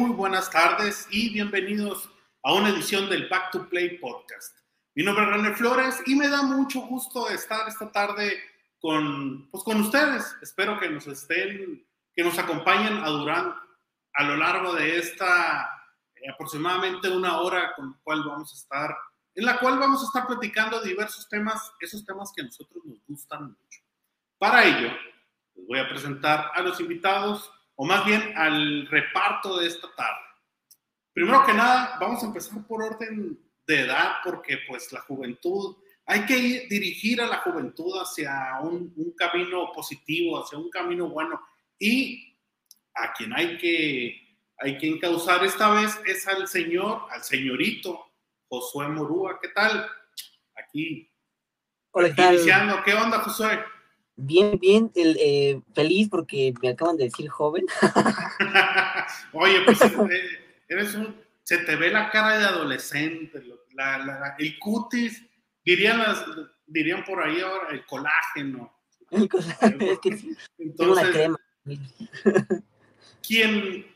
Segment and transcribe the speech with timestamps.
[0.00, 2.08] Muy buenas tardes y bienvenidos
[2.42, 4.56] a una edición del Back to Play podcast.
[4.94, 8.32] Mi nombre es René Flores y me da mucho gusto estar esta tarde
[8.80, 10.34] con, pues, con ustedes.
[10.40, 13.54] Espero que nos estén, que nos acompañen a, Durán,
[14.14, 15.68] a lo largo de esta
[16.14, 18.96] eh, aproximadamente una hora con la cual vamos a estar,
[19.34, 23.04] en la cual vamos a estar platicando diversos temas, esos temas que a nosotros nos
[23.06, 23.80] gustan mucho.
[24.38, 24.96] Para ello,
[25.56, 30.20] les voy a presentar a los invitados o más bien al reparto de esta tarde.
[31.14, 36.26] Primero que nada, vamos a empezar por orden de edad, porque pues la juventud, hay
[36.26, 41.40] que dirigir a la juventud hacia un, un camino positivo, hacia un camino bueno,
[41.78, 42.36] y
[42.96, 48.12] a quien hay que, hay que encauzar esta vez es al señor, al señorito
[48.46, 49.38] Josué Morúa.
[49.40, 49.88] ¿Qué tal?
[50.54, 51.10] Aquí,
[51.92, 52.34] Hola, ¿qué tal?
[52.34, 52.82] iniciando.
[52.84, 53.58] ¿Qué onda, Josué?
[54.22, 57.64] Bien, bien, el, eh, feliz porque me acaban de decir joven.
[59.32, 64.58] Oye, pues eh, eres un, se te ve la cara de adolescente, la- la- el
[64.58, 65.24] cutis,
[65.64, 66.24] dirían, las,
[66.66, 68.72] dirían por ahí ahora, el colágeno.
[69.10, 70.36] es que sí,
[70.76, 71.38] tengo una Entonces, crema.
[73.26, 73.86] quien,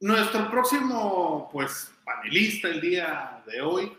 [0.00, 3.92] nuestro próximo, pues, panelista el día de hoy,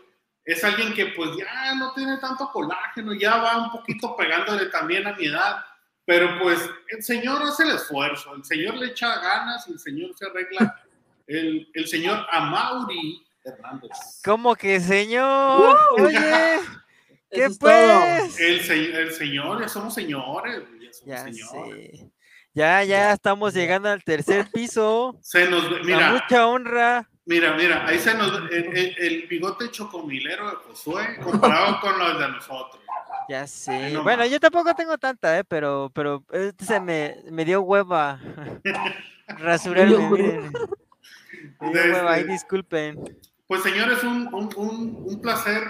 [0.46, 5.06] es alguien que, pues, ya no tiene tanto colágeno, ya va un poquito pegándole también
[5.06, 5.64] a mi edad,
[6.06, 10.10] pero, pues, el señor hace el esfuerzo, el señor le echa ganas y el señor
[10.16, 10.82] se arregla.
[11.28, 13.90] El, el señor Amauri Hernández.
[14.24, 15.76] ¿Cómo que señor?
[15.98, 16.60] Oye,
[17.32, 18.38] ¿qué pues?
[18.38, 21.98] El, se- el señor, ya somos señores, ya somos Ya señores.
[21.98, 22.10] sé.
[22.54, 23.60] Ya, ya Ya, estamos ya.
[23.60, 25.18] llegando al tercer piso.
[25.20, 27.10] Se nos A mira, mucha honra.
[27.26, 32.18] Mira, mira, ahí se nos el, el- el bigote chocomilero de Josué comparado con los
[32.18, 32.82] de nosotros.
[33.28, 33.90] Ya sé.
[33.90, 34.30] no Bueno, más.
[34.30, 35.44] yo tampoco tengo tanta, ¿eh?
[35.44, 38.20] Pero, pero este se me, me dio hueva.
[39.28, 39.98] Rasurarme.
[40.08, 43.18] Me dio hueva, ahí Desde- disculpen.
[43.48, 45.62] Pues señores, un, un, un, un placer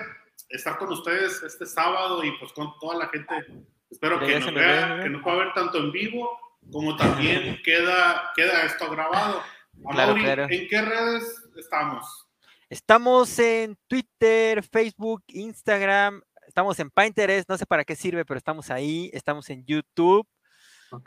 [0.48, 3.34] estar con ustedes este sábado y pues con toda la gente.
[3.90, 6.38] Espero Pero que nos vea, que nos pueda ver tanto en vivo
[6.72, 9.42] como también queda, queda esto grabado.
[9.90, 10.46] Claro.
[10.48, 11.24] ¿en qué redes
[11.56, 12.26] estamos?
[12.68, 16.22] Estamos en Twitter, Facebook, Instagram.
[16.46, 17.48] Estamos en Pinterest.
[17.48, 19.10] No sé para qué sirve, pero estamos ahí.
[19.12, 20.26] Estamos en YouTube.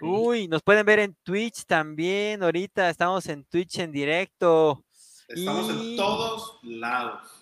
[0.02, 2.44] Uy, nos pueden ver en Twitch también.
[2.44, 4.84] Ahorita estamos en Twitch en directo.
[5.28, 7.41] Estamos en todos lados.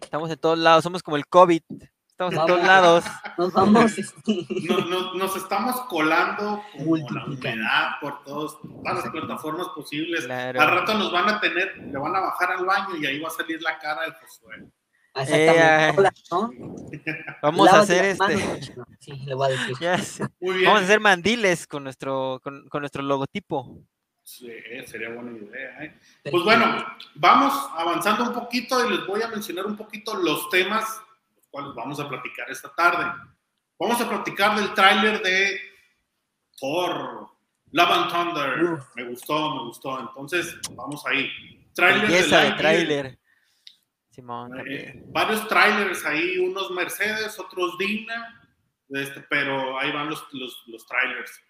[0.00, 0.84] Estamos en todos lados.
[0.84, 1.62] Somos como el COVID.
[2.20, 2.66] Estamos en todos Vamos.
[2.66, 3.04] lados.
[3.38, 3.98] Nos vamos.
[3.98, 10.26] este, No- no- nos estamos colando como la humedad por todos, todas las plataformas posibles.
[10.26, 10.60] Claro.
[10.60, 13.28] Al rato nos van a tener, le van a bajar al baño y ahí va
[13.28, 14.70] a salir la cara de Josué.
[15.14, 16.50] Hola, ¿no?
[17.42, 18.60] Vamos a hacer este.
[19.00, 20.28] Sí, le voy a decir.
[20.40, 20.66] Muy bien.
[20.66, 23.78] Vamos a hacer mandiles con nuestro, con, con nuestro logotipo.
[24.22, 24.46] Sí,
[24.86, 25.84] sería buena idea.
[25.84, 25.98] ¿eh?
[26.30, 31.00] Pues bueno, vamos avanzando un poquito y les voy a mencionar un poquito los temas
[31.50, 33.10] cuales vamos a platicar esta tarde.
[33.78, 35.60] Vamos a platicar del tráiler de
[36.58, 37.28] Thor,
[37.72, 38.64] Love and Thunder.
[38.64, 38.84] Uf.
[38.96, 40.00] Me gustó, me gustó.
[40.00, 41.30] Entonces, vamos ahí.
[41.74, 43.18] Tráiler de tráiler.
[44.10, 48.42] Simón, Eh, varios trailers ahí, unos Mercedes, otros Dina,
[48.88, 51.40] este, pero ahí van los, los, los trailers.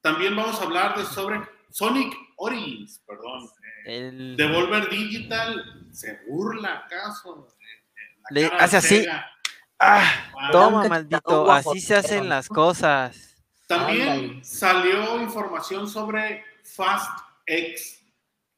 [0.00, 1.40] También vamos a hablar de sobre
[1.70, 3.48] Sonic Origins, perdón.
[3.86, 7.48] eh, El- Devolver Digital se burla acaso.
[8.30, 8.96] Le cara de hace así.
[9.00, 9.30] Sega.
[9.78, 10.02] Ah,
[10.38, 11.50] Ah, toma, maldito.
[11.50, 13.36] Así se hacen las cosas.
[13.66, 17.10] También salió información sobre Fast
[17.46, 18.00] X.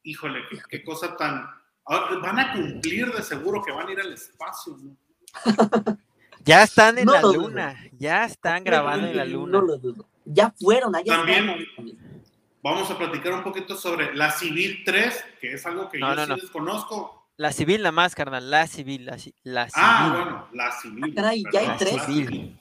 [0.03, 1.45] Híjole, qué, qué cosa tan.
[1.85, 4.95] ahora van a cumplir de seguro que van a ir al espacio, ¿no?
[6.45, 7.33] Ya están en No la dudo.
[7.33, 7.75] luna.
[7.97, 9.51] Ya están grabando en la luna.
[9.51, 10.07] No lo dudo.
[10.25, 12.19] Ya fueron, allá También- están.
[12.63, 16.15] Vamos a platicar un poquito sobre la Civil 3, que es algo que No, yo
[16.15, 16.35] no, sí no.
[16.37, 17.18] desconozco.
[17.39, 18.51] La civil nada más, carnal.
[18.51, 19.05] La civil.
[19.05, 19.73] La, la civil.
[19.75, 21.03] Ah, bueno, la Civil.
[21.05, 21.93] Ah, caray, ya hay tres.
[21.95, 22.59] la Civil.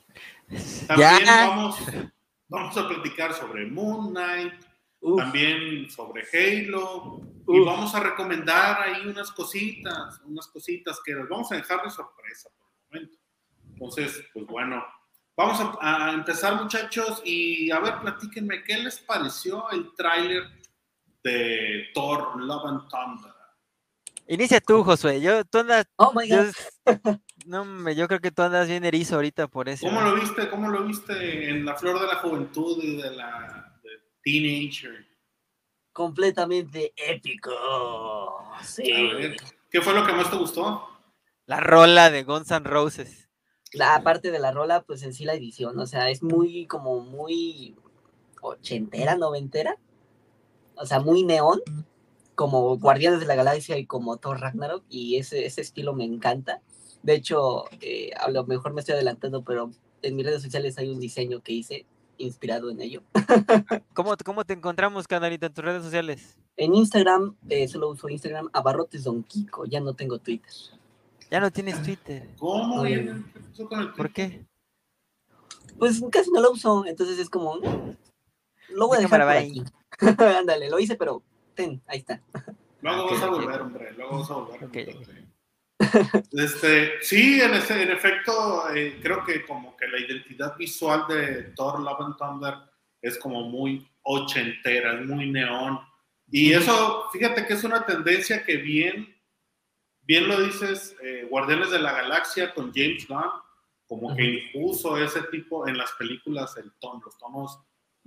[0.87, 1.49] También Ya.
[1.49, 1.79] vamos,
[2.47, 4.55] vamos a platicar sobre Moon Knight,
[5.01, 11.29] Uf, también sobre Halo, y vamos a recomendar ahí unas cositas, unas cositas que las
[11.29, 13.19] vamos a dejar de sorpresa por el momento.
[13.73, 14.85] Entonces, pues bueno,
[15.37, 20.45] vamos a, a empezar muchachos y a ver, platíquenme, ¿qué les pareció el tráiler
[21.25, 23.33] de Thor Love and Thunder?
[24.29, 25.23] Inicia tú, Josué.
[25.23, 25.87] Yo, tú andas.
[25.97, 27.17] Oh my Yo, god.
[27.47, 29.87] no, hombre, yo creo que tú andas bien erizo ahorita por eso.
[29.87, 30.51] ¿Cómo lo viste?
[30.51, 33.91] ¿Cómo lo viste en la flor de la juventud y de la de
[34.23, 35.07] teenager?
[35.93, 37.51] Completamente épico.
[38.63, 38.93] Sí.
[38.93, 39.37] A ver,
[39.71, 40.87] ¿qué fue lo que más te gustó?
[41.47, 43.31] La rola de Guns N' Roses.
[43.73, 47.01] La parte de la rola, pues en sí la edición, o sea, es muy como
[47.01, 47.77] muy
[48.43, 49.79] ochentera, noventera.
[50.75, 51.61] O sea, muy neón.
[52.39, 56.63] Como Guardianes de la Galaxia y como Thor Ragnarok, y ese, ese estilo me encanta.
[57.03, 60.89] De hecho, eh, a lo mejor me estoy adelantando, pero en mis redes sociales hay
[60.89, 61.85] un diseño que hice
[62.17, 63.03] inspirado en ello.
[63.93, 66.39] ¿Cómo, cómo te encontramos, canalito, en tus redes sociales?
[66.57, 70.53] En Instagram, eh, solo uso Instagram, Abarrotes Don Kiko, ya no tengo Twitter.
[71.33, 72.29] Ya no tienes Twitter.
[72.39, 72.83] ¿Cómo?
[72.83, 72.99] Oye.
[73.01, 73.25] viene?
[73.35, 74.47] ¿Qué pasó con el ¿Por qué?
[75.77, 77.97] Pues casi no lo uso, entonces es como, "Mm,
[78.69, 79.65] lo voy a dejar por aquí.
[80.39, 81.25] Ándale, lo hice, pero
[81.59, 82.21] ten, ahí está.
[82.81, 83.93] Luego Ok, vas a volver, hombre.
[83.97, 84.65] Luego vas a volver.
[84.65, 84.77] Ok,
[86.33, 91.53] Este, sí, en, ese- en efecto, eh, creo que como que la identidad visual de
[91.57, 92.55] Thor Love and Thunder
[93.03, 95.81] es como muy ochentera, es muy neón.
[96.31, 99.15] Y eso, fíjate que es una tendencia que bien,
[100.03, 103.31] bien lo dices, eh, Guardianes de la Galaxia con James Gunn,
[103.87, 107.59] como que impuso ese tipo en las películas, el tono, los tonos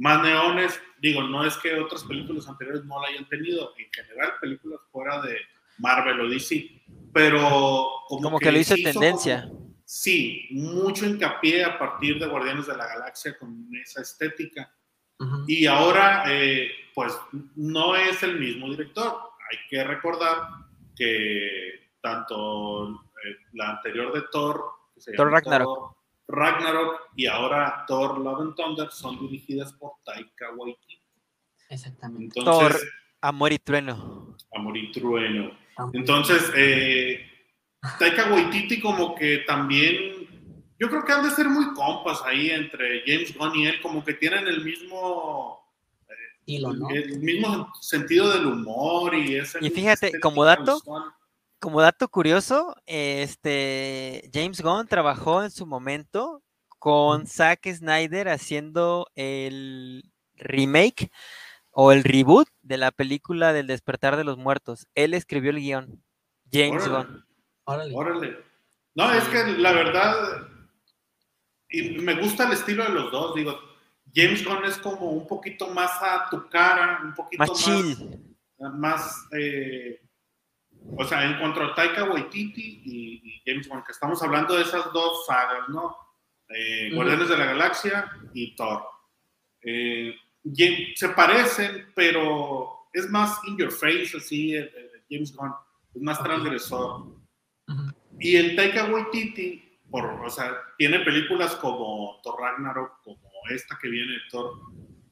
[0.01, 0.81] más neones.
[0.99, 5.21] Digo, no es que otras películas anteriores no la hayan tenido, en general películas fuera
[5.21, 5.37] de
[5.77, 6.69] Marvel o DC,
[7.13, 7.39] pero
[8.07, 9.43] como, Como que lo hizo sí tendencia.
[9.47, 14.73] como- sí, mucho hincapié a partir de Guardianes de la Galaxia con esa estética.
[15.47, 17.13] Y ahora, eh, pues,
[17.55, 19.19] no es el mismo director.
[19.51, 20.47] Hay que recordar
[20.95, 24.63] que tanto eh, la anterior de Thor,
[24.95, 25.65] que se Thor llama Ragnarok.
[25.67, 25.95] Thor
[26.31, 31.01] Ragnarok, y ahora Thor Love and Thunder son dirigidas por Taika Waititi.
[31.69, 32.39] Exactamente.
[32.39, 32.87] Entonces,
[33.21, 34.35] Amor y trueno.
[34.53, 35.51] Amor y Trueno.
[35.77, 37.21] Ah, Entonces, eh,
[37.99, 40.27] Taika Waititi como que también,
[40.79, 44.03] yo creo que han de ser muy compas ahí entre James Gunn y él, como
[44.03, 45.63] que tienen el mismo,
[46.47, 51.03] el mismo sentido del humor y ese Y fíjate, como dato, visual.
[51.61, 56.41] Como dato curioso, este James Gunn trabajó en su momento
[56.79, 61.11] con Zack Snyder haciendo el remake
[61.69, 64.87] o el reboot de la película del despertar de los muertos.
[64.95, 66.03] Él escribió el guion.
[66.51, 67.05] James Órale.
[67.05, 67.25] Gunn.
[67.65, 67.95] Órale.
[67.95, 68.37] Órale.
[68.95, 70.47] No, es que la verdad,
[71.69, 73.55] y me gusta el estilo de los dos, digo,
[74.15, 78.35] James Gunn es como un poquito más a tu cara, un poquito Más más, chill.
[78.57, 80.01] más, eh,
[80.97, 84.63] o sea, en cuanto a Taika Waititi y, y James Gunn, que estamos hablando de
[84.63, 85.95] esas dos sagas, ¿no?
[86.49, 86.91] Eh.
[86.93, 88.83] Guardianes de la Galaxia y Thor.
[89.63, 90.15] Eh,
[90.95, 95.53] se parecen, pero es más in your face, así, el- el James Gunn,
[95.95, 97.05] es más transgresor.
[98.19, 103.19] Y el Taika Waititi, por, o sea, tiene películas como Thor Ragnarok, como
[103.49, 104.53] esta que viene, Thor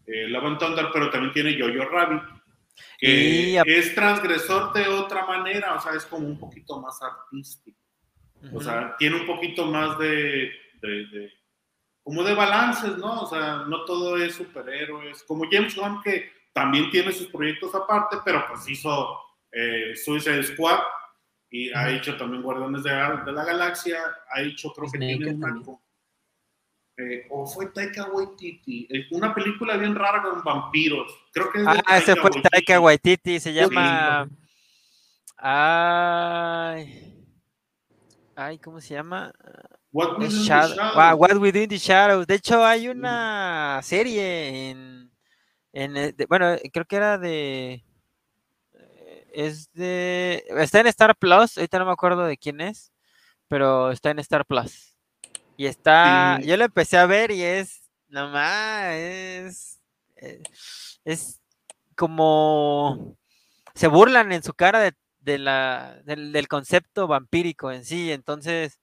[0.07, 2.23] eh, Love and Thunder, pero también tiene Jojo Rabbit,
[2.97, 6.99] que Y a- es transgresor de otra manera, o sea, es como un poquito más
[7.01, 7.77] artístico.
[8.53, 11.33] O sea, tiene un poquito más de, de- de-
[12.03, 13.21] como de balances, ¿no?
[13.21, 15.23] O sea, no todo es superhéroes.
[15.23, 19.19] Como James Gunn, que también tiene sus proyectos aparte, pero pues hizo
[19.51, 20.79] eh, Suicide Squad
[21.51, 23.99] y ha hecho también Guardianes de la, de la Galaxia,
[24.31, 25.63] ha hecho, creo que Peacemaker tiene
[26.99, 31.11] eh, o fue Taika Waititi, eh, una película bien rara con vampiros.
[31.31, 32.49] Creo que es Ah, ese fue Waititi.
[32.49, 33.55] Taika Waititi, se Sí.
[33.55, 34.27] llama...
[35.37, 37.05] Ay...
[38.35, 39.33] Ay, ¿cómo se llama?
[39.91, 40.17] What.
[40.95, 42.25] Wa- What Within the Shadows.
[42.27, 45.11] De hecho, hay una serie en,
[45.73, 47.83] en eh, de- bueno, creo que era de
[49.33, 52.91] es de está en Star Plus, ahorita no me acuerdo de quién es,
[53.47, 54.88] pero está en Star Plus.
[55.59, 56.47] Y está, Sí.
[56.47, 59.81] yo lo empecé a ver y es nomás es
[60.15, 60.41] eh,
[61.03, 61.41] es
[61.95, 63.17] como
[63.75, 68.79] se burlan en su cara de, de la del, del concepto vampírico en sí, entonces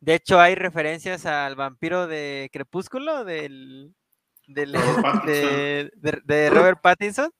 [0.00, 3.94] de hecho, hay referencias al vampiro de Crepúsculo, del,
[4.48, 5.22] del, Robert Pattinson.
[5.26, 7.30] de, de- de Robert Pattinson.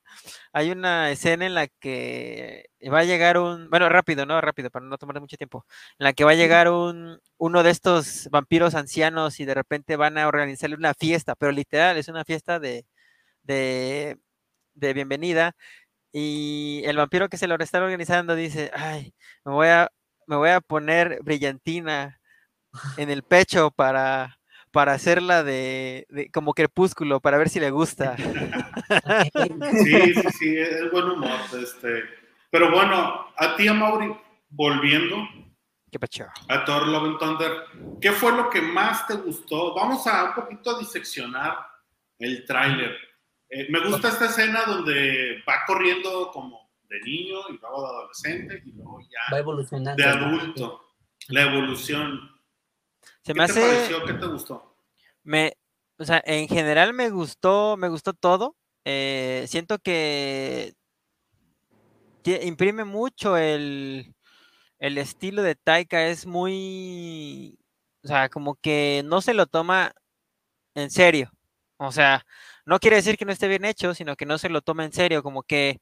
[0.53, 4.41] Hay una escena en la que va a llegar un, bueno, rápido, ¿no?
[4.41, 5.67] Rápido, para no tomar mucho tiempo.
[5.99, 9.97] En la que va a llegar un, uno de estos vampiros ancianos y de repente
[9.97, 12.87] van a organizarle una fiesta, pero literal, es una fiesta de,
[13.43, 14.19] de,
[14.75, 15.55] de bienvenida.
[16.13, 19.91] Y el vampiro que se lo está organizando dice, ay, me voy a,
[20.27, 22.21] me voy a poner brillantina
[22.99, 24.39] en el pecho para,
[24.71, 28.17] para hacerla de, de- como crepúsculo, para ver si le gusta.
[29.85, 31.39] Sí, sí, sí, es buen humor.
[31.63, 32.05] Este.
[32.51, 34.15] Pero bueno, a ti, Mauri,
[34.51, 35.17] volviendo
[35.91, 36.27] Qué pacho.
[36.49, 37.53] a Thor Love and Thunder,
[38.01, 39.75] ¿qué fue lo que más te gustó?
[39.75, 41.57] Vamos a un poquito diseccionar
[42.19, 42.97] el tráiler.
[43.51, 48.63] Eh, me gusta esta escena donde va corriendo como de niño y luego de adolescente
[48.65, 50.03] y luego Va ya evolucionando.
[50.03, 50.27] de ¿no?
[50.27, 50.85] adulto.
[51.29, 52.38] La evolución.
[53.23, 54.05] Se ¿Qué me te hace, pareció?
[54.05, 54.77] ¿Qué te gustó?
[55.23, 55.53] me,
[55.99, 58.57] o sea, en general me gustó, me gustó todo.
[58.85, 60.75] Eh, siento que
[62.43, 64.15] imprime mucho el,
[64.79, 67.59] el estilo de Taika, es muy,
[68.05, 69.93] o sea, como que no se lo toma
[70.75, 71.31] en serio.
[71.79, 72.25] O sea,
[72.67, 74.93] no quiere decir que no esté bien hecho, sino que no se lo toma en
[74.93, 75.79] serio, como que,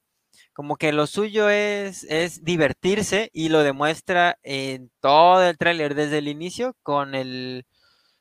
[0.53, 6.19] como que lo suyo es, es divertirse y lo demuestra en todo el tráiler desde
[6.19, 7.67] el inicio con el,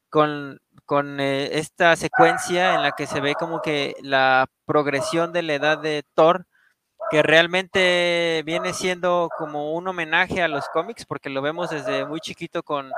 [0.09, 5.43] con, con eh, esta secuencia en la que se ve como que la progresión de
[5.43, 6.45] la edad de Thor,
[7.11, 12.19] que realmente viene siendo como un homenaje a los cómics, porque lo vemos desde muy
[12.19, 12.91] chiquito con,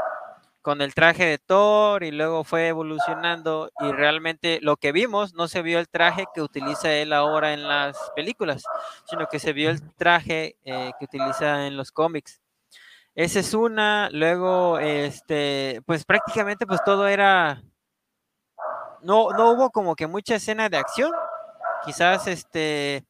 [0.68, 5.48] con el traje de Thor y luego fue evolucionando y realmente lo que vimos no
[5.48, 8.66] se vio el traje que utiliza él ahora en las películas,
[9.06, 12.42] sino que se vio el traje eh, que utiliza en los cómics.
[13.16, 17.64] Esa es una, luego, este, pues prácticamente pues todo era,
[19.02, 21.14] no, no hubo como que mucha escena de acción,
[21.86, 23.06] quizás este,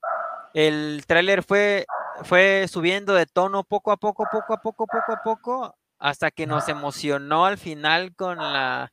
[0.53, 1.87] el tráiler fue,
[2.21, 6.45] fue subiendo de tono poco a poco, poco a poco, poco a poco, hasta que
[6.47, 8.91] nos emocionó al final con la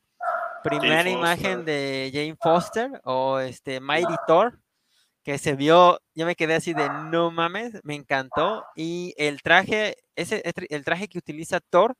[0.63, 4.59] primera imagen de Jane Foster o este Mighty Thor,
[5.23, 8.63] que se vio, yo me quedé así de no mames, me encantó.
[8.75, 11.95] Y el traje, ese, el traje que utiliza Thor,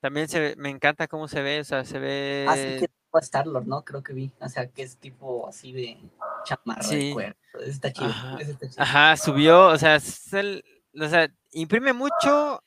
[0.00, 2.46] también se, me encanta cómo se ve, o sea, se ve...
[2.48, 3.84] Así Ah, que tipo Star-Lord, ¿no?
[3.84, 4.32] Creo que vi.
[4.40, 5.98] O sea, que es tipo así de
[6.44, 7.08] chamarra Sí.
[7.08, 7.34] de cuero.
[7.60, 8.06] Ese está chido.
[8.10, 8.38] Ajá.
[8.40, 8.82] está chido.
[8.82, 10.64] Ajá, subió, o sea, es el-
[11.00, 12.62] o sea, imprime mucho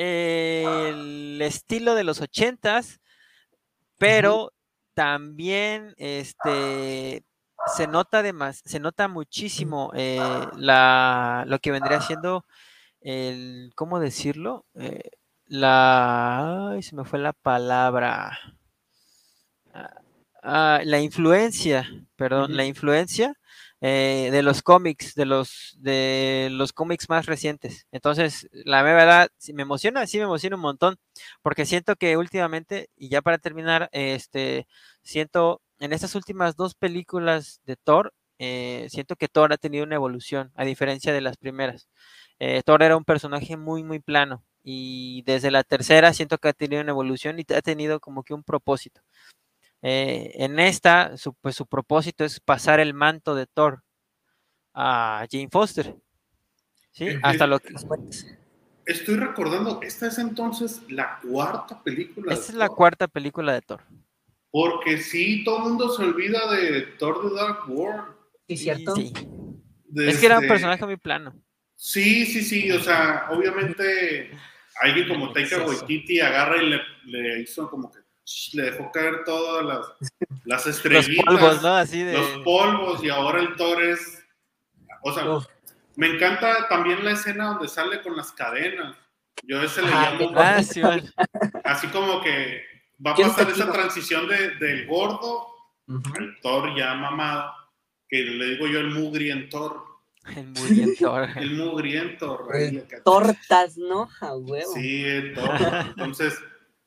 [0.00, 3.00] el estilo de los ochentas,
[3.98, 4.52] pero
[4.94, 7.24] también este
[7.66, 10.18] se nota además, se nota muchísimo eh,
[10.56, 12.46] la, lo que vendría siendo
[13.02, 14.64] el, ¿cómo decirlo?
[14.74, 15.10] Eh,
[15.46, 18.38] la, ay, se me fue la palabra.
[19.74, 20.00] Ah,
[20.42, 23.39] ah, la influencia, perdón, la influencia
[23.80, 27.86] eh, de los cómics, de los, de los cómics más recientes.
[27.92, 30.98] Entonces, la verdad, me emociona, sí me emociona un montón,
[31.42, 34.66] porque siento que últimamente, y ya para terminar, este,
[35.02, 39.96] siento en estas últimas dos películas de Thor, eh, siento que Thor ha tenido una
[39.96, 41.88] evolución, a diferencia de las primeras.
[42.38, 46.52] Eh, Thor era un personaje muy, muy plano, y desde la tercera siento que ha
[46.52, 49.00] tenido una evolución y ha tenido como que un propósito.
[49.82, 53.82] Eh, en esta, su, pues su propósito es pasar el manto de Thor
[54.74, 55.96] a Jane Foster.
[56.92, 57.06] ¿Sí?
[57.06, 57.74] Eh, Hasta eh, lo que.
[58.86, 62.32] Estoy recordando, esta es entonces la cuarta película.
[62.32, 63.82] Esta de es la cuarta película de Thor.
[64.50, 68.16] Porque sí, todo el mundo se olvida de Thor The Dark World.
[68.48, 68.96] sí, cierto.
[68.96, 69.12] Sí.
[69.84, 71.34] de Es que era un personaje muy plano.
[71.76, 74.30] Sí, sí, sí, o sea, obviamente
[74.82, 75.64] alguien como Taika.
[75.64, 77.99] Waititi agarra y le, le hizo como que
[78.52, 79.86] le dejó caer todas las,
[80.44, 81.68] las Los estrellitas, polvos, ¿no?
[81.74, 82.12] Así de.
[82.12, 84.22] los polvos y ahora el Thor es,
[85.02, 85.46] o sea, Uf.
[85.96, 88.96] me encanta también la escena donde sale con las cadenas.
[89.42, 90.80] Yo ese le Ah, llamo Ah, sí,
[91.64, 92.62] así como que
[93.04, 95.46] va a ¿Quién pasar esa transición de- del gordo
[95.88, 96.02] Ujú.
[96.18, 97.52] al Thor ya mamado,
[98.08, 99.82] que le digo yo el mugrientor,
[100.36, 100.52] El
[100.98, 101.28] Thor.
[101.36, 103.02] el mugriento, rey, acá.
[103.02, 104.08] Tortas, ¿no?
[104.20, 104.72] A huevo.
[104.74, 105.50] Sí, el Thor.
[105.88, 106.40] Entonces, es-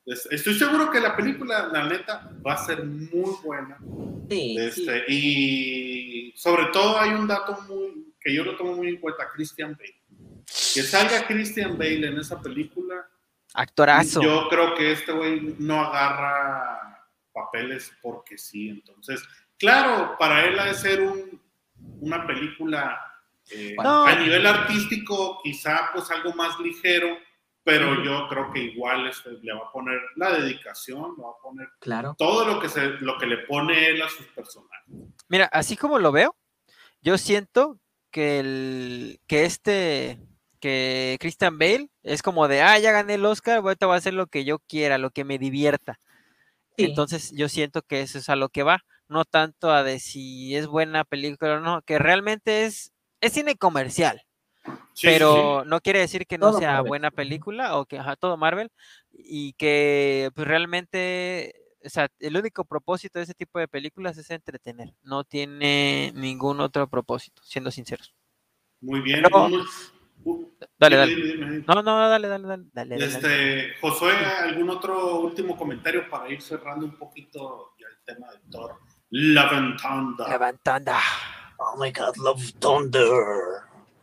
[0.06, 3.78] estoy seguro que la película, la neta, va a ser muy buena.
[4.28, 4.58] Sí, sí.
[4.58, 9.28] Este, Y sobre todo hay un dato muy que yo lo tomo muy en cuenta,
[9.34, 10.00] Christian Bale.
[10.74, 13.06] Que salga Christian Bale en esa película,
[13.54, 14.22] Actorazo.
[14.22, 18.68] yo creo que este güey no agarra papeles porque sí.
[18.70, 19.22] Entonces,
[19.58, 21.40] claro, para él ha de ser un-
[22.00, 23.00] una película
[23.50, 24.06] eh, No.
[24.06, 27.18] a nivel artístico, quizá pues algo más ligero,
[27.64, 31.42] pero yo creo que igual este, le va a poner la dedicación, le va a
[31.42, 32.14] poner Claro.
[32.18, 34.84] todo lo que, se, lo que le pone él a sus personajes.
[35.28, 36.36] Mira, así como lo veo,
[37.00, 37.80] yo siento
[38.10, 40.20] que el que este
[40.60, 44.14] que Christian Bale es como de, ah, ya gané el Oscar, ahorita voy a hacer
[44.14, 45.98] lo que yo quiera, lo que me divierta.
[46.78, 46.84] Sí.
[46.86, 50.56] Entonces yo siento que eso es a lo que va, no tanto a de si
[50.56, 54.22] es buena película o no, que realmente es, es cine comercial,
[54.94, 56.88] Sí, pero no quiere decir que no Todo sea Marvel.
[56.88, 58.70] buena película o que ajá, todo Marvel
[59.12, 64.30] y que pues realmente, o sea, el único propósito de ese tipo de películas es
[64.30, 68.14] entretener, no tiene ningún otro propósito, siendo sinceros.
[68.80, 69.22] Muy bien.
[69.22, 69.46] Pero-
[70.24, 70.48] uh,
[70.78, 71.14] Dale, dale.
[71.14, 71.64] dime, dime.
[71.66, 73.04] No, no, dale, dale, dale, dale.
[73.04, 78.76] Este, Josué, ¿algún otro último comentario para ir cerrando un poquito el tema de Thor?
[79.10, 80.28] La Ventanda.
[80.28, 80.92] Levantando.
[81.58, 83.04] Oh my god, Love Thunder.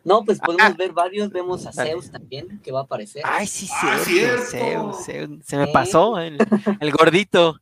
[0.04, 0.76] No, pues podemos Ah.
[0.78, 1.30] ver varios.
[1.32, 1.72] Vemos a.
[1.72, 3.22] Zeus también, que va a aparecer.
[3.26, 4.94] Ay, sí, Ah, cierto, cierto.
[4.94, 6.38] Zeus, Zeus, se me pasó el,
[6.80, 7.58] el gordito.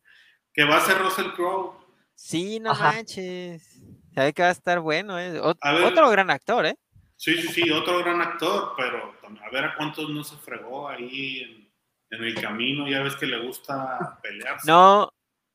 [0.54, 1.74] Que va a ser Russell Crowe.
[2.16, 2.94] Sí, no Ajá.
[2.94, 3.82] manches.
[4.14, 5.40] Sabe que va a estar bueno, ¿eh?
[5.42, 5.84] Ot- A ver.
[5.84, 6.76] Otro gran actor, ¿eh?
[7.16, 11.42] Sí, sí, sí, otro gran actor, pero a ver a cuántos no se fregó ahí
[11.42, 12.88] en, en el camino.
[12.90, 14.66] Ya ves que le gusta pelearse.
[14.68, 15.12] No.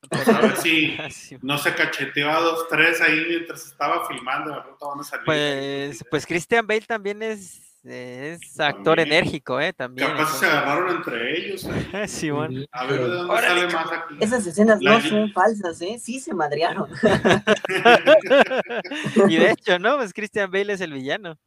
[0.09, 0.97] Pues a ver si
[1.41, 4.53] no se cacheteó a dos, tres ahí mientras estaba filmando.
[4.55, 5.25] De pronto van a salir.
[5.25, 9.17] Pues, pues Christian Bale también es, es actor También.
[9.19, 9.73] enérgico, ¿eh?
[9.73, 10.07] También.
[10.07, 11.65] Capaz se agarraron entre ellos.
[11.65, 11.69] ¿eh?
[11.93, 12.11] entonces-.
[12.11, 12.29] Sí,
[12.71, 14.15] A ver de dónde Órale, sale más aquí.
[14.19, 15.97] Esas escenas La- no son falsas, ¿eh?
[16.01, 16.89] Sí se madrearon.
[19.29, 19.97] Y de hecho, ¿no?
[19.97, 21.37] Pues Christian Bale es el villano.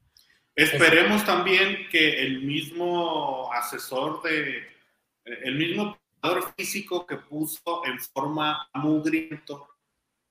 [0.54, 4.66] Esperemos también que el mismo asesor de,
[5.24, 5.96] el mismo
[6.30, 9.68] preparador físico que puso en forma a mugriento,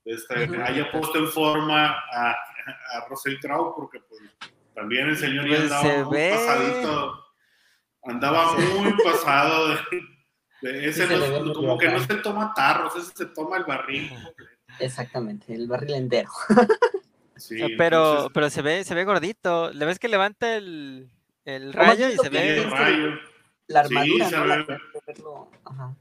[0.06, 4.22] este, haya puesto en forma a, a Russell Crowe, porque pues,
[4.74, 6.30] también el señor ya Pues andaba se muy ve.
[6.32, 7.25] pasadito,
[8.04, 9.77] andaba muy pasado de,
[10.62, 14.12] de ese Sí no- como que no se toma tarros, ese se toma el barril.
[14.80, 16.30] Exactamente, el barril entero.
[17.36, 19.72] Sí, Ah, pero, entonces, pero se ve, se ve gordito.
[19.72, 21.12] ¿Le ves que levanta el,
[21.72, 22.63] rayo y se ve?
[22.63, 23.20] el rayo.
[23.68, 24.46] La armadura, ¿no?
[24.46, 24.66] La- ve.
[24.66, 25.96] de verlo, ajá.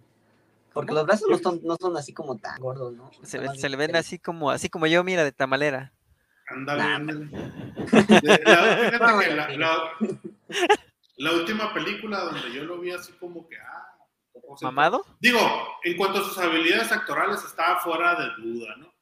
[0.72, 3.10] Porque los brazos no son, no son así como tan gordos, ¿no?
[3.22, 5.92] Se, le ven así como, así como yo, mira, de tamalera.
[6.48, 7.28] Ándale, ándale.
[11.16, 13.96] La- última película donde yo lo vi así como que, ah,
[14.46, 15.06] o sea, ¿Mamado?
[15.18, 15.40] Digo,
[15.82, 18.92] en cuanto a sus habilidades actorales, estaba fuera de duda, ¿no?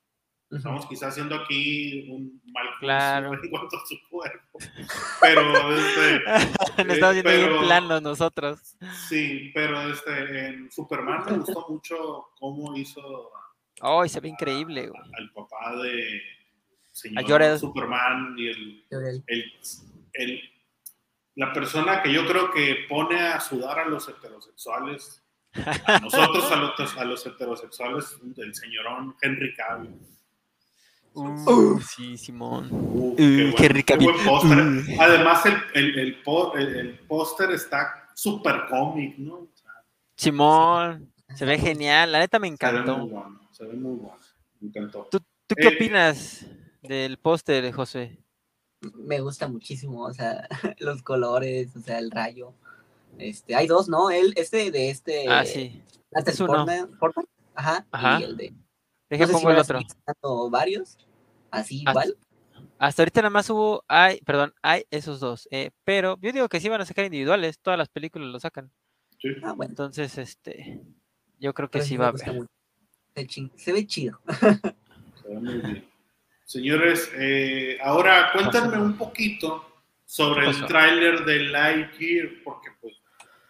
[0.50, 3.32] Estamos quizás haciendo aquí un mal Claro.
[3.34, 4.58] en cuanto a su cuerpo.
[5.20, 6.22] Pero, este,
[6.84, 8.76] Nos estamos bien pero- planos nosotros.
[9.08, 13.32] sí, pero este, en Superman me gustó mucho cómo hizo
[13.80, 15.02] Ay, se ve increíble, güey.
[15.18, 16.20] al papá de
[16.92, 17.58] señor Jor-El.
[17.58, 19.24] Superman y el el,
[20.12, 20.50] el-
[21.36, 25.20] la persona que yo creo que pone a sudar a los heterosexuales,
[25.86, 29.98] a nosotros a los, a los heterosexuales, el señorón Henry Cavill.
[31.14, 32.68] Uh, sí, Simón.
[32.72, 33.22] Uh, Uh, qué
[33.52, 34.26] buen- Henry qué buen Cavill.
[34.28, 34.58] póster.
[34.58, 35.00] Uh.
[35.00, 39.34] Además, el, el, el, po- el- el póster está súper cómic, ¿no?
[39.34, 39.70] O sea,
[40.16, 41.12] Simón.
[41.34, 42.12] Se ve genial.
[42.12, 43.06] La neta me se ve muy encantó.
[43.08, 44.18] bueno, se ve muy bueno.
[44.60, 45.08] Me encantó.
[45.10, 46.46] ¿Tú, tú qué Eh, opinas
[46.82, 48.18] del póster, José?
[48.96, 50.46] Me gusta muchísimo, o sea,
[50.78, 52.52] los colores, o sea, el rayo.
[53.18, 54.10] Este, hay dos, ¿no?
[54.10, 55.26] El, este de este.
[55.28, 55.82] Ah, sí.
[56.10, 56.66] Natalie es uno.
[56.66, 57.86] Portman- Portman, Ajá.
[57.92, 58.20] Ajá.
[58.20, 58.52] Y el de.
[59.10, 60.50] Deja no sé si pongo el otro.
[60.50, 60.98] varios.
[61.50, 62.16] Así Hasta- igual.
[62.78, 65.48] Hasta ahorita nada más hubo, hay, perdón, hay esos dos.
[65.50, 67.58] eh, pero yo digo que sí van a sacar individuales.
[67.60, 68.70] Todas las películas lo sacan.
[69.20, 69.28] Sí.
[69.42, 69.70] Ah, bueno.
[69.70, 70.80] Entonces, este,
[71.38, 72.20] yo creo que pero sí va a haber.
[73.56, 74.20] Se, ve chido.
[74.40, 75.88] Se ve muy bien.
[76.44, 79.64] Señores, eh, ahora cuéntenme un poquito
[80.04, 82.94] sobre ¿Qué el tráiler de Lightyear, porque pues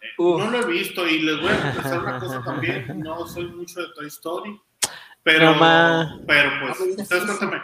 [0.01, 3.47] eh, no lo he visto y les voy a confesar una cosa también, no soy
[3.47, 4.59] mucho de Toy Story,
[5.25, 6.19] pero, No, ma.
[6.25, 7.37] pero pues, ustedes eso.
[7.37, 7.61] cuéntame,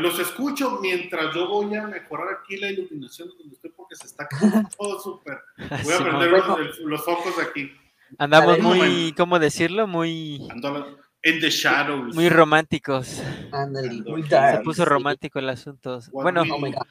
[0.00, 4.26] los escucho mientras yo voy a mejorar aquí la iluminación donde estoy porque se está
[4.28, 5.38] quedando todo súper.
[5.56, 6.02] Voy a Simón.
[6.02, 6.58] prender Bueno.
[6.58, 7.72] los, los focos de aquí.
[8.18, 9.14] Andamos ver, muy, momento.
[9.22, 9.86] ¿cómo decirlo?
[9.86, 10.36] Muy,
[11.22, 12.14] in the shadows.
[12.14, 13.22] muy románticos.
[14.06, 14.58] Muy dark.
[14.58, 14.88] Se puso sí.
[14.88, 16.00] romántico el asunto.
[16.10, 16.86] What Bueno, we- Oh my God.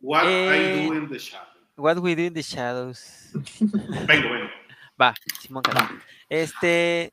[0.00, 1.48] What Eh, I do in the shadows.
[1.78, 3.30] What We Do in the Shadows.
[4.06, 4.48] Vengo, vengo.
[5.00, 5.86] Va, Simón Cano.
[6.28, 7.12] Este,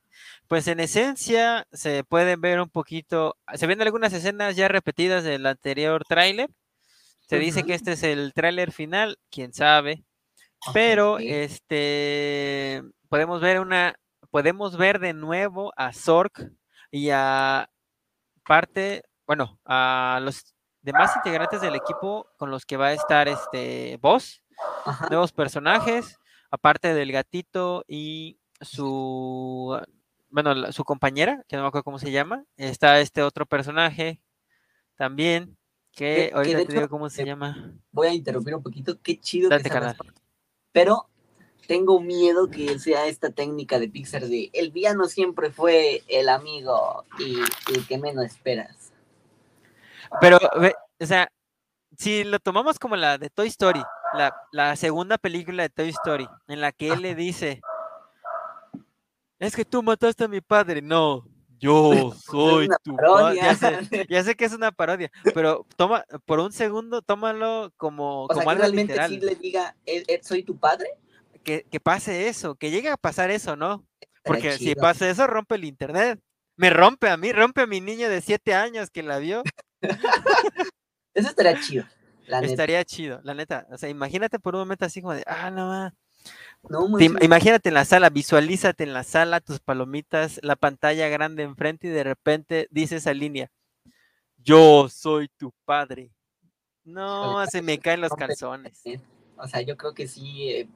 [0.54, 5.48] pues en esencia se pueden ver un poquito, se ven algunas escenas ya repetidas del
[5.48, 6.48] anterior tráiler.
[7.28, 10.04] Se dice que este es el tráiler final, quién sabe,
[10.72, 13.96] pero este podemos ver una
[14.30, 16.52] podemos ver de nuevo a Zork
[16.92, 17.68] y a
[18.46, 23.98] parte, bueno, a los demás integrantes del equipo con los que va a estar este
[24.00, 24.44] Boss
[24.86, 25.08] Ajá.
[25.10, 26.20] nuevos personajes,
[26.52, 29.82] aparte del gatito y su,
[30.34, 34.19] bueno, la- su compañera, que no me acuerdo cómo se llama, está este otro personaje
[34.96, 35.56] también,
[35.91, 37.72] que Que- ahorita te digo hecho, cómo se eh, llama.
[37.91, 39.00] Voy a interrumpir un poquito.
[39.00, 39.96] Qué chido Date, que canal.
[40.72, 41.08] Pero
[41.67, 47.06] tengo miedo que sea esta técnica de Pixar de el villano siempre fue el amigo
[47.19, 47.38] y
[47.72, 48.91] el que menos esperas.
[50.19, 51.28] Pero, ve, o sea,
[51.96, 53.84] si lo tomamos como la de Toy Story,
[54.15, 57.62] la, la segunda película de Toy Story, en la que él le dice,
[59.39, 61.26] es que tú mataste a mi padre, no,
[61.60, 63.36] yo soy tu padre.
[63.38, 63.67] Ya sé,
[64.10, 68.36] ya sé que es una parodia, pero toma, por un segundo, tómalo como, O sea,
[68.36, 69.10] como que algo realmente literal.
[69.10, 70.89] sí le diga, "Eh, eh, soy tu padre.
[71.43, 73.86] Que, que pase eso, que llegue a pasar eso, ¿no?
[74.24, 76.19] Porque si pasa eso, rompe el internet.
[76.56, 79.43] Me rompe a mí, rompe a mi niño de siete años que la vio.
[81.13, 81.86] Eso estaría chido.
[82.28, 82.54] La neta.
[82.54, 83.67] Estaría chido, la neta.
[83.72, 85.93] O sea, imagínate por un momento así como de, ah, no ma.
[86.70, 91.88] No, imagínate en la sala, visualízate en la sala, tus palomitas, la pantalla grande enfrente
[91.88, 93.52] y de repente dice esa línea.
[94.38, 96.12] Yo soy tu padre.
[96.86, 98.82] No, se me caen los calzones.
[99.38, 100.50] O sea, yo creo que sí.
[100.50, 100.68] eh,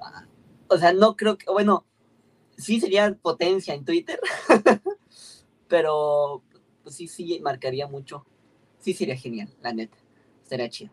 [0.00, 0.24] ah,
[0.68, 1.50] o sea, no creo que.
[1.50, 1.84] Bueno,
[2.56, 4.20] sí sería potencia en Twitter.
[5.68, 6.42] pero
[6.82, 8.24] pues sí, sí, marcaría mucho.
[8.78, 9.96] Sí sería genial, la neta.
[10.42, 10.92] Estaría chido.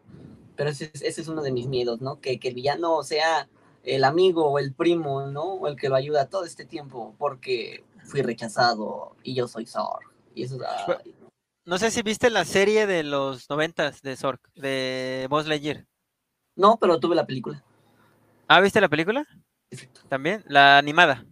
[0.56, 2.20] Pero ese, es- ese es uno de mis miedos, ¿no?
[2.20, 3.48] Que, que el villano sea
[3.84, 5.44] el amigo o el primo, ¿no?
[5.44, 10.10] O el que lo ayuda todo este tiempo porque fui rechazado y yo soy Zorg.
[10.34, 10.62] Y eso es...
[10.88, 11.30] ay, no.
[11.66, 15.86] No sé si viste la serie de los noventas de Zork, de Buzz Lightyear.
[16.56, 17.64] No, pero tuve la película.
[18.50, 19.26] ¿Ah, viste la película?
[19.70, 20.02] Exacto.
[20.10, 21.26] También, la animada.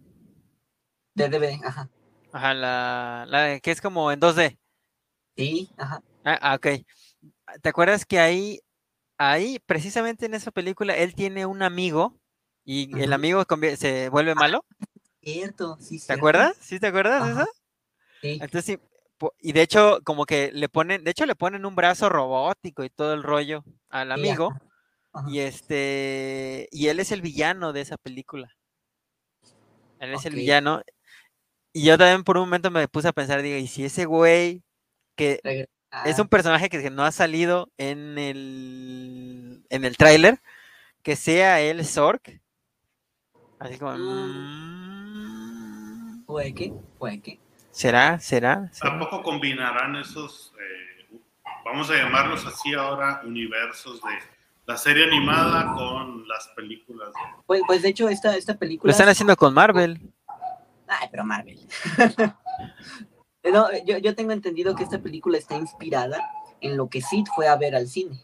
[1.14, 1.90] De DVD, ajá.
[2.32, 4.58] Ajá, la, la que es como en 2D.
[5.36, 6.02] Sí, ajá.
[6.24, 6.66] Ah, ah, ok.
[7.60, 8.60] ¿Te acuerdas que ahí,
[9.18, 12.18] ahí, precisamente en esa película, él tiene un amigo
[12.64, 13.44] y el amigo
[13.76, 14.64] se vuelve malo?
[15.20, 16.14] Cierto, sí, ¿Te cierto.
[16.14, 16.56] acuerdas?
[16.60, 17.50] ¿Sí te acuerdas de eso?
[18.20, 18.38] Sí.
[18.40, 18.78] Entonces
[19.38, 22.90] y de hecho, como que le ponen, de hecho le ponen un brazo robótico y
[22.90, 24.62] todo el rollo al amigo, ajá,
[25.12, 25.30] ajá.
[25.30, 28.48] y este, y él es el villano de esa película.
[30.00, 30.82] Él es el villano.
[31.72, 34.62] Y yo también por un momento me puse a pensar, digo, ¿y si ese güey
[35.16, 35.40] que
[36.04, 40.40] es Ah, un personaje que no ha salido en el en el tráiler,
[41.02, 42.41] que sea él Zork?
[43.62, 43.92] Así como,
[45.12, 47.38] mm, Puede que, puede que.
[47.70, 48.18] ¿será?
[48.18, 48.68] ¿Será?
[48.72, 48.90] ¿Será?
[48.90, 51.06] Tampoco combinarán esos, eh,
[51.64, 54.08] vamos a llamarlos así ahora, universos de
[54.66, 57.12] la serie animada con las películas.
[57.12, 58.90] de- Pues, pues de hecho, esta, esta Lo película.
[58.90, 60.00] están haciendo con Marvel.
[60.88, 61.60] Ay, pero Marvel.
[63.44, 66.18] no, yo, yo tengo entendido que esta película está inspirada
[66.60, 68.20] en lo que Sid fue a ver al cine.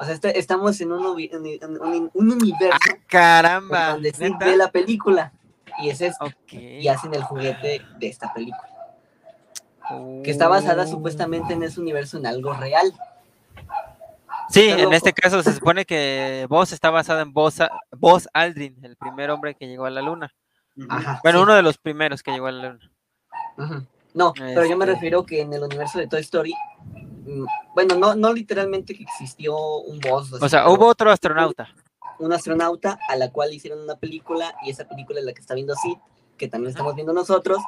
[0.00, 3.90] O sea, este- estamos en un, ubi- en- en un- un universo ¡Ah, caramba!
[3.92, 4.44] donde ¿neta?
[4.46, 5.32] ve la película.
[5.78, 6.26] Y es esto.
[6.50, 8.68] Y hacen el juguete de esta película.
[10.24, 10.86] Que está basada Oh.
[10.86, 12.92] supuestamente en ese universo en algo real.
[14.48, 19.30] Sí, en este caso se supone que Buzz está basado en Buzz Aldrin, el primer
[19.30, 20.32] hombre que llegó a la luna.
[20.88, 21.20] Ajá.
[21.22, 21.42] Bueno, sí.
[21.44, 22.90] uno de los primeros que llegó a la luna.
[24.14, 26.54] No, pero yo me Este- refiero que en el universo de Toy Story,
[27.74, 30.32] bueno, no, no literalmente que existió un boss.
[30.32, 31.68] O sea, hubo otro astronauta.
[32.18, 35.54] un astronauta a la cual hicieron una película y esa película es la que está
[35.54, 35.96] viendo Sid,
[36.36, 37.58] que también estamos viendo nosotros,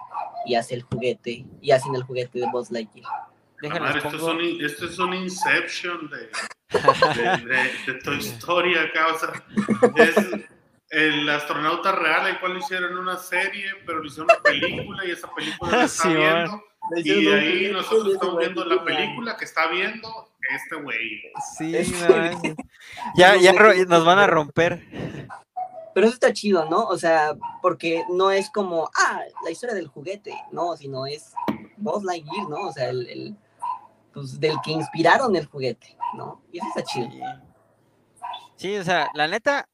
[0.47, 3.07] y hace el juguete, y hacen el juguete de Buzz Lightyear.
[3.07, 6.29] Ah, madre, esto, es un, esto es un Inception de,
[7.15, 9.07] de, de- de Toy Story acá.
[9.15, 9.33] O sea,
[9.97, 10.17] es
[10.91, 15.11] el astronauta real, al cual lo hicieron una serie, pero lo hicieron una película y
[15.13, 16.61] esa película la está Sí, man.
[16.97, 20.09] Y ahí nosotros estamos viendo la película que está viendo
[20.55, 21.23] este güey.
[21.57, 22.55] Sí, Este-
[23.17, 24.85] ya, ya nos van a romper.
[25.95, 26.85] Pero eso está chido, ¿no?
[26.87, 31.33] O sea, porque no es como, ah, la historia del juguete, no, sino es
[31.77, 32.69] Buzz Lightyear, ¿no?
[32.69, 33.37] O sea, el, el-
[34.13, 36.43] pues, del que inspiraron el juguete, ¿no?
[36.53, 37.09] Y eso está chido.
[38.57, 39.69] Sí, o sea, la neta,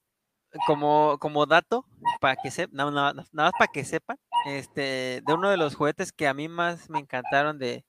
[0.66, 1.86] como, como dato,
[2.20, 6.26] para que sepan, nada más para que sepan, este, de uno de los juguetes que
[6.26, 7.84] a mí más me encantaron de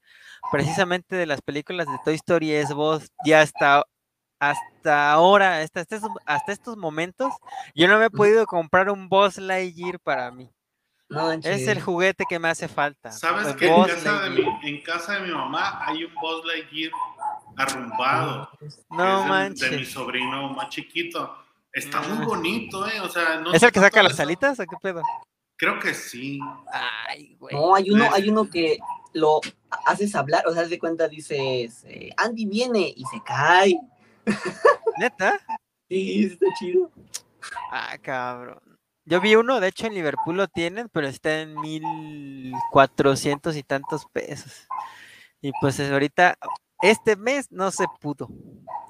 [0.51, 3.83] precisamente de las películas de Toy Story es Buzz, ya hasta,
[4.39, 7.33] hasta ahora, hasta, estos, hasta estos momentos,
[7.73, 10.49] yo no me he podido comprar un Buzz Lightyear para mí.
[11.09, 13.11] No, Es el juguete que me hace falta.
[13.11, 16.91] ¿Sabes que en casa, de mi, en casa de mi mamá hay un Buzz Lightyear
[17.57, 18.49] arrumbado?
[18.89, 19.71] No manches.
[19.71, 21.37] De mi sobrino más chiquito.
[21.73, 22.99] Está muy bonito, ¿eh?
[23.01, 25.01] O sea, no ¿Es el que saca las alitas o qué pedo?
[25.57, 26.39] Creo que sí.
[27.07, 27.55] Ay, güey.
[27.55, 28.77] No, hay uno, Es- hay uno que
[29.13, 29.39] lo
[29.85, 33.79] haces hablar, o sea, de cuenta, dices, eh, Andy viene y se cae.
[34.97, 35.39] ¿Neta?
[35.89, 36.89] Sí, está chido.
[37.71, 38.59] Ah, cabrón.
[39.05, 43.63] Yo vi uno, de hecho en Liverpool lo tienen, pero está en mil cuatrocientos y
[43.63, 44.67] tantos pesos.
[45.41, 46.37] Y pues es ahorita,
[46.81, 48.29] este mes no se pudo.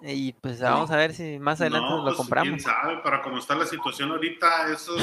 [0.03, 2.47] Y pues vamos a ver si más adelante No, nos lo pues, compramos.
[2.49, 4.99] quién sabe, para cómo está la situación ahorita, esos,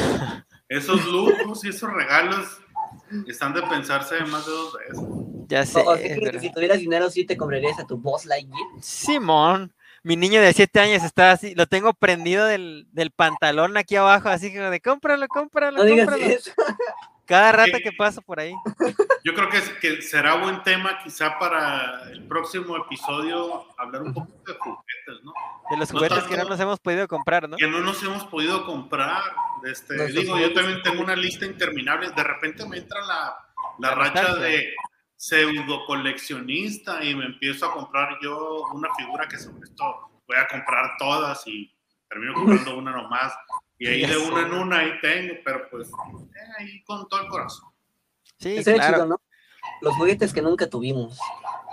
[0.69, 2.47] esos lujos y esos regalos
[3.29, 5.05] están de pensarse más de dos veces.
[5.49, 5.79] Ya sé.
[5.81, 8.67] O, o sea, que pero- si tuvieras dinero, sí te comprarías a tu Boss Lightyear.
[8.81, 9.73] Simón,
[10.03, 14.29] mi niño de siete años está así, lo tengo prendido del, del pantalón aquí abajo,
[14.31, 16.33] así que de cómpralo, cómpralo, No digas cómpralo.
[16.35, 16.51] eso.
[17.29, 17.83] Cada rato Sí.
[17.83, 18.53] que paso por ahí.
[19.25, 24.33] Yo creo que, que será buen tema quizá para el próximo episodio hablar un poco
[24.47, 25.33] de juguetes, ¿no?
[25.71, 27.57] De los No juguetes que no nos hemos podido comprar, ¿no?
[27.59, 29.23] Que no nos hemos podido comprar.
[29.65, 32.11] Este, Nuestros digo, yo también tengo una lista interminable.
[32.11, 33.37] De repente me entra la,
[33.79, 34.47] la La racha nostalgia.
[34.49, 34.75] de
[35.17, 39.85] pseudo coleccionista y me empiezo a comprar yo una figura que sobre esto
[40.27, 41.71] voy a comprar todas y
[42.09, 43.33] termino comprando una nomás.
[43.79, 47.29] Y ahí de una en una ahí tengo, pero pues eh, ahí con todo el
[47.29, 47.71] corazón.
[48.39, 48.95] Sí, claro.
[48.95, 49.21] chido, ¿no?
[49.81, 51.19] Los juguetes que nunca tuvimos.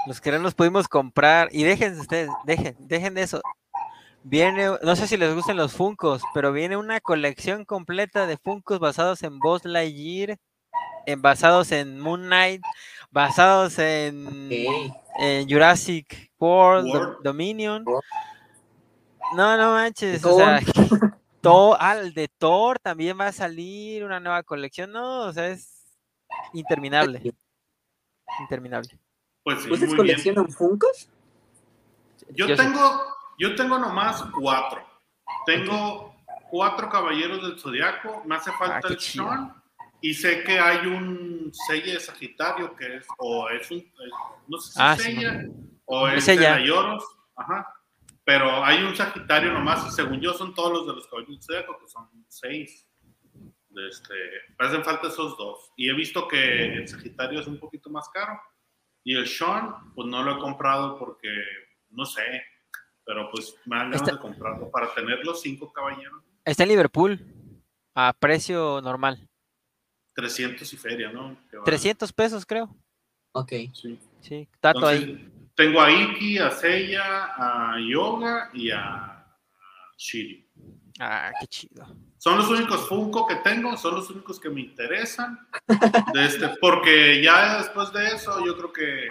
[0.07, 1.49] Los que no los pudimos comprar.
[1.51, 3.41] Y dejen ustedes, dejen, dejen de eso.
[4.23, 8.79] Viene, no sé si les gustan los Funcos, pero viene una colección completa de Funcos
[8.79, 10.37] basados en Buzz Lightyear,
[11.05, 12.63] en, basados en Moon Knight,
[13.11, 14.95] basados en, Ok.
[15.19, 17.17] en Jurassic World, Do- World.
[17.23, 17.83] Dominion.
[17.85, 18.03] World.
[19.33, 20.21] No, no manches.
[20.21, 20.59] De O sea,
[21.41, 24.91] Thor, ah, el de Thor también va a salir una nueva colección.
[24.91, 25.83] No, o sea, es
[26.53, 27.33] interminable.
[28.39, 28.99] Interminable.
[29.43, 30.15] Pues sí, ¿Ustedes muy bien.
[30.17, 31.09] coleccionan Funkos?
[32.29, 32.61] Yo, Yo sí.
[32.63, 33.01] tengo,
[33.37, 34.83] yo tengo nomás cuatro.
[35.45, 36.15] Tengo
[36.49, 38.23] cuatro caballeros del zodiaco.
[38.25, 39.25] Me hace falta Ah, qué el chido.
[39.27, 39.53] Sean.
[40.01, 43.93] Y sé que hay un sello de Sagitario que es, o es un, es-
[44.47, 45.17] no sé si Ah, es sí,
[45.85, 46.55] o Es es de Sella.
[46.59, 47.03] Nayoros.
[47.35, 47.74] Ajá.
[48.25, 51.43] Pero hay un Sagitario nomás, y según yo son todos los de los caballeros del
[51.43, 52.87] zodiaco, que son seis.
[53.89, 54.13] Este,
[54.57, 55.71] me hacen falta esos dos.
[55.77, 58.39] Y he visto que el Sagitario es un poquito más caro.
[59.03, 61.29] Y el Sean, pues no lo he comprado porque,
[61.89, 62.23] no sé,
[63.05, 66.23] pero pues me han ganas Está- de comprarlo para tener los cinco caballeros.
[66.43, 67.19] Está en Liverpool
[67.93, 69.29] a precio normal.
[70.15, 71.35] 300 y feria, ¿no?
[71.51, 71.61] Vale.
[71.65, 72.75] 300 pesos, creo.
[73.33, 73.51] Ok.
[73.73, 73.99] Sí.
[74.21, 75.29] Sí, tato ahí.
[75.55, 79.25] Tengo a Iki, a Seiya, a Yoga y a
[79.97, 80.45] Shiri.
[80.99, 81.85] Ah, qué chido.
[82.17, 85.39] Son los únicos Funko que tengo, son los únicos que me interesan.
[86.13, 89.07] De este, porque ya después de eso, yo creo que,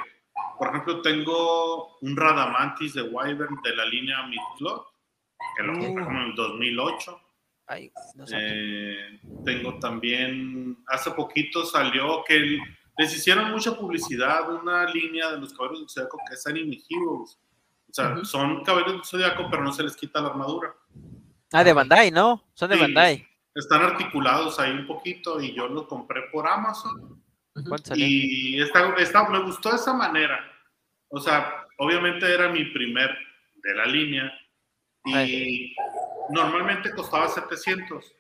[0.58, 4.86] por ejemplo, tengo un Radamantis de Wyvern de la línea Midcloth,
[5.56, 6.04] que lo compré Uh.
[6.06, 7.20] como en el 2008.
[7.66, 8.36] Ay, no sé.
[8.38, 12.60] Eh, tengo también, hace poquito salió que el-
[12.98, 17.38] les hicieron mucha publicidad una línea de los caballeros del Zodiaco que es Anime Heroes.
[17.90, 20.74] O sea, son caballeros del Zodiaco, pero no se les quita la armadura.
[21.52, 22.42] Ah, de Bandai, ¿no?
[22.54, 22.80] Son de Sí.
[22.82, 23.28] Bandai.
[23.54, 27.22] Están articulados ahí un poquito y yo los compré por Amazon.
[27.54, 27.68] Ujú.
[27.68, 28.04] ¿Cuánto salió?
[28.06, 30.40] Y esta, esta- me gustó esa manera.
[31.08, 33.16] O sea, obviamente era mi primer
[33.62, 34.32] de la línea
[35.04, 35.74] y
[36.30, 38.12] normalmente costaba 700.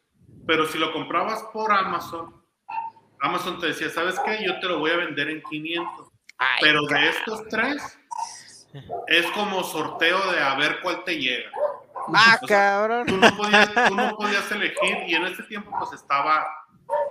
[0.46, 2.43] Pero si lo comprabas por Amazon,
[3.20, 4.44] Amazon te decía, ¿sabes qué?
[4.44, 6.08] Yo te lo voy a vender en 500.
[6.38, 7.98] Ay, Pero de estos tres,
[9.06, 11.50] es como sorteo de a ver cuál te llega.
[12.12, 13.06] Ah, o sea, cabrón.
[13.06, 16.46] Tú no podías, tú no podías elegir y en este tiempo pues estaba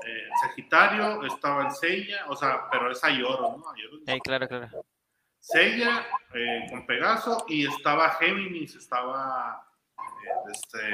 [0.05, 3.69] eh, Sagitario, estaba el Seiya, o sea, pero es Ayoro, ¿no?
[3.71, 3.97] Ayoro.
[4.05, 4.69] Eh, claro, claro.
[5.39, 9.65] Seiya eh, con Pegaso y estaba Géminis, estaba
[9.97, 10.89] eh, este,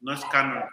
[0.00, 0.64] no es canon.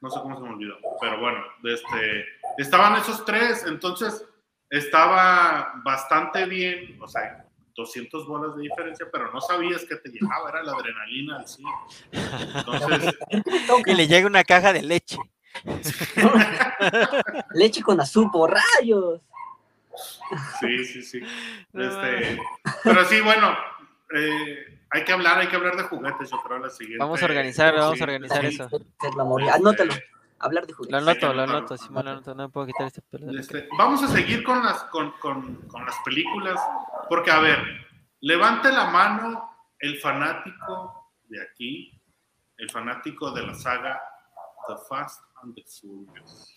[0.00, 2.26] No sé cómo se me olvidó, pero bueno, este,
[2.58, 4.24] estaban esos tres, entonces
[4.68, 10.50] estaba bastante bien, o sea, 200 bolas de diferencia, pero no sabías que te llegaba,
[10.50, 11.62] era la adrenalina al sí.
[12.10, 13.14] Entonces,
[13.86, 15.18] Y le llega una caja de leche.
[17.54, 19.20] Leche con azúcar, rayos.
[20.60, 21.20] sí, sí, sí.
[21.74, 22.40] Este,
[22.82, 23.54] pero sí, bueno,
[24.14, 26.98] eh, hay que hablar, hay que hablar de juguetes, yo creo, la siguiente.
[27.02, 28.46] Vamos a organizar, vamos a organizar sí.
[28.48, 28.68] eso.
[29.52, 29.92] Anótalo.
[30.38, 31.00] Hablar de Lo juguetes.
[31.02, 33.38] anoto, lo anoto, sí, me lo anoto, no me puedo quitar este pelo.
[33.38, 36.60] Este, vamos a seguir con las, con, con- con las películas,
[37.08, 37.58] porque a ver,
[38.20, 42.00] levante la mano el fanático de aquí,
[42.56, 44.02] el fanático de la saga
[44.66, 46.48] The Fast and the Furious.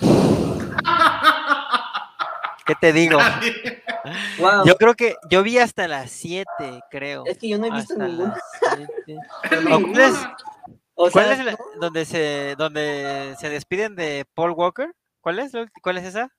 [2.66, 3.18] ¿Qué te digo?
[4.38, 4.64] Wow.
[4.64, 7.24] Yo creo que yo vi hasta las 7, creo.
[7.26, 7.94] Es que yo no he visto
[9.72, 10.14] ¿O ¿Cuál es,
[10.94, 14.92] O cuál sea, es la- donde se donde se despiden de Paul Walker?
[15.20, 15.52] ¿Cuál es?
[15.54, 16.30] la ¿Cuál es esa?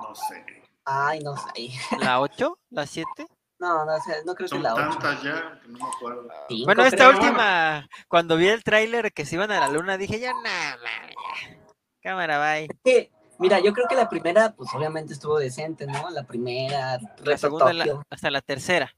[0.00, 0.44] No sé,
[0.84, 1.50] Ay, no sé.
[2.00, 2.58] ¿La 8?
[2.70, 3.26] ¿La 7?
[3.58, 4.98] No, no sé, no creo que son la ocho.
[4.98, 6.28] tantas ya que no me acuerdo.
[6.48, 7.10] Cinco, Bueno, esta creo.
[7.10, 10.76] última, cuando vi el tráiler que se iban a la luna, dije, ya nada,
[11.08, 11.56] ya.
[12.02, 12.68] Cámara, bye.
[12.84, 16.10] Que, mira, yo creo que la primera, pues obviamente estuvo decente, ¿no?
[16.10, 18.92] La primera, La segunda la- hasta la tercera.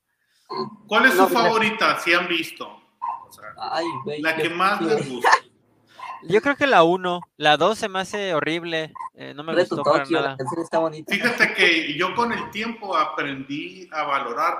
[0.87, 1.43] ¿Cuál es No, su mira.
[1.43, 1.99] favorita?
[2.01, 2.67] Si han visto.
[2.69, 4.23] O sea, Ay, güey.
[4.23, 5.29] la que más les gusta.
[6.23, 9.77] Yo creo que la 1, la 2 se me hace horrible, eh, no me Reto
[9.77, 10.45] gustó para Tokio, la nada.
[10.61, 11.13] está bonita.
[11.15, 14.57] Fíjate que yo con el tiempo aprendí a valorar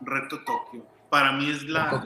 [0.00, 0.84] Reto Tokio.
[1.10, 2.02] Para mí es la,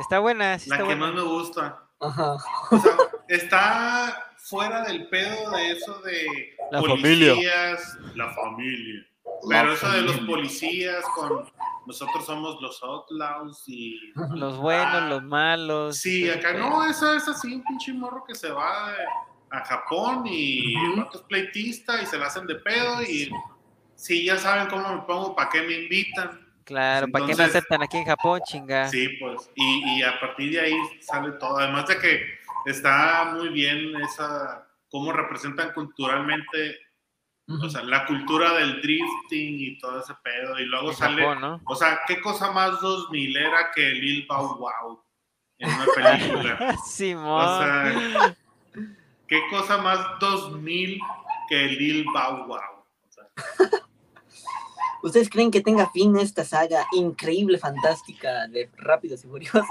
[0.00, 1.06] Está buena, sí la está que buena.
[1.06, 1.78] más me gusta.
[2.00, 2.36] Ajá.
[2.72, 2.92] O sea,
[3.28, 7.32] está fuera del pedo de eso de La familia.
[7.34, 9.06] policías, la familia.
[9.48, 10.34] Pero La eso de los familia.
[10.36, 11.50] policías con
[11.86, 13.98] nosotros somos los outlaws y
[14.34, 15.96] Los buenos, los malos.
[15.96, 16.68] Sí, acá pedo.
[16.68, 18.94] no, eso es así, un pinche morro que se va
[19.50, 23.30] a Japón y el vato es pleitista y se la hacen de pedo y
[23.96, 26.46] sí, ya saben cómo me pongo, para qué me invitan.
[26.64, 28.88] Claro, ¿para qué no aceptan aquí en Japón, chinga?
[28.88, 31.58] Sí, pues, y, y a partir de ahí sale todo.
[31.58, 32.20] Además de que
[32.66, 36.78] está muy bien esa, cómo representan culturalmente
[37.62, 40.56] O sea, la cultura del drifting y todo ese pedo.
[40.60, 41.22] Y luego En sale.
[41.22, 41.60] Japón, ¿no?
[41.66, 45.02] O sea, ¿qué cosa más 2000 era que Lil Bow Wow
[45.58, 46.76] en una película?
[46.86, 47.26] Simón.
[47.44, 48.36] O sea,
[49.26, 51.00] ¿qué cosa más 2000
[51.48, 52.56] que Lil Bow Wow?
[52.58, 53.24] O sea,
[55.02, 59.64] ¿Ustedes creen que tenga fin esta saga increíble, fantástica de Rápidos y Furiosos?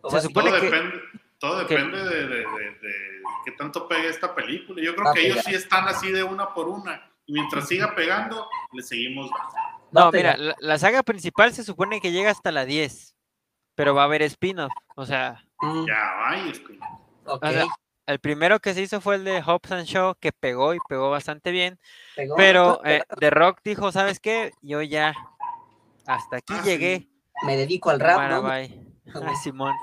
[0.00, 1.00] ¿O Se supone que- depende,
[1.38, 4.82] todo que- depende de, de, de- de qué tanto pegue esta película.
[4.82, 7.10] Yo creo que ellos sí están así de una por una.
[7.26, 9.30] Y mientras siga pegando, le seguimos
[9.90, 13.16] No, mira, la, la saga principal se supone que llega hasta la 10,
[13.74, 14.72] pero va a haber spin-off.
[14.94, 16.12] O sea, Mm, Ya,
[17.24, 17.66] o sea,
[18.06, 21.10] el primero que se hizo fue el de Hobbs and Shaw, que pegó y pegó
[21.10, 21.78] bastante bien.
[22.14, 24.52] pegó, Pero eh, The Rock dijo, ¿sabes qué?
[24.62, 25.14] Yo ya
[26.06, 26.68] hasta aquí Ah, sí.
[26.68, 27.08] llegué.
[27.42, 28.42] me dedico al rap, Cámara, ¿no?
[28.42, 28.86] bye.
[29.30, 29.74] Ay, Simón.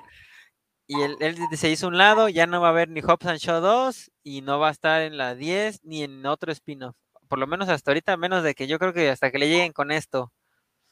[0.88, 3.40] Y él, él se hizo un lado, ya no va a haber ni Hobbs and
[3.40, 6.96] Shaw 2 y no va a estar en la 10 ni en otro spin-off.
[7.30, 9.72] Por lo menos hasta ahorita, menos de que yo creo que hasta que le lleguen
[9.74, 10.32] con esto.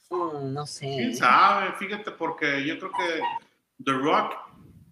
[0.10, 0.86] Mm, no sé.
[0.88, 1.74] ¿Quién sabe?
[1.74, 3.22] Fíjate, porque yo creo que
[3.84, 4.34] The Rock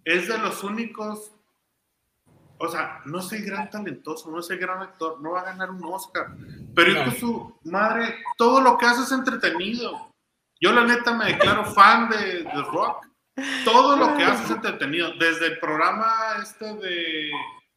[0.04, 1.32] es de los únicos.
[2.58, 5.44] O sea, no es el gran talentoso, no es el gran actor, no va a
[5.44, 6.26] ganar un Oscar.
[6.74, 7.10] Pero hijo No.
[7.12, 10.12] su madre, todo lo que hace es entretenido.
[10.60, 13.06] Yo, la neta, me declaro fan de The Rock.
[13.64, 15.12] Todo lo que hace es entretenido.
[15.18, 17.30] Desde el programa este de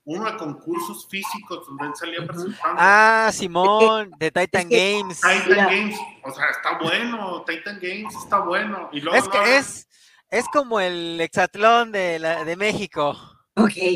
[0.05, 2.75] uno de concursos físicos donde él salía presentando.
[2.77, 5.21] Ah, Simón, de Titan Games.
[5.21, 5.65] Titan Mira.
[5.65, 8.89] Games, o sea, está bueno, Titan Games está bueno.
[8.91, 9.87] Y luego Es luego- que es,
[10.29, 13.15] es como el hexatlón de, la, de México.
[13.55, 13.95] Ok, Sí,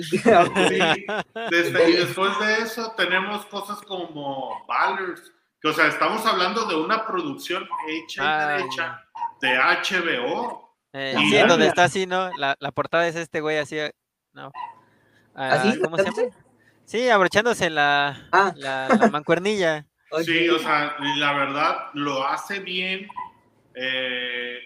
[1.49, 6.75] desde- y después de eso tenemos cosas como Ballers, que o sea, estamos hablando de
[6.75, 9.03] una producción hecha y derecha
[9.41, 10.66] de HBO.
[10.93, 12.29] Eh, sí, donde está así, ¿no?
[12.37, 13.77] La, la portada es este güey así.
[14.33, 14.51] No.
[15.35, 15.79] Ah, ¿Así?
[15.79, 16.17] ¿Cómo se llama?
[16.85, 18.53] Sí, abrochándose la, Ah.
[18.55, 19.85] la, la mancuernilla.
[20.23, 23.09] Sí, o sea, la verdad lo hace bien.
[23.75, 24.59] eh,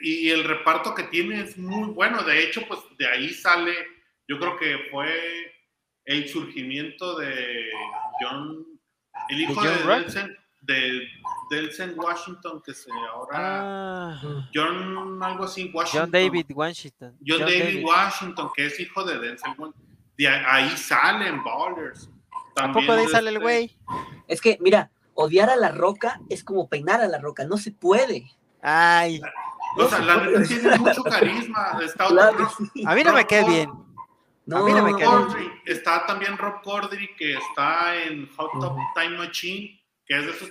[0.00, 2.22] y el reparto que tiene es muy bueno.
[2.22, 3.74] De hecho, pues de ahí sale,
[4.26, 5.52] yo creo que fue
[6.06, 7.68] el surgimiento de
[8.22, 8.64] John,
[9.28, 9.98] el hijo John de, Rock?
[10.00, 11.08] Delsen, de
[11.50, 14.48] Delsen Washington, que se ahora Ah.
[14.54, 16.00] John algo así, Washington.
[16.00, 17.16] John David Washington.
[17.26, 19.74] John, David, Washington, que es hijo de Denzel Washington.
[20.16, 22.10] De ahí, salen Ballers.
[22.56, 23.76] ¿A poco de ahí sale el este, güey?
[24.26, 27.70] Es que, mira, odiar a la roca es como peinar a la roca, no se
[27.70, 28.30] puede.
[28.60, 29.20] Ay,
[29.76, 31.78] O sea, la neta tiene mucho carisma.
[31.82, 32.48] Está Claro,
[32.86, 33.70] a mí no me queda bien.
[34.46, 35.52] No, mí no me queda bien.
[35.66, 38.76] Está también Rob Corddry, que está en Hot Top.
[38.94, 39.77] Time Machine,
[40.08, 40.50] que es de esos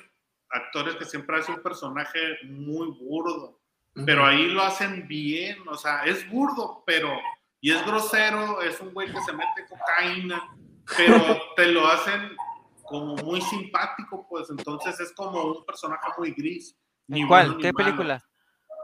[0.49, 3.59] actores que siempre hace un personaje muy burdo.
[4.05, 7.09] Pero ahí lo hacen bien, o sea, es burdo, pero.
[7.59, 10.41] Y es grosero, es un güey que se mete cocaína,
[10.95, 11.17] pero
[11.55, 12.35] te lo hacen
[12.83, 16.77] como muy simpático, pues entonces es como un personaje muy gris.
[17.07, 17.45] ni ¿En cuál?
[17.47, 17.85] bueno ni ¿Qué malo.
[17.85, 18.23] película?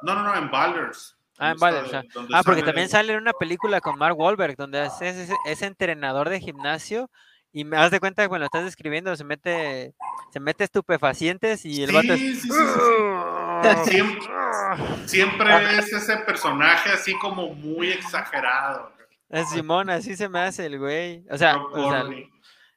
[0.01, 1.15] No, no, no, en Ballers.
[1.37, 2.03] Ah, en Ballers, está- ah.
[2.13, 5.29] donde Ah, porque sale- también sale en una película con Mark Wahlberg, donde es, es,
[5.45, 7.09] es entrenador de gimnasio
[7.53, 9.93] y me das de cuenta que cuando lo estás describiendo se mete,
[10.31, 12.19] se mete estupefacientes y el vato es...
[12.19, 12.81] Sí, sí, sí, sí, sí.
[13.85, 14.27] Siempre,
[15.05, 18.91] siempre es ese personaje así como muy exagerado.
[19.29, 21.25] Es Simón, así se me hace el güey.
[21.31, 22.11] O sea, o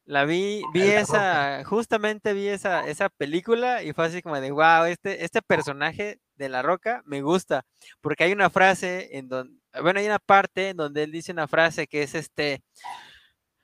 [0.06, 4.52] la vi, vi El esa, justamente vi esa, esa película y fue así como de,
[4.52, 7.64] wow, este, este personaje de La Roca me gusta,
[8.00, 11.48] porque hay una frase en donde, bueno, hay una parte en donde él dice una
[11.48, 12.62] frase que es este,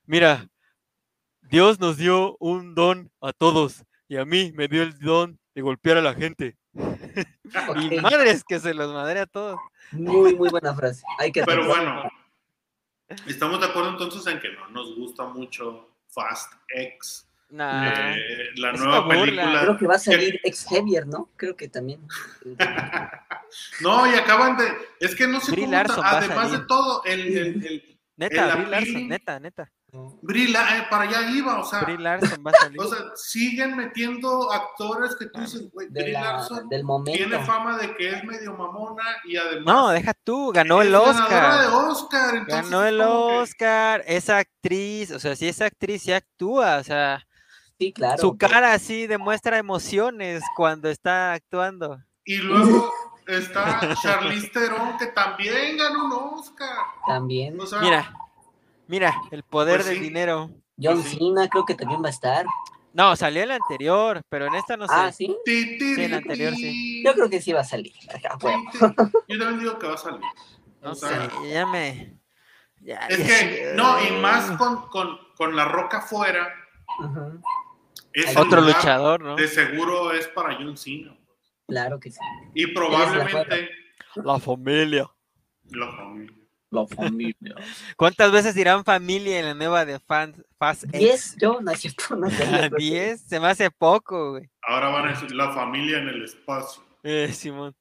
[0.04, 0.48] mira,
[1.52, 5.60] Dios nos dio un don a todos y a mí me dio el don de
[5.60, 6.56] golpear a la gente.
[7.76, 9.60] Y Ok, madres que se los madre a todos.
[9.90, 11.02] Muy, muy buena frase.
[11.18, 12.10] Hay que Pero bueno,
[13.26, 18.14] estamos de acuerdo entonces en que no nos gusta mucho Fast X, Nah.
[18.14, 19.60] eh, la es nueva película.
[19.60, 21.28] Creo que va a salir ex Heavier, ¿no?
[21.36, 22.00] Creo que también.
[23.82, 24.64] No, y acaban de.
[24.98, 27.20] Es que no a además de todo, el.
[27.20, 29.70] el, el Neta, el Larson, neta, neta.
[29.94, 31.80] Eh, para allá iba, o sea.
[31.80, 32.80] Brie Larson va a salir.
[32.80, 37.12] O sea, siguen metiendo actores que tú dices, güey, De Brie la- Larson del momento.
[37.18, 39.66] tiene fama de que es medio mamona y además.
[39.74, 41.84] No, deja tú, ganó el ganadora de Oscar.
[41.90, 42.34] Oscar.
[42.36, 46.78] entonces Ganó el como que- Oscar, es actriz, o sea, si es actriz, sí actúa,
[46.78, 47.26] o sea,
[47.78, 48.16] Sí, claro.
[48.18, 51.98] su cara sí demuestra emociones cuando está actuando.
[52.24, 52.90] Y luego
[53.26, 56.76] está Charlize Theron, que también ganó un Oscar.
[57.06, 57.60] También.
[57.60, 58.14] O sea, Mira,
[58.92, 60.02] mira, el poder Pues del sí.
[60.04, 60.50] dinero.
[60.80, 61.16] John sí.
[61.18, 62.44] Cena creo que también va a estar.
[62.92, 64.94] No, salió el anterior, pero en esta no sé.
[64.94, 65.34] Ah, sí.
[65.46, 67.92] Sí, el ri, anterior, ti, Yo creo que sí va a salir.
[67.92, 68.48] Ti.
[69.28, 70.20] Yo también digo que va a salir.
[70.82, 71.08] No sé,
[71.50, 72.18] ya me...
[72.80, 74.56] ya- Es ya que, sí, no, y más ah.
[74.58, 76.52] con, con, con la roca afuera,
[76.98, 77.40] Ujú.
[78.12, 79.36] ese Otro luchador, ¿no?
[79.36, 81.16] De seguro es para John Cena.
[81.24, 81.38] pues.
[81.68, 82.18] Claro que sí.
[82.54, 83.70] Y probablemente
[84.16, 85.08] La familia.
[85.70, 86.36] la familia.
[86.72, 87.54] La familia.
[87.96, 90.92] ¿Cuántas veces dirán familia en la nueva de Fans, Fast X?
[90.98, 92.44] Diez, yo, no es cierto, no sé.
[92.44, 94.48] Ah, 10, se me hace poco, güey.
[94.62, 96.82] Ahora van a decir la familia en el espacio.
[97.02, 97.76] Eh, Simón.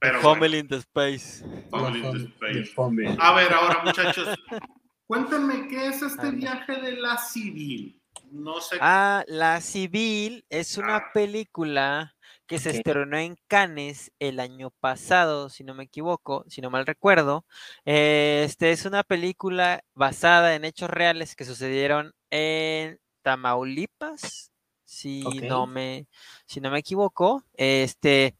[0.00, 1.44] Pero Family in the space.
[1.70, 2.72] family in the space.
[2.74, 3.16] Familia.
[3.20, 4.28] A ver, ahora muchachos,
[5.06, 6.30] cuéntenme qué es este Anda.
[6.36, 8.00] viaje de la civil.
[8.30, 8.76] No sé.
[8.80, 12.14] Ah, La Civil es una película
[12.48, 16.86] que se estrenó en Cannes el año pasado, si no me equivoco, si no mal
[16.86, 17.44] recuerdo.
[17.84, 24.50] Eh, Este es una película basada en hechos reales que sucedieron en Tamaulipas,
[24.84, 26.06] si no me,
[26.46, 27.44] si no me equivoco.
[27.54, 28.34] Este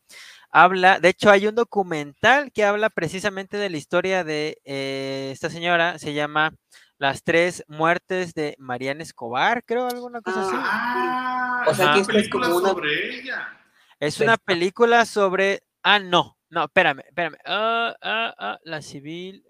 [0.51, 5.51] habla, de hecho, hay un documental que habla precisamente de la historia de eh, esta
[5.51, 6.55] señora, se llama
[6.97, 10.57] Las tres muertes de Mariana Escobar, creo, alguna cosa así.
[10.57, 13.55] Ah, O sea que esto es como una- sobre ella.
[14.01, 15.63] Es una película sobre.
[15.83, 16.37] Ah, no.
[16.51, 17.37] No, espérame, espérame.
[17.45, 19.45] Ah, ah, ah, la civil.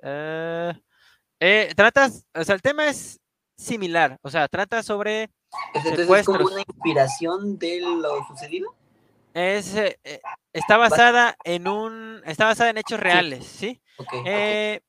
[1.40, 2.24] Eh, tratas.
[2.34, 3.20] O sea, el tema es
[3.56, 4.18] similar.
[4.22, 5.30] O sea, trata sobre.
[5.74, 8.74] Entonces es como una inspiración de lo sucedido.
[9.34, 10.20] Es, eh, eh,
[10.52, 12.20] está basada en un.
[12.24, 13.80] Está basada en hechos reales, ¿sí?
[13.98, 14.12] Ok.
[14.24, 14.80] Eh,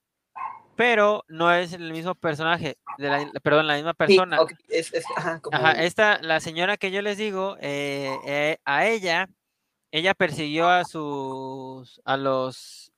[0.76, 2.78] pero no es el mismo personaje.
[2.98, 4.42] De la, perdón, la misma Sí, persona.
[4.42, 8.58] ok, es, es- ajá, como- Ajá, esta, la señora que yo les digo, eh, eh,
[8.66, 9.28] a ella,
[9.92, 12.92] ella persiguió a sus, a los,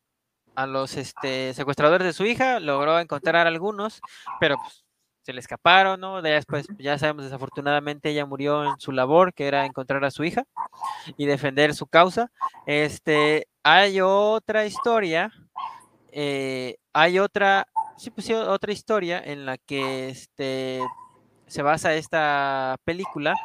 [0.56, 4.02] a los, este, secuestradores de su hija, logró encontrar a algunos,
[4.40, 4.84] pero pues,
[5.22, 6.22] se le escaparon, ¿no?
[6.22, 10.24] De después, ya sabemos, desafortunadamente ella murió en su labor, que era encontrar a su
[10.24, 10.46] hija
[11.18, 12.32] y defender su causa.
[12.66, 15.32] Este, hay otra historia,
[16.12, 17.68] eh, hay otra,
[17.98, 20.82] sí, pues otra historia en la que, este,
[21.52, 23.36] se basa esta película.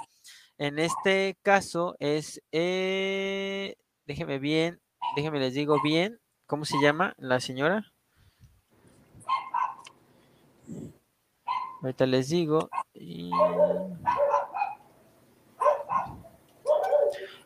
[0.59, 3.76] En este caso es, eh,
[4.07, 4.80] déjeme bien,
[5.14, 7.92] déjeme les digo bien, ¿cómo se llama la señora?
[11.82, 12.70] Ahorita les digo.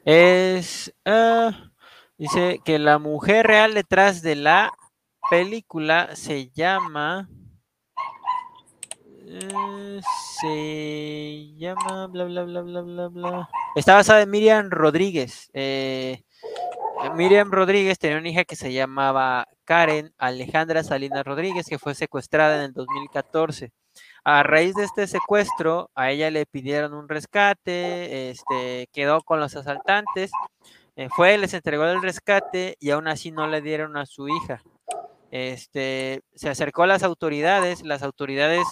[0.05, 1.73] Es, ah,
[2.17, 4.73] dice que la mujer real detrás de la
[5.31, 7.29] película se llama...
[9.33, 10.01] Eh,
[10.41, 13.49] se llama bla bla bla bla bla bla.
[13.77, 15.51] Está basada en Miriam Rodríguez.
[15.53, 16.25] Eh,
[17.15, 22.57] Miriam Rodríguez tenía una hija que se llamaba Karen Alejandra Salinas Rodríguez, que fue secuestrada
[22.57, 23.71] en el 2014.
[24.25, 29.55] A raíz de este secuestro, a ella le pidieron un rescate, este, quedó con los
[29.55, 30.33] asaltantes,
[30.97, 34.61] eh, fue, les entregó el rescate y aún así no le dieron a su hija.
[35.31, 38.67] Este, se acercó a las autoridades, las autoridades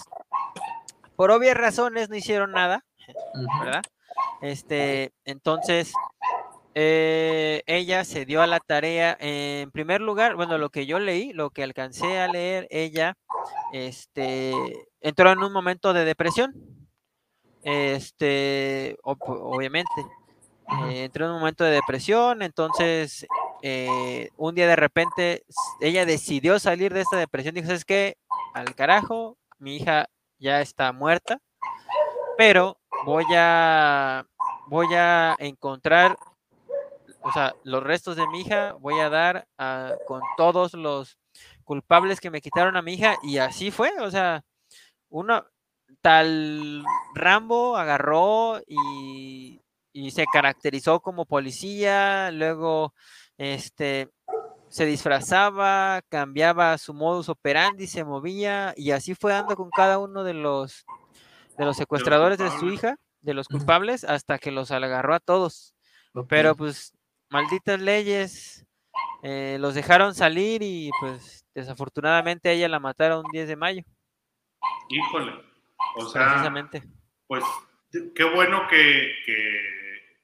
[1.19, 2.85] por obvias razones no hicieron nada.
[3.59, 3.81] ¿verdad?
[4.41, 5.91] Este, entonces,
[6.75, 11.33] eh, ella se dio a la tarea, en primer lugar, bueno, lo que yo leí,
[11.33, 13.15] lo que alcancé a leer, ella,
[13.73, 14.53] este,
[15.01, 16.53] entró en un momento de depresión,
[17.63, 19.91] este, ob- obviamente,
[20.87, 23.27] eh, entró en un momento de depresión, entonces
[23.61, 25.43] eh, un día de repente
[25.81, 28.15] ella decidió salir de esta depresión, dijo, ¿sabes qué?
[28.53, 30.07] Al carajo, mi hija
[30.39, 31.39] ya está muerta,
[32.37, 34.25] pero voy a,
[34.67, 36.17] voy a encontrar,
[37.21, 41.17] o sea, los restos de mi hija, voy a dar a- con todos los
[41.63, 44.43] culpables que me quitaron a mi hija, y así fue, o sea,
[45.09, 45.45] uno,
[46.01, 46.83] tal
[47.15, 49.61] Rambo agarró y,
[49.91, 52.93] y se caracterizó como policía, luego
[53.37, 54.09] este
[54.69, 60.23] se disfrazaba, cambiaba su modus operandi, se movía y así fue dando con cada uno
[60.23, 60.85] de los
[61.57, 65.73] de los secuestradores de, su hija, de los culpables, hasta que los agarró a todos.
[66.29, 66.93] Pero pues,
[67.29, 68.65] malditas leyes,
[69.23, 73.83] eh, los dejaron salir y pues desafortunadamente a ella la mataron un 10 de mayo,
[74.89, 75.33] Híjole.
[75.97, 76.83] O sea, precisamente.
[77.27, 77.43] pues
[78.15, 80.17] qué bueno que, que-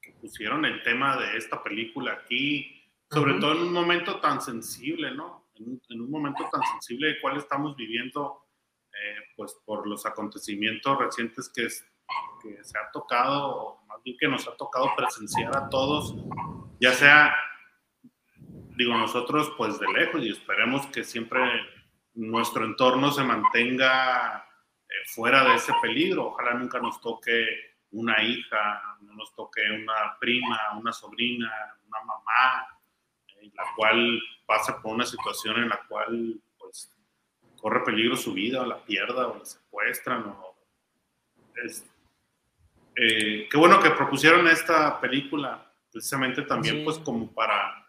[0.00, 2.75] que pusieron el tema de esta película aquí,
[3.10, 3.40] sobre Ujú.
[3.40, 5.48] todo en un momento tan sensible, ¿no?
[5.54, 8.42] En un, en un momento tan sensible de cuál estamos viviendo,
[8.92, 11.84] eh, pues por los acontecimientos recientes que, es-
[12.42, 16.14] que se ha tocado, o más bien que nos ha tocado presenciar a todos,
[16.80, 17.34] ya sea,
[18.76, 21.40] digo, nosotros pues de lejos y esperemos que siempre
[22.14, 24.46] nuestro entorno se mantenga
[24.88, 26.26] eh, fuera de ese peligro.
[26.28, 27.46] Ojalá nunca nos toque
[27.90, 31.50] una hija, no nos toque una prima, una sobrina,
[31.86, 32.75] una mamá,
[33.46, 36.92] en la cual pasa por una situación en la cual pues
[37.60, 40.56] corre peligro su vida, o la pierda, o la secuestran, o
[41.64, 41.84] es-
[42.96, 46.84] eh, qué bueno que propusieron esta película, precisamente también, Sí.
[46.84, 47.86] pues como para,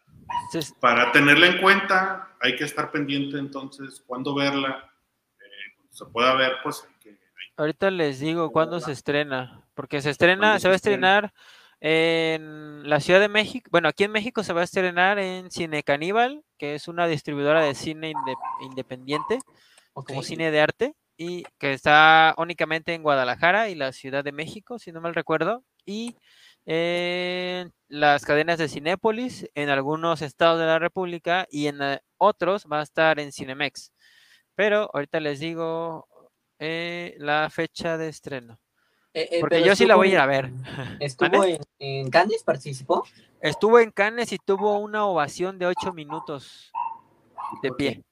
[0.80, 4.92] para tenerla en cuenta, hay que estar pendiente entonces cuándo verla.
[5.40, 7.10] Eh, cuando se pueda ver, pues hay que...
[7.12, 7.18] hay-
[7.56, 11.08] ahorita les digo cuándo se estrena, porque se estrena, ¿Cuándo se va a se estrena?
[11.18, 11.34] estrenar
[11.80, 15.84] en la Ciudad de México, bueno, aquí en México se va a estrenar en Cine
[15.84, 19.40] Caníbal, que es una distribuidora de cine inde- independiente,
[19.94, 20.08] Ok.
[20.08, 24.80] como cine de arte, y que está únicamente en Guadalajara y la Ciudad de México,
[24.80, 26.16] si no mal recuerdo, y
[26.66, 32.68] en las cadenas de Cinépolis en algunos estados de la República y en eh, otros
[32.72, 33.94] va a estar en Cinemex.
[34.54, 36.08] Pero ahorita les digo
[36.60, 38.60] eh, la fecha de estreno.
[39.18, 40.46] Eh, eh, Porque yo sí la voy a ir estuvo a ver.
[40.46, 42.44] en- ¿Estuvo en, en Cannes?
[42.44, 43.04] ¿Participó?
[43.42, 46.72] Estuvo en Cannes y tuvo una ovación de ocho minutos
[47.64, 48.04] de pie.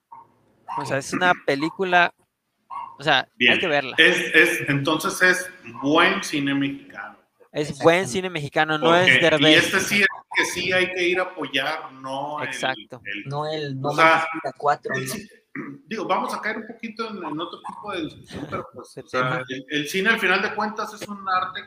[0.79, 2.11] O sea, es una película,
[2.97, 3.95] o sea, hay que verla.
[3.99, 5.49] Es, es, entonces es
[5.83, 7.17] buen cine mexicano.
[7.55, 9.65] Es buen cine mexicano, no Porque- es y Derbez.
[9.65, 13.01] este sí es que sí hay que ir a apoyar, no el- Exacto.
[13.05, 15.13] el No el no O sea, más de cuatro, El ¿no?
[15.13, 15.29] ci-
[15.87, 19.01] Digo, vamos a caer un poquito en, en otro tipo de discusión, pero pues, De
[19.01, 19.43] o sea, tema.
[19.47, 21.61] el, el cine al final de cuentas es un arte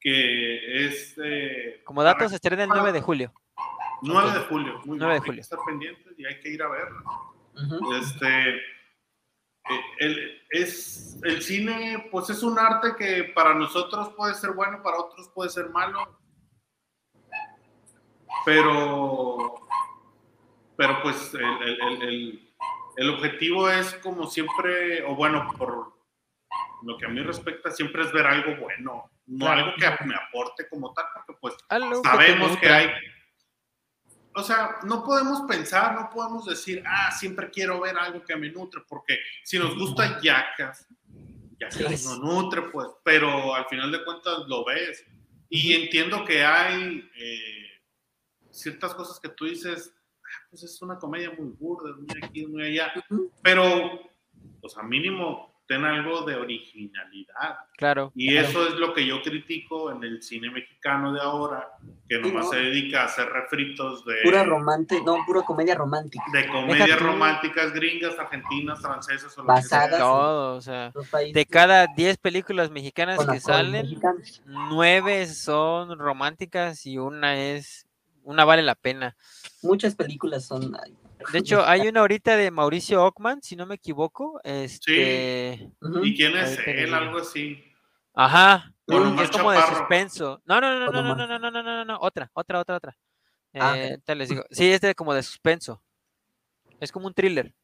[0.00, 3.32] que es eh, Como datos, se estrena el 9 de julio.
[4.02, 4.80] 9 de julio.
[4.84, 5.34] Muy 9 de bien, hay julio.
[5.36, 7.04] que estar pendientes y hay que ir a verlo.
[8.00, 8.60] Este,
[10.00, 14.98] el, es, el cine, pues es un arte que para nosotros puede ser bueno, para
[14.98, 16.18] otros puede ser malo.
[18.44, 19.54] Pero,
[20.76, 22.54] pero pues el, el- el-
[22.96, 25.92] el- objetivo es como siempre, o bueno, por
[26.82, 29.60] lo que a mí respecta, siempre es ver algo bueno, no Claro.
[29.66, 32.90] algo que me aporte como tal, porque pues Algo sabemos que hay.
[34.34, 38.50] O sea, no podemos pensar, no podemos decir, ah, siempre quiero ver algo que me
[38.50, 40.86] nutre, porque si nos gusta Yacas,
[41.58, 45.04] Yacas no nutre, pues, pero al final de cuentas lo ves.
[45.48, 47.66] Y entiendo que hay eh,
[48.50, 52.64] ciertas cosas que tú dices, "Ah, pues es una comedia muy burda, muy aquí, muy
[52.64, 52.92] allá,
[53.42, 54.00] pero,
[54.62, 57.56] o sea, mínimo ten algo de originalidad.
[57.76, 58.12] Claro.
[58.14, 58.48] Y Claro.
[58.48, 61.68] eso es lo que yo critico en el cine mexicano de ahora,
[62.08, 62.50] que Sí, nomás ¿no?
[62.52, 66.24] se dedica a hacer refritos de, Pura romántica, no, pura comedia romántica.
[66.32, 67.04] de comedias Deja tú.
[67.04, 69.98] románticas gringas, argentinas, francesas o lo que Basadas sea.
[69.98, 70.92] Todo, o sea,
[71.32, 74.42] de cada 10 películas mexicanas que salen, mexicanos.
[74.46, 77.86] nueve son románticas y una es,
[78.24, 79.16] una vale la pena.
[79.62, 80.76] Muchas películas son.
[81.32, 84.40] De hecho, hay una ahorita de Mauricio Ockman, si no me equivoco.
[84.44, 86.04] Este, ujú.
[86.04, 86.92] ¿Y quién es él?
[86.94, 87.62] Algo así.
[88.14, 89.78] ajá, Con que Omar es como de Chaparro.
[89.78, 90.42] suspenso.
[90.44, 92.96] No, no, no, no, no, no, no, no, no, no, no, otra, otra, otra, otra.
[93.54, 94.44] Ah, Eh, te les digo.
[94.50, 95.82] Sí, es de como de suspenso.
[96.80, 97.54] Es como un thriller.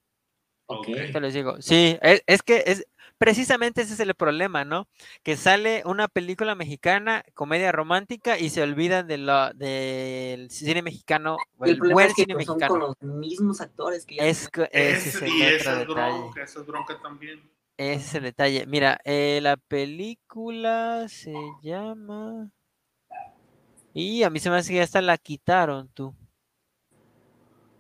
[0.66, 0.86] Ok.
[1.12, 1.61] Te les digo.
[1.62, 2.86] Sí, es, es que es
[3.18, 4.88] precisamente ese es el problema, ¿no?
[5.22, 11.36] Que sale una película mexicana, comedia romántica, y se olvidan de la, del cine mexicano,
[11.58, 12.80] o El el problema buen es que cine pues, son mexicano.
[12.96, 15.72] con los mismos actores que ya Es, que ese Es- es el y otro esa
[15.72, 16.18] es detalle.
[16.18, 17.50] bronca, esa es bronca también.
[17.76, 18.66] Ese es el detalle.
[18.66, 22.50] Mira, eh, la película se llama.
[23.94, 26.14] Y a mí se me hace que ya hasta la quitaron, tú.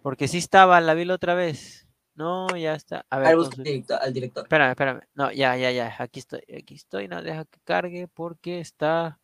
[0.02, 1.87] Porque sí estaba, la vi la otra vez.
[2.18, 3.06] No, ya está.
[3.10, 4.42] A ver, director, al director.
[4.42, 5.00] espérame, espérame.
[5.14, 5.94] No, ya, ya, ya.
[6.00, 7.06] Aquí estoy, aquí estoy.
[7.06, 9.20] No, deja que cargue porque está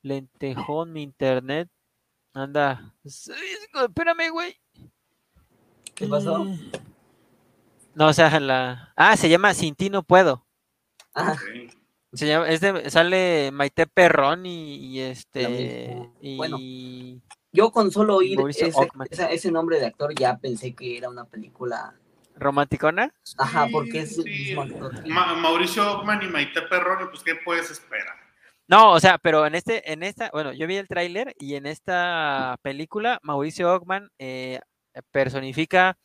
[0.00, 1.68] lentejón mi internet.
[2.32, 2.94] Anda.
[3.04, 4.58] Espérame, güey.
[5.94, 6.46] ¿Qué pasó?
[6.46, 6.58] Eh,
[7.94, 8.94] No, o sea, la.
[8.96, 10.46] Ah, se llama Sin ti no puedo.
[11.12, 11.32] Ajá.
[11.32, 11.74] Ok.
[12.14, 16.56] Se llama, es de- sale Maite Perrón y, y este y Bueno.
[17.52, 21.94] Yo con solo oír ese nombre de actor ya pensé que era una película.
[22.38, 23.12] Romanticona.
[23.36, 24.54] Ajá, porque es sí.
[25.06, 28.16] Ma- Mauricio Ockman y Maite Perroni, pues, ¿qué puedes esperar?
[28.66, 31.64] No, o sea, pero en este, en esta, bueno, yo vi el tráiler y en
[31.66, 34.60] esta película Mauricio Ockman eh,
[35.10, 35.96] personifica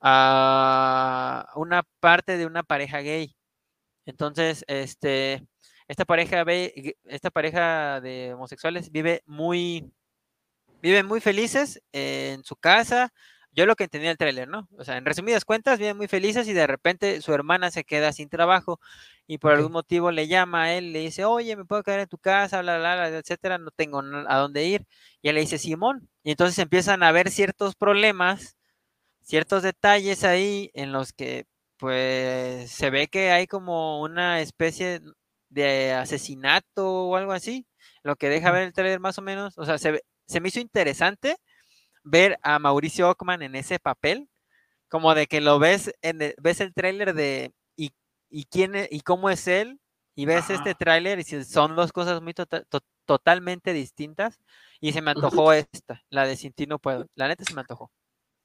[0.00, 3.34] a una parte de una pareja gay.
[4.06, 5.46] Entonces, este,
[5.86, 9.90] esta pareja ve, esta pareja de homosexuales vive muy,
[10.80, 13.12] viven muy felices en su casa.
[13.52, 14.68] Yo lo que entendí del tráiler, ¿no?
[14.78, 18.12] O sea, en resumidas cuentas, viven muy felices y de repente su hermana se queda
[18.12, 18.78] sin trabajo
[19.26, 22.08] y por algún motivo le llama a él, le dice, oye, me puedo quedar en
[22.08, 24.86] tu casa, bla, bla, bla, etcétera, no tengo a dónde ir.
[25.22, 26.08] Y él le dice, Simón.
[26.22, 28.56] Y entonces empiezan a ver ciertos problemas,
[29.22, 31.46] ciertos detalles ahí en los que,
[31.78, 35.00] pues, se ve que hay como una especie
[35.50, 37.66] de asesinato o algo así,
[38.02, 39.56] lo que deja ver el trailer más o menos.
[39.58, 41.36] O sea, se, ve- se me hizo interesante
[42.10, 44.28] ver a Mauricio Ockman en ese papel,
[44.88, 47.92] como de que lo ves en el, ves el tráiler de y,
[48.30, 49.78] y quién e- y cómo es él
[50.14, 50.78] y ves este Ajá.
[50.78, 54.40] tráiler y si son dos cosas muy tota- to- totalmente distintas
[54.80, 57.06] y se me antojó esta, la de Sin ti no puedo.
[57.14, 57.90] La neta se me antojó.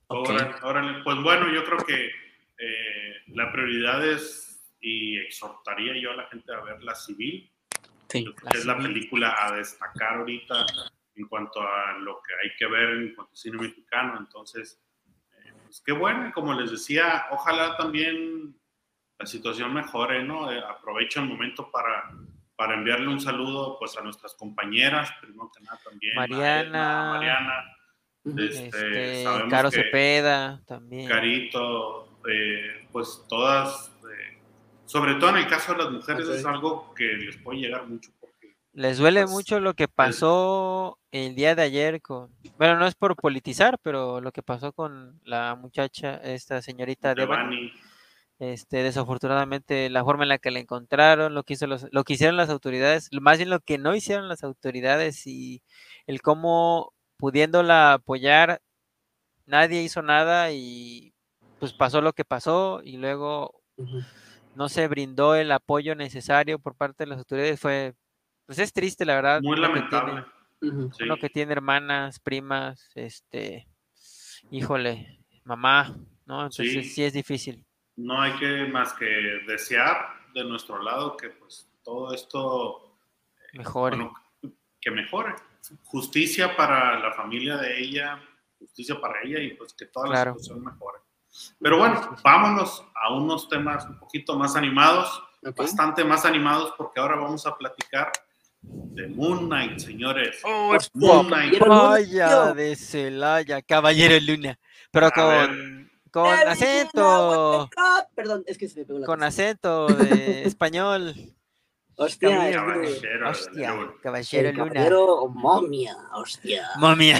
[0.07, 0.29] Ok.
[0.29, 1.03] Órale, órale.
[1.03, 6.53] Pues bueno, yo creo que eh, la prioridad es, y exhortaría yo a la gente
[6.53, 7.49] a ver la civil,
[8.09, 8.25] Sí.
[8.43, 8.93] La que es la Civil.
[8.93, 10.65] película a destacar ahorita
[11.15, 14.17] en cuanto a lo que hay que ver en cuanto a cine mexicano.
[14.19, 14.81] Entonces,
[15.45, 18.55] eh, pues qué bueno, y como les decía, ojalá también
[19.19, 20.51] la situación mejore, ¿no?
[20.51, 22.11] Eh, aprovecho el momento para,
[22.55, 26.13] para enviarle un saludo pues a nuestras compañeras, primero que nada también.
[26.17, 26.59] a Mariana.
[26.61, 27.63] Edna, a Mariana,
[28.25, 31.07] este, Este, Caro que- Cepeda también.
[31.09, 34.39] Carito, eh, pues todas, eh,
[34.85, 38.11] sobre todo en el caso de las mujeres, es algo que les puede llegar mucho
[38.73, 42.95] Les duele pues, mucho lo que pasó el día de ayer con, bueno, no es
[42.95, 47.71] por politizar, pero lo que pasó con la muchacha, esta señorita Devani,
[48.39, 52.13] este, desafortunadamente la forma en la que la encontraron, lo que hizo los, lo que
[52.13, 55.61] hicieron las autoridades, más bien lo que no hicieron las autoridades y
[56.07, 58.59] el cómo pudiéndola apoyar,
[59.45, 61.13] nadie hizo nada y
[61.59, 63.61] pues pasó lo que pasó y luego
[64.55, 67.93] no se brindó el apoyo necesario por parte de las autoridades, fue,
[68.45, 69.41] pues es triste la verdad.
[69.41, 70.25] muy uno que lamentable.
[70.59, 70.93] tiene- Ujú.
[70.93, 71.03] sí.
[71.03, 73.67] uno que tiene hermanas, primas, este,
[74.51, 76.43] híjole, mamá, ¿no?
[76.45, 76.83] Entonces Sí.
[76.83, 77.65] sí, es difícil.
[77.95, 79.05] No hay que más que
[79.47, 79.97] desear
[80.33, 82.97] de nuestro lado que pues todo esto
[83.53, 83.95] Mejor.
[83.97, 84.13] bueno,
[84.81, 85.35] que mejore.
[85.83, 88.19] Justicia para la familia de ella,
[88.59, 90.31] justicia para ella y pues que toda Claro.
[90.31, 90.99] la situación mejore.
[91.59, 95.57] Pero bueno, vámonos a unos temas un poquito más animados, Ok.
[95.57, 98.11] bastante más animados porque ahora vamos a platicar
[98.63, 100.39] de Moon Knight, señores.
[100.43, 101.57] Hostia, Moon Knight.
[101.59, 104.59] Caballero Luna, Vaya de Celaya, Caballero Luna.
[104.91, 107.69] Pero A con, con acento.
[108.15, 109.27] Perdón, es que se me pegó la con cosa.
[109.27, 111.13] acento de español.
[111.95, 113.93] Hostia, Caballero es Caballero Hostia, Luna.
[114.01, 114.71] Caballero el Luna.
[114.73, 116.67] caballero momia, hostia.
[116.77, 117.17] Momia.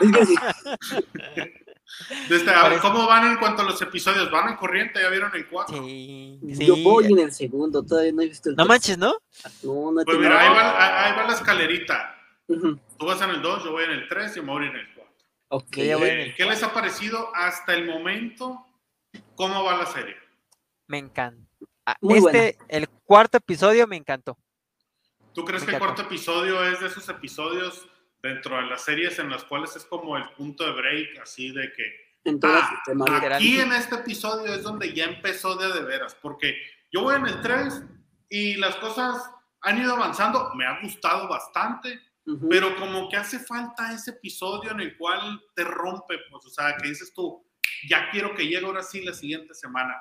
[0.00, 0.34] Es que sí.
[2.28, 4.30] Desde, a ver, Parece- ¿Cómo van en cuanto a los episodios?
[4.30, 5.00] ¿Van en corriente?
[5.00, 5.76] ¿Ya vieron el 4?
[5.84, 9.14] Sí, Yo voy en el segundo, todavía no he visto el No manches, ¿no?
[9.62, 12.14] No, no he Pues mira, ahí va, ahí va la escalerita.
[12.46, 14.94] Tú vas en el 2, yo voy en el 3 y me voy en el
[14.94, 15.12] 4.
[15.48, 15.76] Ok.
[15.78, 18.64] Yo ya voy en el ¿Qué les ha parecido hasta el momento?
[19.34, 20.16] ¿Cómo va la serie?
[20.86, 21.42] Me encanta.
[21.86, 24.36] Ah, Muy Este, el cuarto episodio me encantó.
[25.32, 27.86] ¿Tú crees Me que el cuarto episodio es de esos episodios
[28.22, 31.72] dentro de las series en las cuales es como el punto de break, así de
[31.72, 32.08] que
[32.42, 32.82] Ah,
[33.36, 36.14] aquí en este episodio es donde ya empezó de de veras?
[36.20, 36.54] Porque
[36.92, 37.82] yo voy en el 3
[38.28, 39.30] y las cosas
[39.62, 42.48] han ido avanzando, me ha gustado bastante, Ujú.
[42.50, 46.76] pero como que hace falta ese episodio en el cual te rompe, pues, o sea,
[46.76, 47.46] que dices tú,
[47.88, 49.94] ya quiero que llegue ahora sí la siguiente semana.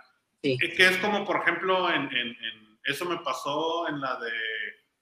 [0.43, 0.57] Sí.
[0.61, 2.11] Eh, Que es como, por ejemplo, en, en-
[2.43, 4.32] en- eso me pasó en la de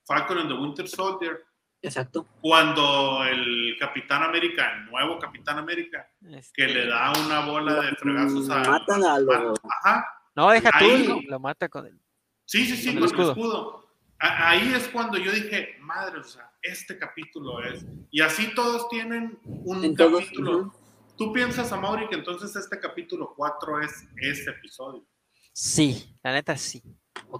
[0.05, 1.43] Falcon and the Winter Soldier,
[1.82, 2.26] Exacto.
[2.42, 7.96] cuando el Capitán América, el nuevo Capitán América, que Este, le da una bola de
[7.96, 8.60] fregazos a...
[8.64, 10.06] Matan a los- Ajá,
[10.36, 12.00] No, deja tú, Ahí- lo, lo mata con el.
[12.46, 13.86] sí, sí, sí, Con con el el escudo.
[14.18, 17.86] Ahí es cuando yo dije, madre, o sea, este capítulo es...
[18.12, 20.74] Y así todos tienen un En todos, capítulo.
[21.18, 25.06] ¿Tú piensas, Amaury, que entonces este capítulo 4 es ese episodio?
[25.54, 26.82] Sí, la neta sí.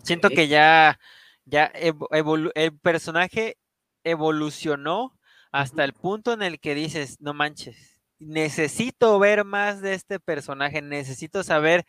[0.04, 1.00] Siento que ya,
[1.46, 3.58] ya el personaje
[4.06, 5.18] evolucionó
[5.52, 10.82] hasta el punto en el que dices, no manches, necesito ver más de este personaje,
[10.82, 11.86] necesito saber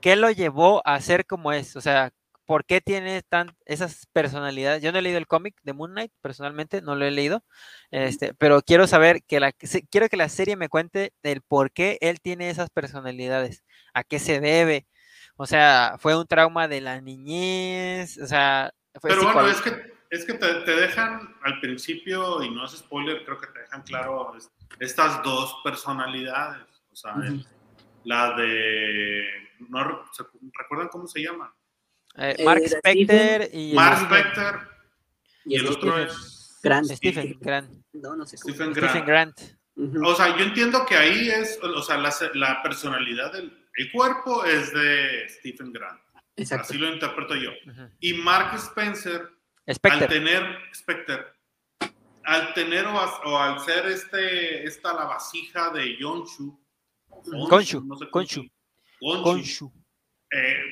[0.00, 2.12] qué lo llevó a ser como es, o sea,
[2.46, 4.82] por qué tiene tan esas personalidades.
[4.82, 7.44] Yo no he leído el cómic de Moon Knight, personalmente, no lo he leído,
[7.92, 11.96] este, pero quiero saber que la, quiero que la serie me cuente el por qué
[12.00, 14.88] él tiene esas personalidades, a qué se debe.
[15.36, 19.70] O sea, fue un trauma de la niñez, o sea, fue Pero bueno, es que,
[20.10, 23.82] es que te, te dejan al principio, y no es spoiler, creo que te dejan
[23.82, 24.50] claro es-
[24.80, 26.66] estas dos personalidades.
[26.92, 27.14] O sea,
[28.04, 29.24] la de...
[29.68, 30.24] No, re- ¿se-
[30.58, 31.54] ¿Recuerdan cómo se llama?
[32.16, 34.54] eh, Mark era Specter y Mark Stephen- Specter
[35.44, 36.86] Y y el es otro Stephen es Grant.
[36.90, 37.70] Stephen Grant.
[37.92, 38.54] No, no sé cómo.
[38.54, 39.38] Stephen Stephen Grant.
[39.38, 39.56] Grant.
[39.76, 40.06] Ujú.
[40.06, 44.44] O sea, yo entiendo que ahí es, o sea, la, la personalidad del el cuerpo
[44.44, 46.00] es de Stephen Grant.
[46.36, 46.64] Exacto.
[46.64, 47.50] Así lo interpreto yo.
[48.00, 49.30] Y Mark Spencer
[49.66, 50.08] al Specter.
[50.08, 51.32] tener Specter,
[52.24, 52.92] al tener o,
[53.24, 56.58] o al ser este esta la vasija de Yonshu,
[57.48, 58.42] Konshu, no sé Konshu.
[59.00, 59.72] Konshu,
[60.32, 60.62] eh,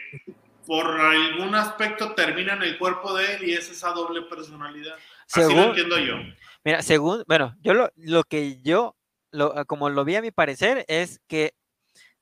[0.67, 4.95] por algún aspecto termina en el cuerpo de él y es esa doble personalidad.
[5.33, 6.17] Así lo Según, entiendo yo.
[6.65, 8.97] mira, según, bueno, yo lo, lo que yo,
[9.31, 11.55] lo, como lo vi a mi parecer, es que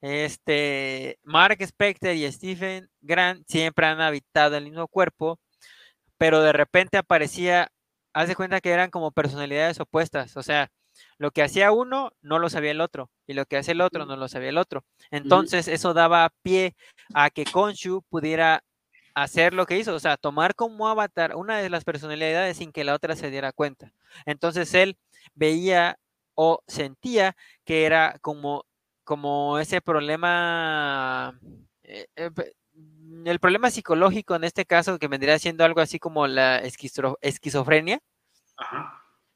[0.01, 5.41] este, Mark Spector y Stephen Grant siempre han habitado el mismo cuerpo,
[6.19, 7.71] pero de repente aparecía,
[8.13, 10.71] haz de cuenta que eran como personalidades opuestas, o sea,
[11.19, 14.07] lo que hacía uno no lo sabía el otro, y lo que hacía el otro
[14.07, 14.85] no lo sabía el otro.
[15.11, 16.75] Entonces, eso daba pie
[17.15, 18.63] a que Konshu pudiera
[19.15, 22.85] hacer lo que hizo, o sea, tomar como avatar una de las personalidades sin que
[22.85, 23.93] la otra se diera cuenta.
[24.27, 24.97] Entonces, él
[25.35, 25.99] veía
[26.35, 28.65] o sentía que era como,
[29.05, 31.39] como ese problema,
[31.83, 32.31] eh, eh,
[33.25, 38.01] el problema psicológico en este caso, que vendría siendo algo así como la esquizofrenia,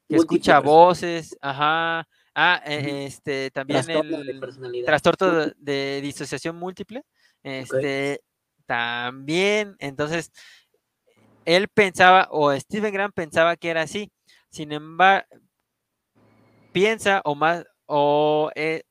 [0.09, 7.05] que escucha voces, ajá, ah, e, este, también el trastorno de, disociación múltiple,
[7.43, 8.21] este,
[8.67, 10.33] también, entonces,
[11.45, 14.11] él pensaba, o Steven Grant pensaba que era así,
[14.51, 15.27] sin embargo,
[16.73, 18.83] piensa o más, o eh,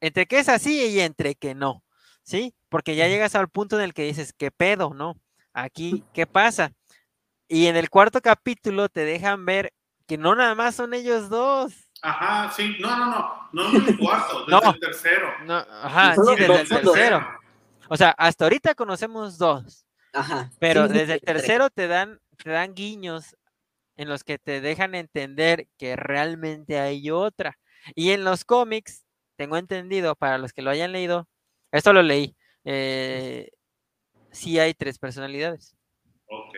[0.00, 1.82] entre que es así y entre que no,
[2.22, 2.54] ¿sí?
[2.68, 5.16] Porque ya llegas al punto en el que dices, ¿qué pedo, no?
[5.52, 6.72] Aquí, ¿qué pasa?
[7.48, 9.72] Y en el cuarto capítulo te dejan ver
[10.06, 11.72] que no nada más son ellos dos.
[12.02, 15.28] Ajá, sí, no, no, no, no en el cuarto, desde el tercero.
[15.44, 17.26] No, ajá, sí, desde el tercero.
[17.88, 19.84] O sea, hasta ahorita conocemos dos.
[20.12, 20.50] Ajá.
[20.58, 23.36] Pero desde el tercero te dan, te dan guiños
[23.96, 27.58] en los que te dejan entender que realmente hay otra.
[27.94, 29.04] Y en los cómics,
[29.36, 31.28] tengo entendido, para los que lo hayan leído,
[31.72, 33.50] esto lo leí, eh,
[34.30, 35.74] sí hay tres personalidades.
[36.26, 36.56] Ok,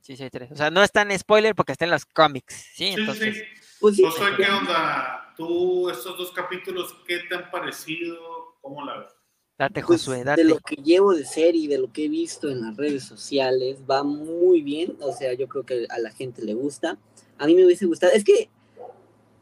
[0.00, 0.50] Sí, sí hay tres.
[0.52, 2.94] O sea, no es tan spoiler porque está en los cómics, ¿sí?
[2.96, 3.42] Entonces, sí,
[3.80, 5.34] Pues, ¿qué onda?
[5.36, 8.56] ¿Tú, estos dos capítulos, qué te han parecido?
[8.60, 9.12] ¿Cómo la ves?
[9.58, 12.48] Date, pues, Josué, De lo que llevo de serie y de lo que he visto
[12.48, 14.96] en las redes sociales, va muy bien.
[15.00, 16.98] O sea, yo creo que a la gente le gusta.
[17.38, 18.12] A mí me hubiese gustado.
[18.12, 18.48] Es que,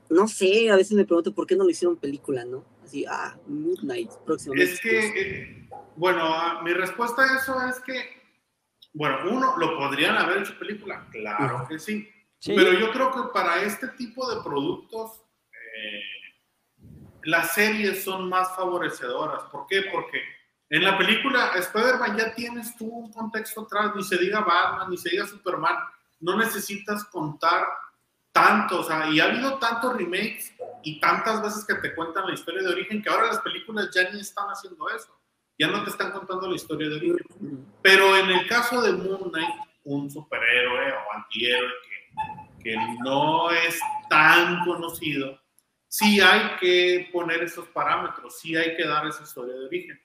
[0.08, 2.64] no sé, a veces me pregunto por qué no lo hicieron película, ¿no?
[2.94, 4.72] Así, ah, Midnight, próximamente.
[4.72, 8.22] Es que, eh, bueno, ah, mi respuesta a eso es que,
[8.92, 11.04] bueno, uno, ¿lo podrían haber hecho película?
[11.10, 12.08] Claro que sí.
[12.46, 16.02] Pero yo creo que para este tipo de productos, eh,
[17.24, 19.42] las series son más favorecedoras.
[19.50, 19.86] ¿Por qué?
[19.92, 20.22] Porque
[20.70, 24.96] en la película Spider-Man ya tienes tú un contexto atrás, ni se diga Batman, ni
[24.96, 25.78] se diga Superman,
[26.20, 27.64] no necesitas contar
[28.30, 30.52] tanto, o sea, y ha habido tantos remakes
[30.84, 34.10] y tantas veces que te cuentan la historia de origen que ahora las películas ya
[34.10, 35.18] ni están haciendo eso,
[35.58, 37.66] ya no te están contando la historia de origen.
[37.82, 39.54] Pero en el caso de Moon Knight,
[39.84, 43.78] un superhéroe o antihéroe que, que no es
[44.08, 45.40] tan conocido,
[45.88, 50.00] sí hay que poner esos parámetros, sí hay que dar esa historia de origen.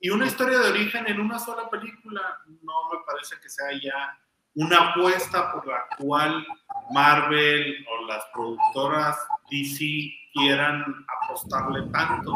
[0.00, 4.18] Y una historia de origen en una sola película no me parece que sea ya
[4.54, 6.46] una apuesta por la cual
[6.92, 9.18] Marvel o las productoras
[9.50, 12.34] DC quieran apostarle tanto.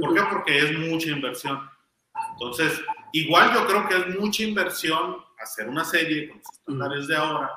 [0.00, 0.22] ¿Por qué?
[0.30, 1.68] Porque es mucha inversión.
[2.32, 2.82] Entonces,
[3.12, 7.50] igual yo creo que es mucha inversión hacer una serie con los estándares de ahora,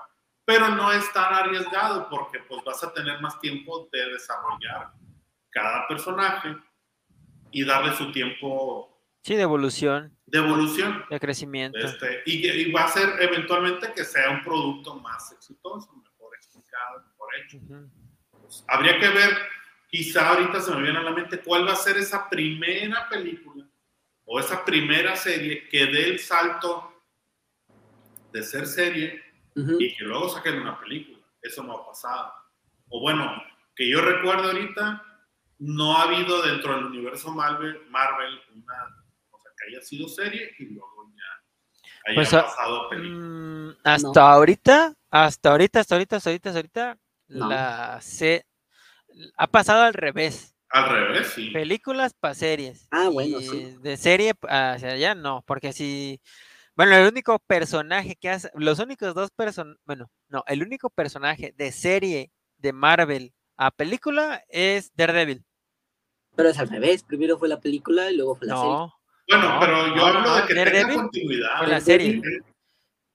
[0.45, 4.91] pero no es tan arriesgado porque pues vas a tener más tiempo de desarrollar
[5.49, 6.55] cada personaje
[7.51, 8.96] y darle su tiempo.
[9.27, 10.17] Sí, de evolución.
[10.25, 11.03] De evolución.
[11.09, 11.77] De crecimiento.
[11.77, 17.29] Este, y, va a ser eventualmente que sea un producto más exitoso, mejor explicado, mejor
[17.35, 17.59] hecho.
[18.31, 19.37] Pues, habría que ver,
[19.89, 23.67] quizá ahorita se me viene a la mente, cuál va a ser esa primera película
[24.23, 27.03] o esa primera serie que dé el salto
[28.31, 29.21] de ser serie
[29.57, 31.19] y que luego saquen una película.
[31.41, 32.31] Eso no ha pasado.
[32.87, 33.29] O bueno,
[33.75, 35.03] que yo recuerdo ahorita,
[35.59, 38.96] no ha habido dentro del universo Marvel, Marvel una
[39.67, 43.19] haya sido serie y luego ya haya pues, ah, pasado película.
[43.19, 46.97] Mm, hasta ahorita, hasta ahorita, hasta ahorita, hasta ahorita, hasta ahorita,
[47.27, 48.45] la se
[49.35, 50.55] ha pasado al revés.
[50.69, 51.49] Al revés, sí.
[51.51, 52.87] Películas para series.
[52.91, 53.75] Ah, bueno, sí.
[53.81, 56.19] De serie hacia allá no, porque si
[56.77, 61.51] bueno, el único personaje que hace, los únicos dos personajes, bueno, no, el único personaje
[61.57, 65.43] de serie de Marvel a película es Daredevil.
[66.35, 68.75] Pero es al revés, primero fue la película y luego fue la serie.
[69.29, 71.57] Bueno, pero yo hablo de que tenga continuidad.
[71.57, 72.21] Fue la serie.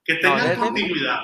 [0.04, 1.20] Que tenga continuidad.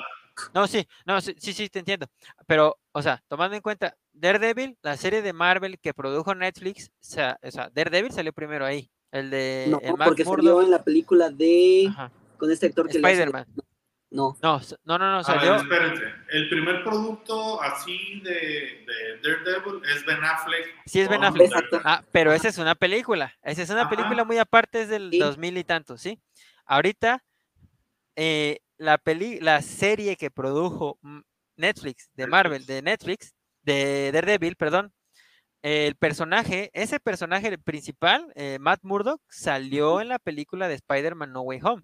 [0.53, 2.07] No, sí, no, sí, sí, te entiendo.
[2.47, 6.91] Pero, o sea, tomando en cuenta, Daredevil, la serie de Marvel que produjo Netflix, o
[7.01, 7.37] sea,
[7.73, 8.89] Daredevil salió primero ahí.
[9.11, 9.65] El de.
[9.69, 11.91] No, porque salió en la película de
[12.37, 13.45] con este actor que Spider-Man.
[14.11, 14.35] No.
[14.41, 15.51] No, no, no, no salió.
[15.51, 16.03] Ver, espérense.
[16.31, 20.81] El primer producto así de, de, Daredevil es Ben Affleck.
[20.85, 21.51] Sí, es Ben Affleck.
[21.83, 23.35] Ah, pero esa es una película.
[23.43, 26.19] Esa es una película muy aparte, es del 2000 y tanto, ¿sí?
[26.65, 27.23] Ahorita,
[28.15, 30.99] eh, la, peli la serie que produjo
[31.55, 34.91] Netflix, de Marvel, de Netflix, de Daredevil, perdón,
[35.61, 41.41] el personaje, ese personaje principal, eh, Matt Murdock, salió en la película de Spider-Man No
[41.41, 41.83] Way Home.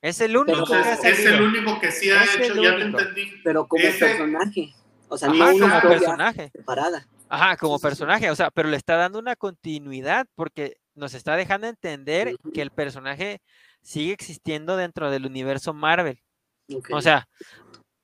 [0.00, 2.76] Es el único que ha Entonces, es el único que sí ha Es hecho, ya
[2.76, 3.00] te único.
[3.00, 3.32] entendí.
[3.42, 4.72] Pero como Ese- personaje.
[5.08, 6.50] O sea, Ajá, no una como personaje.
[6.54, 7.08] separada.
[7.28, 7.88] Ajá, como Sí, sí, sí.
[7.88, 12.62] personaje, o sea, pero le está dando una continuidad porque nos está dejando entender que
[12.62, 13.40] el personaje
[13.82, 16.20] sigue existiendo dentro del universo Marvel.
[16.92, 17.26] O sea,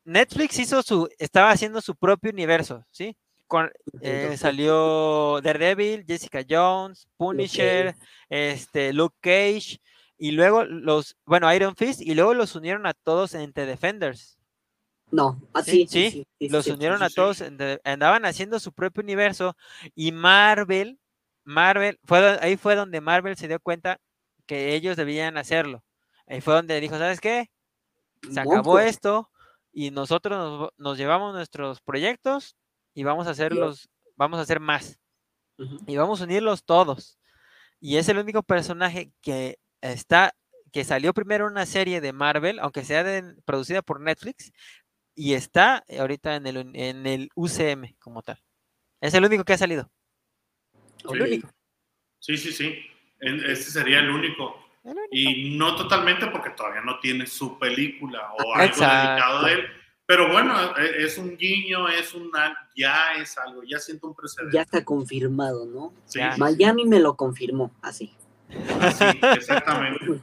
[0.05, 3.17] Netflix hizo su, estaba haciendo su propio universo, ¿sí?
[3.47, 3.71] Con,
[4.01, 7.95] eh, salió Daredevil, Jessica Jones, Punisher,
[8.29, 9.79] este, Luke Cage,
[10.19, 14.39] y luego los, bueno, Iron Fist, y luego los unieron a todos en The Defenders.
[15.11, 15.73] No, Sí, así.
[15.73, 19.57] Sí, sí, sí, sí, los unieron a todos, en The- andaban haciendo su propio universo,
[19.95, 20.99] y Marvel,
[21.45, 24.01] Marvel, fue, ahí fue donde Marvel se dio cuenta
[24.47, 25.85] que ellos debían hacerlo.
[26.27, 27.51] Ahí fue donde dijo, ¿sabes qué?
[28.31, 29.31] se acabó esto
[29.73, 32.57] y nosotros nos, nos llevamos nuestros proyectos
[32.95, 34.99] y vamos a hacerlos, vamos a hacer más
[35.87, 37.19] y vamos a unirlos todos.
[37.81, 39.59] Y es el único personaje que
[39.93, 40.35] está,
[40.73, 44.53] que salió primero una serie de Marvel, aunque sea de- producida por Netflix,
[45.15, 48.41] y está ahorita en el, en el UCM como tal.
[49.01, 49.91] Es el único que ha salido.
[51.13, 51.49] El único.
[52.19, 52.75] Sí, sí, sí.
[53.21, 54.57] Ese sería el único.
[54.83, 55.09] el único.
[55.11, 59.61] Y no totalmente porque todavía no tiene su película o algo dedicado a él.
[60.07, 64.55] Pero bueno, e- es un guiño, es una, ya es algo, ya siento un precedente.
[64.57, 65.95] Ya está confirmado, ¿no?
[66.07, 68.15] Sí, Miami me lo confirmó, así.
[68.81, 69.05] Así,
[69.37, 70.21] exactamente.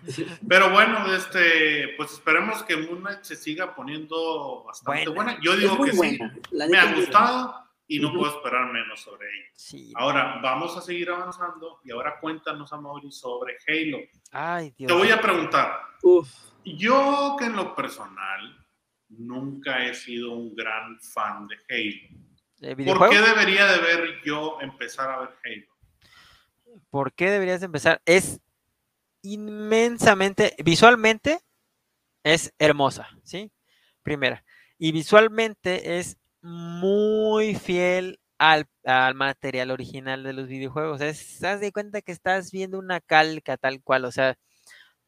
[0.48, 5.34] Pero bueno, este, pues esperemos que Moon Knight se siga poniendo bastante Buena.
[5.34, 5.42] buena.
[5.42, 6.34] Yo digo que buena.
[6.52, 7.56] La sí, me ha gustado
[7.88, 9.50] y no puedo esperar menos sobre ella.
[9.54, 9.92] Sí.
[9.96, 13.98] Ahora vamos a seguir avanzando y ahora cuéntanos, Amaury, sobre Halo.
[14.32, 14.88] Ay, Dios.
[14.88, 15.82] Te voy a preguntar.
[16.04, 16.30] Uf.
[16.64, 18.66] yo que en lo personal
[19.10, 22.22] nunca he sido un gran fan de Halo.
[22.60, 25.71] ¿De ¿Por qué debería de ver yo empezar a ver Halo?
[26.92, 28.02] ¿Por qué deberías de empezar?
[28.06, 28.42] Es
[29.24, 31.40] inmensamente, visualmente
[32.24, 33.52] es hermosa, ¿sí?
[34.04, 34.44] Primera.
[34.78, 41.02] Y visualmente es muy fiel al, al material original de los videojuegos.
[41.02, 44.38] Es, haz de cuenta que estás viendo una calca tal cual, o sea,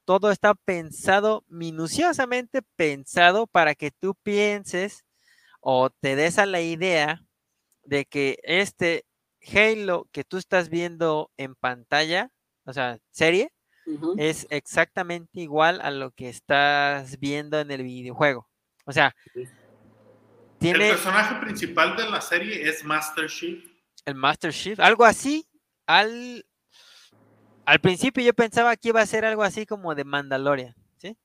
[0.06, 5.04] todo está pensado, minuciosamente pensado para que tú pienses
[5.62, 7.26] o te des a la idea
[7.84, 9.06] de que este
[9.52, 12.32] Halo que tú estás viendo en pantalla,
[12.66, 13.52] o sea, serie,
[14.18, 18.48] es exactamente igual a lo que estás viendo en el videojuego.
[18.86, 19.14] O sea,
[20.60, 23.64] tiene El personaje principal de la serie es Master Chief.
[24.06, 25.46] el Master Chief, algo así.
[25.86, 26.46] Al,
[27.66, 31.18] al principio yo pensaba que iba a ser algo así como de Mandalorian, ¿sí?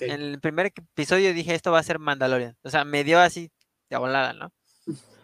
[0.00, 2.56] En el primer episodio dije esto va a ser Mandalorian.
[2.62, 3.50] O sea, me dio así
[3.88, 4.52] de volada, ¿no?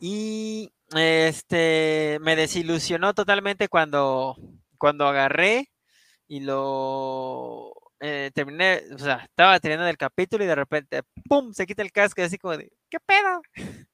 [0.00, 4.36] Y este me desilusionó totalmente cuando,
[4.78, 5.70] cuando agarré
[6.26, 11.52] y lo eh, terminé, o sea, estaba terminando el capítulo y de repente, ¡pum!
[11.52, 13.42] se quita el casco y así como de, ¿qué pedo?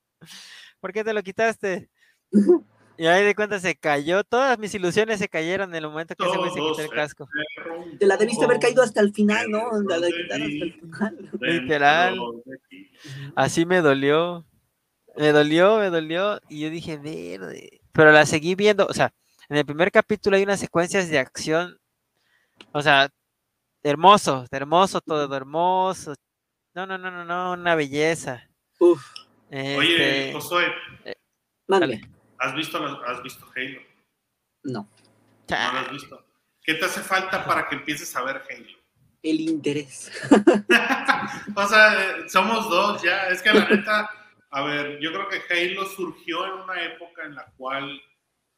[0.81, 1.91] ¿Por qué te lo quitaste?
[3.01, 6.23] Y ahí de cuenta se cayó, todas mis ilusiones se cayeron en el momento que
[6.23, 7.27] se quitó el se casco.
[7.99, 9.71] Te la debiste haber caído hasta el final, ¿no?
[9.89, 11.31] La de quitar hasta el final.
[11.41, 12.19] Literal.
[13.35, 14.45] Así me dolió.
[15.17, 16.41] Me dolió, me dolió.
[16.49, 17.81] Y yo dije, verde.
[17.93, 18.87] Pero la seguí viendo.
[18.87, 19.13] O sea,
[19.49, 21.79] en el primer capítulo hay unas secuencias de acción.
[22.73, 23.09] O sea,
[23.83, 26.15] hermoso, hermoso, todo hermoso.
[26.75, 28.49] No, no, no, no, no, una belleza.
[28.79, 29.05] Uf.
[29.51, 30.67] Oye, Este, Josué,
[31.67, 32.01] Mande.
[32.39, 33.81] ¿has visto, ¿has visto Halo?
[34.63, 34.81] No.
[34.83, 34.89] ¿No
[35.49, 36.25] cha, lo has visto?
[36.63, 38.79] ¿Qué te hace falta para que empieces a ver Halo?
[39.23, 40.11] El interés.
[41.57, 43.29] o sea, eh, somos dos ya.
[43.29, 44.09] Es que la neta,
[44.51, 48.01] a ver, yo creo que Halo surgió en una época en la cual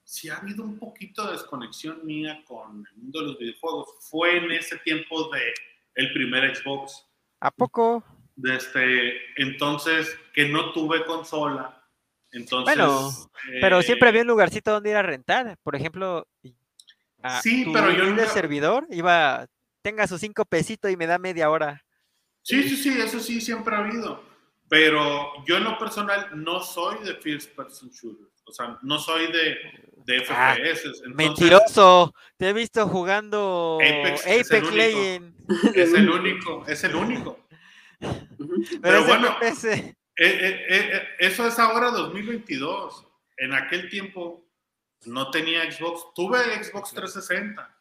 [0.04, 3.88] sí ha habido un poquito de desconexión mía con el mundo de los videojuegos.
[4.10, 5.52] Fue en ese tiempo de
[5.94, 7.06] el primer Xbox.
[7.40, 8.04] ¿A poco?
[8.36, 11.78] De este, entonces, que no tuve consola.
[12.30, 13.10] Entonces, Bueno,
[13.60, 15.58] Pero eh, siempre había un lugarcito donde ir a rentar.
[15.62, 16.26] Por ejemplo,
[17.22, 19.46] a Sí, tu pero yo nunca- servidor iba,
[19.82, 21.84] tenga sus cinco pesitos y me da media hora.
[22.42, 24.24] Sí, sí, sí, eso sí siempre ha habido.
[24.72, 28.26] Pero yo en lo personal no soy de first person shooter.
[28.44, 29.58] O sea, no soy de,
[30.06, 30.86] de Ah, FPS.
[30.86, 32.14] Entonces, Mentiroso.
[32.38, 34.76] Te he visto jugando Apex Apex, es el único.
[34.78, 35.76] Legends.
[35.76, 37.38] Es el único, es el único.
[38.80, 39.36] Pero, bueno.
[39.42, 39.64] FPS.
[39.74, 43.06] Eh, eh, eh, eso es ahora 2022.
[43.36, 44.42] En aquel tiempo
[45.04, 46.14] no tenía Xbox.
[46.14, 47.76] Tuve Xbox 360,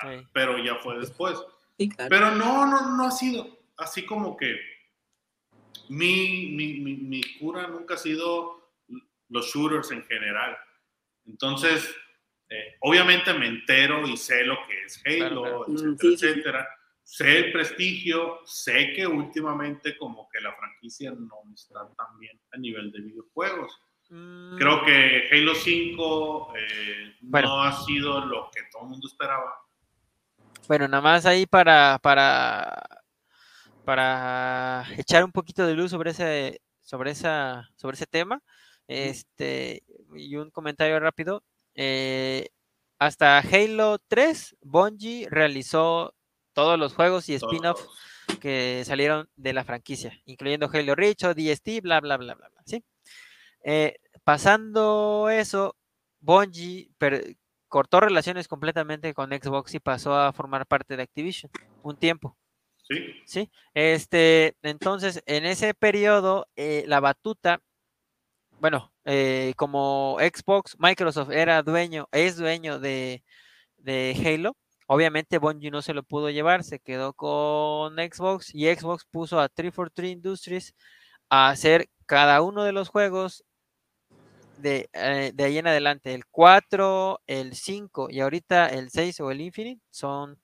[0.00, 0.26] Sí.
[0.32, 1.38] pero ya fue después.
[1.78, 2.08] Sí, claro.
[2.08, 4.71] Pero no, no, no ha sido así como que
[5.92, 8.72] mi, mi, mi, mi cura nunca ha sido
[9.28, 10.56] los shooters en general.
[11.26, 11.94] Entonces,
[12.48, 15.64] eh, obviamente me entero y sé lo que es Halo, claro.
[15.68, 16.26] Mm, etcétera, Sí, sí, sí.
[16.26, 16.68] etcétera.
[17.04, 22.58] Sé el prestigio, sé que últimamente como que la franquicia no está tan bien a
[22.58, 23.72] nivel de videojuegos.
[24.10, 27.48] Mm, Creo que Halo 5 eh, Bueno.
[27.48, 29.52] no ha sido lo que todo el mundo esperaba.
[30.68, 33.01] Bueno, nada más ahí para, para,
[33.84, 38.42] para echar un poquito de luz sobre ese, sobre esa, sobre ese tema.
[38.88, 39.82] Este,
[40.14, 41.42] y un comentario rápido.
[41.74, 42.48] eh,
[42.98, 46.14] hasta Halo 3, Bungie realizó
[46.52, 47.88] todos los juegos y spin-offs
[48.40, 52.84] que salieron de la franquicia, incluyendo Halo Reach DST, bla, bla, bla, bla, bla, ¿sí?
[53.64, 55.74] Eh, pasando eso,
[56.20, 56.90] Bungie
[57.66, 61.50] cortó relaciones completamente con Xbox y pasó a formar parte de Activision
[61.82, 62.36] un tiempo.
[63.26, 63.50] Sí.
[63.74, 67.60] Este, entonces, en ese periodo, eh, la batuta,
[68.60, 73.22] bueno, eh, como Xbox, Microsoft era dueño, es dueño de,
[73.78, 79.04] de Halo, obviamente Bungie no se lo pudo llevar, se quedó con Xbox y Xbox
[79.10, 80.74] puso a 343 Industries
[81.30, 83.44] a hacer cada uno de los juegos
[84.56, 89.30] de, eh, de ahí en adelante, el 4, el 5 y ahorita el 6 o
[89.30, 90.38] el Infinite son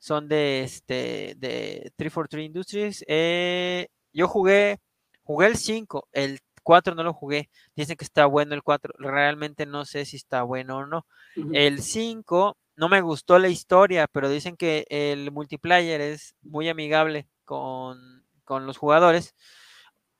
[0.00, 3.04] son de este de 343 Industries.
[3.06, 4.78] Eh, yo jugué,
[5.22, 7.50] jugué el 5, el 4 no lo jugué.
[7.76, 8.94] Dicen que está bueno el 4.
[8.98, 11.06] Realmente no sé si está bueno o no.
[11.52, 17.28] El 5 no me gustó la historia, pero dicen que el multiplayer es muy amigable
[17.44, 19.34] con, con los jugadores,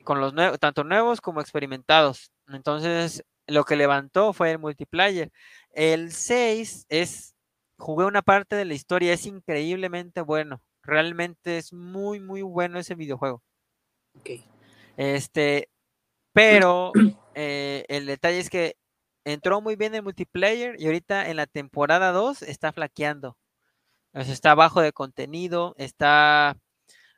[0.05, 2.33] con los nuevos, tanto nuevos como experimentados.
[2.49, 5.33] Entonces, lo que levantó fue el multiplayer.
[5.73, 7.35] El 6 es
[7.81, 10.63] jugué una parte de la historia, es increíblemente bueno.
[10.83, 13.43] Realmente es muy, muy bueno ese videojuego.
[14.19, 14.31] Ok.
[14.97, 15.69] Este,
[16.33, 16.93] pero
[17.35, 18.77] eh, el detalle es que
[19.25, 23.37] entró muy bien el multiplayer y ahorita en la temporada 2 está flaqueando.
[24.13, 26.57] O sea, está bajo de contenido, está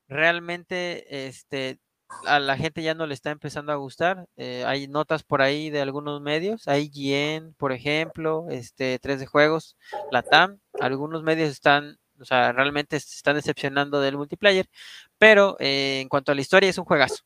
[0.08, 1.78] realmente, este,
[2.24, 4.26] a la gente ya no le está empezando a gustar.
[4.36, 9.76] eh, hay notas por ahí de algunos medios, IGN, por ejemplo, este, 3 de juegos,
[10.10, 14.66] Latam, algunos medios están, o sea, realmente se están decepcionando del multiplayer,
[15.18, 17.22] pero eh, en cuanto a la historia es un juegazo.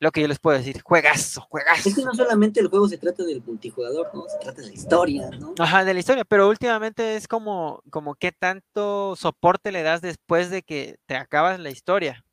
[0.00, 1.88] Lo que yo les puedo decir, juegazo, juegazo.
[1.88, 4.24] Es que no solamente el juego se trata del multijugador, ¿no?
[4.28, 5.54] Se trata de la historia, ¿no?
[5.60, 10.50] Ajá, de la historia, pero últimamente es como, como qué tanto soporte le das después
[10.50, 12.24] de que te acabas la historia.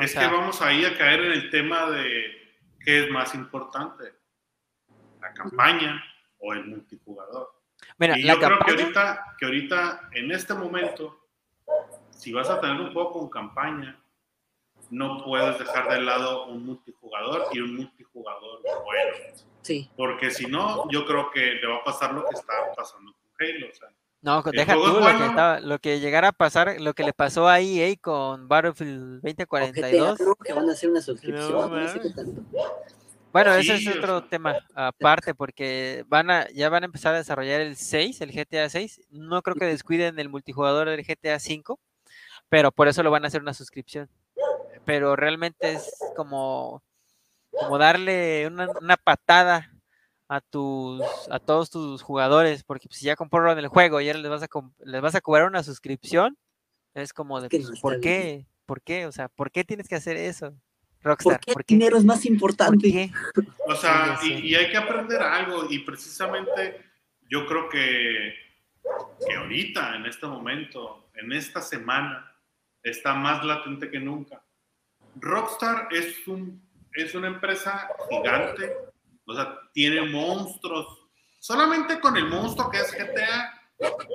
[0.00, 3.34] O es sea- que vamos ahí a caer en el tema de qué es más
[3.34, 4.14] importante,
[5.20, 6.02] la campaña
[6.38, 7.52] o el multijugador.
[7.98, 11.26] Mira, y la yo creo que ahorita, que ahorita, en este momento,
[12.10, 13.98] si vas a tener un juego con campaña,
[14.90, 19.16] no puedes dejar de lado un multijugador y un multijugador bueno.
[19.62, 19.90] Sí.
[19.96, 23.30] Porque si no, yo creo que le va a pasar lo que está pasando con
[23.38, 23.68] Halo.
[23.70, 23.88] O sea,
[24.22, 27.12] no, el deja tú lo que, estaba- lo que llegara a pasar, lo que le
[27.12, 30.20] pasó a EA con Battlefield O GTA, 2042.
[30.20, 30.34] ¿no?
[30.36, 32.14] Que van a hacer una suscripción, No, no, sé qué mames.
[32.16, 32.42] tanto.
[33.32, 34.28] Bueno, Sí, ese es o otro sea.
[34.28, 38.68] tema aparte, porque van a, ya van a empezar a desarrollar el 6, el GTA
[38.68, 39.02] 6.
[39.10, 41.78] No creo que descuiden el multijugador del GTA 5,
[42.48, 44.08] pero por eso lo van a hacer una suscripción.
[44.84, 46.82] Pero realmente es como,
[47.52, 49.70] como darle una, una patada
[50.32, 54.20] a tus a todos tus jugadores, porque pues, si ya compraron el juego y ahora
[54.20, 54.48] les vas a
[54.84, 56.38] les vas a cobrar una suscripción,
[56.94, 58.00] es como de pues, no ¿por bien.
[58.00, 58.46] qué?
[58.64, 59.06] ¿Por qué?
[59.06, 60.54] O sea, ¿por qué tienes que hacer eso?
[61.02, 61.74] ¿Por Rockstar, qué ¿por qué?
[61.74, 62.92] dinero es más ¿Por importante?
[62.92, 63.10] qué?
[63.66, 66.80] O sea, Sí, y hay que aprender algo y precisamente
[67.28, 68.34] yo creo que,
[69.26, 72.32] que ahorita, en este momento, en esta semana,
[72.84, 74.42] está más latente que nunca.
[75.16, 76.62] Rockstar es, un,
[76.94, 78.72] es una empresa gigante,
[79.30, 80.86] o sea, tiene monstruos.
[81.38, 83.60] Solamente con el monstruo que es GTA,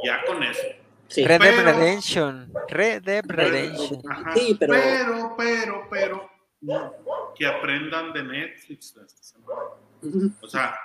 [0.04, 0.62] ya con eso.
[1.08, 1.26] Sí.
[1.26, 2.54] Red Dead Redemption.
[2.68, 4.02] Red Dead Redemption.
[4.12, 4.34] Ajá.
[4.36, 6.30] Sí, pero- pero, pero, pero,
[7.36, 9.62] que aprendan de Netflix esta semana.
[10.42, 10.80] O sea,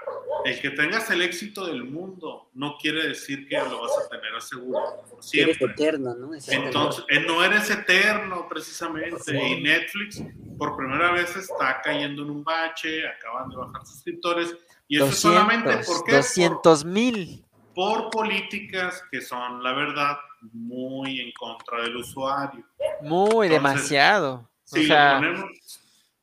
[0.44, 4.34] el que tengas el éxito del mundo no quiere decir que lo vas a tener
[4.34, 5.66] asegurado por Eres siempre.
[5.66, 6.34] eterno, ¿no?
[6.34, 6.64] Exacto.
[6.64, 9.48] Entonces, eh, no eres eterno precisamente.
[9.48, 10.22] Y Netflix
[10.58, 14.56] por primera vez está cayendo en un bache, acaban de bajar suscriptores.
[14.88, 16.16] Y eso es solamente 200, ¿por qué?
[16.16, 17.44] 200 mil.
[17.74, 20.18] Por, por políticas que son, la verdad,
[20.52, 22.64] muy en contra del usuario.
[23.02, 24.50] Muy Entonces, demasiado.
[24.64, 25.50] Si, o sea, lo ponemos,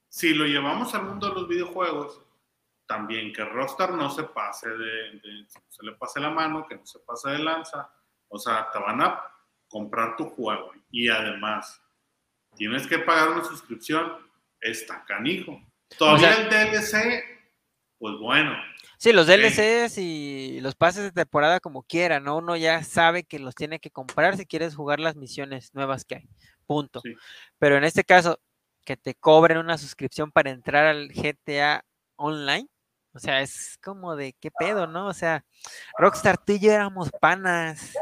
[0.10, 2.22] si lo llevamos al mundo de los videojuegos,
[2.88, 6.85] también que Rockstar no se pase de, de- se le pase la mano, que no
[6.85, 7.91] se pase de lanza.
[8.29, 9.21] O sea, te van a
[9.67, 11.81] comprar tu juego y además
[12.55, 14.13] tienes que pagar una suscripción.
[14.59, 15.61] Está canijo.
[15.97, 17.23] Todavía O sea- el DLC
[17.99, 18.55] pues bueno.
[18.99, 22.38] Sí, los DLCs y los pases de temporada como quiera, ¿no?
[22.38, 26.15] Uno ya sabe que los tiene que comprar si quieres jugar las misiones nuevas que
[26.15, 26.29] hay.
[26.67, 27.01] Punto.
[27.59, 28.39] Pero en este caso,
[28.85, 31.83] que te cobren una suscripción para entrar al GTA
[32.17, 32.67] Online,
[33.14, 35.08] o sea, es como de qué pedo, ¿no?
[35.08, 35.43] O sea,
[35.97, 37.93] Rockstar, tú y yo éramos panas.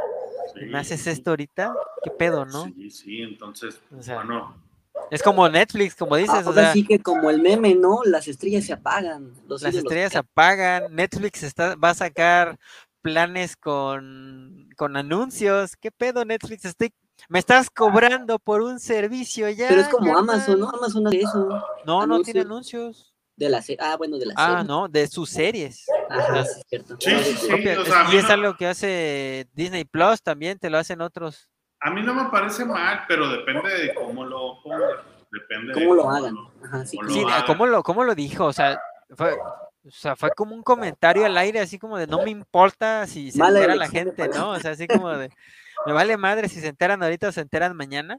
[0.56, 1.74] ¿Me haces esto ahorita?
[2.04, 2.66] ¿Qué pedo, no?
[2.66, 4.64] Sí, sí, entonces, bueno.
[5.12, 6.48] Es como Netflix, como dices.
[6.48, 8.02] o sea, sí que como el meme, ¿no?
[8.06, 9.34] Las estrellas se apagan.
[9.48, 10.96] las estrellas se apagan.
[10.96, 12.58] Netflix está, va a sacar
[13.02, 15.76] planes con, con anuncios.
[15.76, 16.66] ¿Qué pedo, Netflix?
[16.66, 16.94] Estoy
[17.30, 19.68] me estás cobrando por un servicio ya.
[19.70, 20.70] Pero es como Amazon, ¿no?
[20.70, 21.64] Amazon no eso.
[21.86, 23.15] No, no tiene anuncios.
[23.38, 25.86] De la ah, bueno, de la ah, no, de sus series.
[26.10, 26.96] Ajá, sí, cierto.
[27.00, 27.48] Sí, sí, sí.
[28.14, 31.50] y es algo que hace Disney Plus también, te lo hacen otros.
[31.82, 34.82] A mí no me parece mal, pero depende de cómo lo pongan.
[35.32, 36.36] Depende cómo lo hagan.
[36.64, 38.46] Ajá, sí, sí ¿cómo, lo, ¿cómo lo dijo?
[38.46, 38.80] O sea,
[39.10, 43.06] fue, o sea, fue como un comentario al aire, así como de no me importa
[43.06, 44.52] si se entera la gente, ¿no?
[44.52, 45.30] O sea, así como de
[45.86, 48.18] me vale madre si se enteran ahorita o se enteran mañana.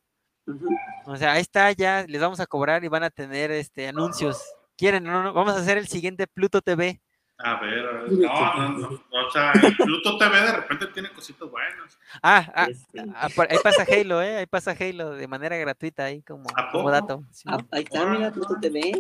[1.07, 4.41] O sea, ahí está ya, les vamos a cobrar y van a tener este anuncios.
[4.77, 5.05] ¿Quieren?
[5.05, 7.01] No, no, vamos a hacer el siguiente Pluto TV.
[7.39, 11.99] A ver, no, no, no, o sea, Pluto TV de repente tiene cositas buenas.
[12.23, 12.69] Ah, ah,
[13.15, 14.37] ah ahí pasa Halo, ¿eh?
[14.37, 17.25] Ahí pasa Halo de manera gratuita, ahí como, como dato.
[17.45, 18.93] Ah, ahí está, mira, Pluto TV.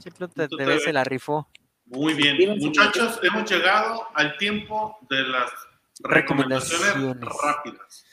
[0.00, 1.48] Sí, Pluto, TV, se la rifó.
[1.86, 5.50] Muy bien, muchachos, hemos llegado al tiempo de las
[6.00, 8.04] recomendaciones, rápidas.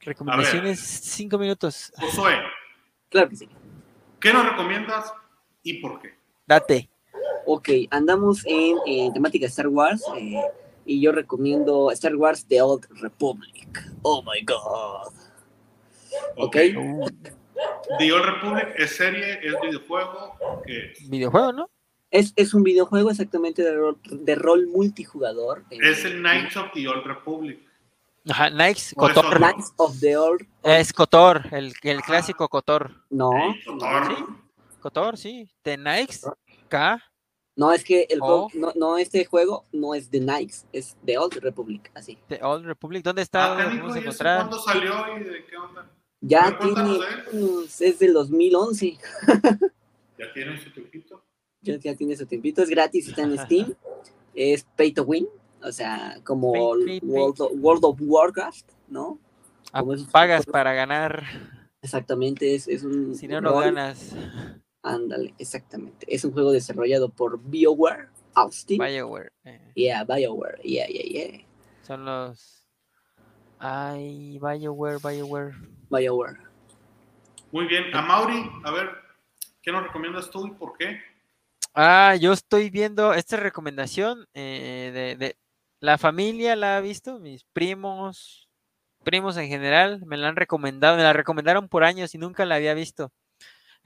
[0.00, 1.92] Recomendaciones, cinco minutos.
[1.98, 2.40] Josué.
[3.10, 3.48] Claro que sí.
[4.20, 5.12] ¿Qué nos recomiendas
[5.62, 6.17] y por qué?
[6.48, 6.88] Date.
[7.44, 10.40] Ok, andamos en, temática Star Wars eh,
[10.86, 13.84] y yo recomiendo Star Wars The Old Republic.
[14.02, 15.12] Oh my god.
[16.36, 16.56] Ok.
[17.98, 20.36] The Old Republic es serie, es videojuego.
[20.66, 21.10] ¿qué es?
[21.10, 21.70] Videojuego, ¿no?
[22.10, 25.64] Es, es un videojuego exactamente de rol, de rol multijugador.
[25.70, 27.60] Es el Knights of the Old Republic.
[28.26, 29.36] Ajá, Knights, Cotor.
[29.36, 30.46] Knights of the Old.
[30.62, 33.04] Es Cotor, el, el clásico Cotor.
[33.10, 33.30] No.
[33.66, 34.16] Cotor.
[34.16, 34.47] ¿Sí?
[34.80, 35.50] Cotor, sí.
[35.62, 36.26] The Knights,
[36.68, 37.02] K.
[37.58, 41.18] No, es que el juego, no, no, este juego no es The Knights, es The
[41.18, 42.16] Old Republic, así.
[42.28, 43.58] The Old Republic, ¿dónde está?
[43.58, 43.80] Ah,
[44.16, 45.90] ¿Cuándo salió y de qué onda?
[46.20, 47.00] Ya tiene,
[47.80, 48.96] es del 2011.
[50.18, 51.24] ¿Ya tiene su tiempito?
[51.60, 53.74] Ya, ya tiene su tiempito, es gratis, está en Steam,
[54.36, 55.26] es pay to win,
[55.60, 59.18] o sea, como World, of, Warcraft, ¿no?
[59.72, 61.24] Ah, pagas para ganar.
[61.82, 63.16] Exactamente, es, es un...
[63.16, 64.14] Si no, no ganas.
[64.88, 66.06] Ándale, exactamente.
[66.08, 68.78] Es un juego desarrollado por BioWare, Austin.
[68.78, 69.30] BioWare.
[69.44, 69.72] Eh.
[69.74, 71.46] Yeah, BioWare, yeah, yeah, yeah.
[71.82, 72.64] Son los...
[73.58, 75.54] Ay, BioWare, BioWare.
[75.90, 76.38] BioWare.
[77.52, 77.94] Muy bien.
[77.94, 78.88] A Mauri, a ver,
[79.60, 80.98] ¿qué nos recomiendas tú y por qué?
[81.74, 85.36] Ah, yo estoy viendo esta recomendación eh, de,
[85.80, 88.48] la familia, la ha visto, mis primos,
[89.04, 92.54] primos en general, me la han recomendado, me la recomendaron por años y nunca la
[92.54, 93.12] había visto.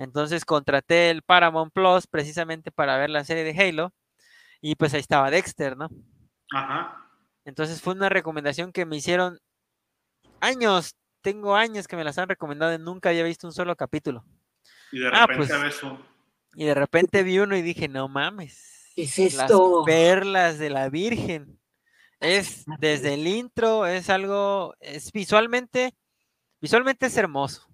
[0.03, 3.93] Entonces contraté el Paramount Plus precisamente para ver la serie de Halo
[4.61, 5.89] y pues ahí estaba Dexter, ¿no?
[6.53, 7.09] Ajá.
[7.45, 9.39] Entonces fue una recomendación que me hicieron
[10.41, 14.25] años, tengo años que me las han recomendado y nunca había visto un solo capítulo.
[14.91, 15.83] Y de ah, repente pues,
[16.55, 18.91] Y de repente vi uno y dije, no mames.
[18.97, 19.85] ¿Qué es esto?
[19.87, 21.61] Las perlas de la Virgen.
[22.19, 25.95] Es desde el intro, es algo, es visualmente,
[26.61, 27.69] visualmente es hermoso.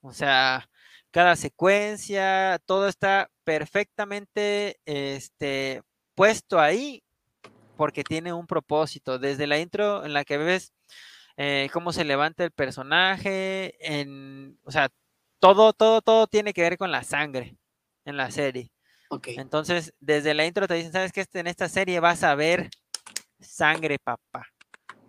[0.00, 0.68] O sea,
[1.14, 5.80] cada secuencia, todo está perfectamente este,
[6.16, 7.04] puesto ahí
[7.76, 9.20] porque tiene un propósito.
[9.20, 10.72] Desde la intro en la que ves
[11.36, 14.88] eh, cómo se levanta el personaje, en, o sea,
[15.38, 17.56] todo, todo, todo tiene que ver con la sangre
[18.04, 18.72] en la serie.
[19.24, 21.24] Entonces, desde la intro te dicen, ¿sabes qué?
[21.34, 22.70] En esta serie vas a ver
[23.38, 24.48] sangre, papá.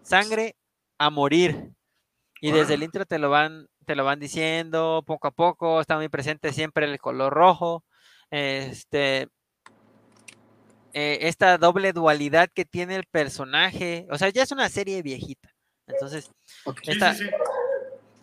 [0.03, 0.56] Sangre
[0.99, 1.72] a morir.
[2.41, 5.95] Y desde el intro te lo van te lo van diciendo poco a poco, está
[5.95, 7.84] muy presente siempre el color rojo,
[8.30, 9.30] este,
[10.94, 15.56] eh, esta doble dualidad que tiene el personaje, o sea, ya es una serie viejita,
[15.88, 16.32] entonces,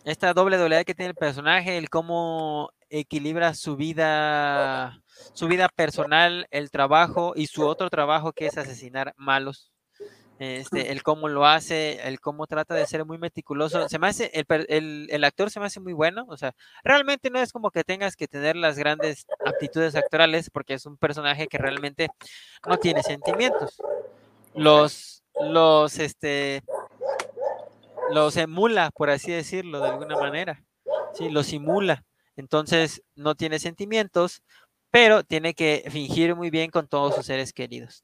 [0.05, 5.01] esta, doble dualidad que tiene el personaje, el cómo equilibra su vida,
[5.33, 9.72] su vida personal, el trabajo y su otro trabajo que es asesinar malos
[10.39, 13.87] este, el cómo lo hace, el cómo trata de ser muy meticuloso.
[13.87, 16.53] Se me hace, el, el, actor se me hace muy bueno, o sea,
[16.83, 20.97] realmente no es como que tengas que tener las grandes aptitudes actorales, porque es un
[20.97, 22.09] personaje que realmente
[22.67, 23.81] no tiene sentimientos.
[24.55, 26.63] Los, los, este,
[28.11, 30.63] los emula, por así decirlo, de alguna manera.
[31.13, 32.03] Sí, los simula.
[32.35, 34.41] Entonces, no tiene sentimientos,
[34.89, 38.03] pero tiene que fingir muy bien con todos sus seres queridos.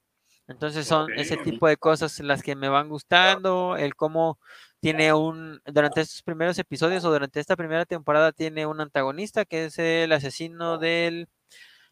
[0.50, 4.40] Entonces son ese tipo de cosas las que me van gustando, el cómo
[4.80, 9.66] tiene un, durante estos primeros episodios o durante esta primera temporada tiene un antagonista que
[9.66, 11.28] es el asesino del,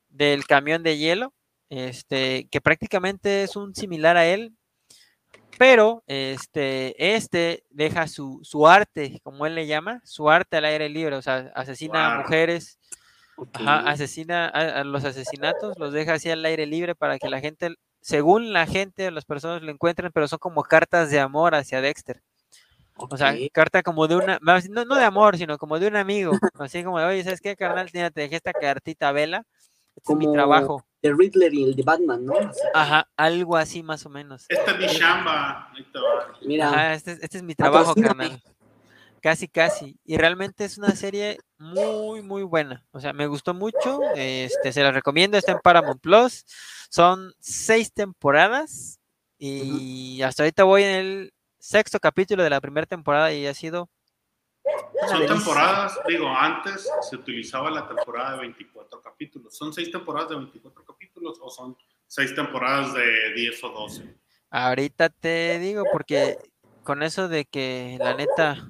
[0.09, 1.33] del camión de hielo,
[1.69, 4.55] este, que prácticamente es un similar a él,
[5.59, 10.89] pero este, este deja su, su arte, como él le llama, su arte al aire
[10.89, 12.79] libre, o sea, asesina a mujeres.
[13.53, 17.39] Ajá, asesina a, a los asesinatos, los deja así al aire libre para que la
[17.39, 21.81] gente, según la gente, las personas lo encuentren, pero son como cartas de amor hacia
[21.81, 22.21] Dexter.
[22.95, 26.31] O sea, carta como de una, no, no de amor, sino como de un amigo.
[26.59, 27.89] Así como de, oye, ¿sabes qué, carnal?
[27.93, 29.43] Mira, te dejé esta cartita, vela.
[29.95, 30.83] Este es mi trabajo.
[31.01, 32.33] de Riddler y el de Batman, ¿no?
[32.73, 34.45] Ajá, algo así más o menos.
[34.49, 35.71] Esta es mi chamba.
[36.41, 38.41] Mira, Ajá, este, es- este es mi trabajo, carnal.
[39.27, 39.99] Casi, casi.
[40.05, 42.85] Y realmente es una serie muy, muy buena.
[42.91, 43.99] O sea, me gustó mucho.
[44.15, 45.37] Este, se la recomiendo.
[45.37, 46.45] Está en Paramount Plus.
[46.89, 49.01] Son seis temporadas.
[49.37, 53.89] Y hasta ahorita voy en el sexto capítulo de la primera temporada y ha sido.
[55.09, 55.35] Son delicia.
[55.35, 59.57] temporadas, digo, antes se utilizaba la temporada de 24 capítulos.
[59.57, 61.75] ¿Son seis temporadas de 24 capítulos o son
[62.05, 64.15] seis temporadas de 10 o 12?
[64.51, 66.37] Ahorita te digo, porque
[66.83, 68.69] con eso de que la neta,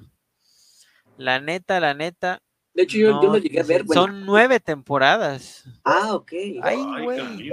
[1.18, 2.40] la neta, la neta,
[2.78, 3.82] de hecho yo, yo no, lo llegué a ver.
[3.82, 4.02] bueno.
[4.02, 5.64] son nueve temporadas.
[5.84, 6.32] Ah, ok.
[6.62, 7.50] Ay, güey.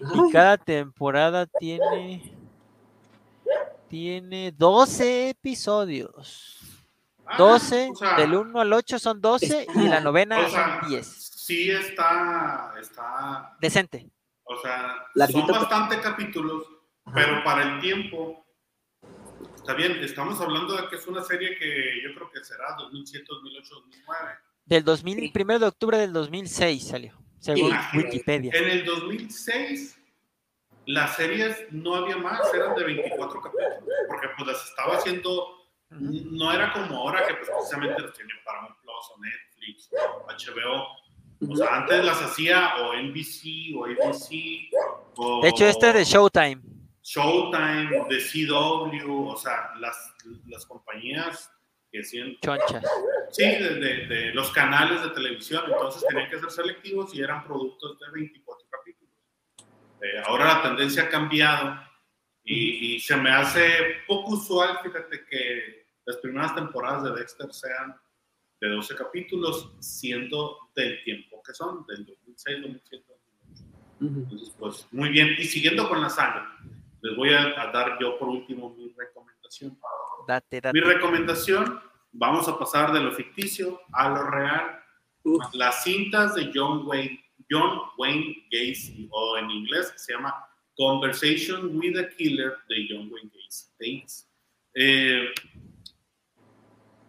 [0.00, 2.22] Y cada temporada tiene,
[3.88, 6.58] tiene 12 episodios.
[7.24, 10.80] Ah, 12, o sea, del 1 al 8 son 12 y la novena o sea,
[10.80, 11.06] son 10.
[11.06, 14.10] Sí está, está, Decente.
[14.44, 16.64] o sea, Larguito, son bastante capítulos,
[17.04, 17.14] Ajá.
[17.14, 18.44] pero para el tiempo,
[19.60, 23.24] está bien, estamos hablando de que es una serie que yo creo que será 2007,
[23.28, 24.30] 2008, 2009.
[24.64, 25.28] Del 2000, Sí.
[25.30, 27.98] primero de octubre del 2006 salió, según Imagínate.
[28.08, 28.52] Wikipedia.
[28.54, 29.98] En el 2006,
[30.86, 33.74] las series no había más, eran de 24 capítulos,
[34.08, 35.56] porque pues las estaba haciendo,
[35.90, 41.52] no era como ahora que pues precisamente los tienen Paramount Plus o Netflix o HBO.
[41.52, 44.70] O sea, antes las hacía o NBC o ABC
[45.16, 46.60] o De hecho, este es de Showtime.
[47.02, 50.14] Showtime, de CW, o sea, las,
[50.46, 51.50] las compañías
[51.90, 52.84] que hacían Chonchas.
[53.30, 57.44] Sí, de, de- de los canales de televisión, entonces tenían que ser selectivos y eran
[57.44, 59.14] productos de 24 capítulos.
[60.02, 61.80] Eh, ahora la tendencia ha cambiado
[62.44, 63.62] y, y se me hace
[64.06, 67.94] poco usual, fíjate, que las primeras temporadas de Dexter sean
[68.60, 73.64] de 12 capítulos, siendo del tiempo que son, del 2006, 2007, 2008.
[74.00, 74.20] Ujú.
[74.20, 75.34] Entonces, pues muy bien.
[75.38, 76.56] Y siguiendo con la saga,
[77.02, 79.78] les voy a, a dar yo por último mi recomendación.
[80.26, 80.78] Date, date.
[80.78, 81.80] Mi recomendación,
[82.12, 84.82] vamos a pasar de lo ficticio a lo real.
[85.24, 85.44] Uf.
[85.52, 90.34] Las cintas de John Wayne, John Wayne Gacy, o en inglés se llama
[90.76, 93.30] Conversation with a Killer de John Wayne
[93.78, 94.04] Gacy.
[94.74, 95.32] Eh,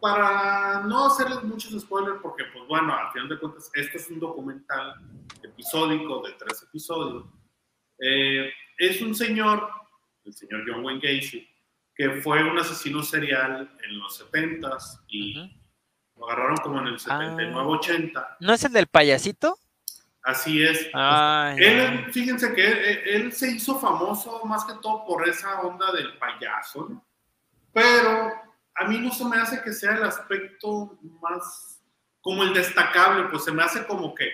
[0.02, 4.20] para no hacerles muchos spoilers, porque pues bueno, al final de cuentas, este es un
[4.20, 4.96] documental
[5.44, 7.26] episódico de tres episodios.
[8.00, 8.52] Eh,
[8.82, 9.70] es un señor,
[10.26, 11.48] el señor John Wayne Gacy,
[11.94, 15.34] que fue un asesino serial en los 70s y
[16.18, 18.38] lo agarraron como en el 79-80.
[18.40, 19.58] ¿No es el del payasito?
[20.24, 20.90] Así es.
[20.94, 25.92] Ay, Él, fíjense que él, él se hizo famoso más que todo por esa onda
[25.92, 27.06] del payaso, ¿no?
[27.74, 28.32] Pero
[28.76, 31.82] a mí no se me hace que sea el aspecto más
[32.20, 34.30] como el destacable, pues se me hace como que,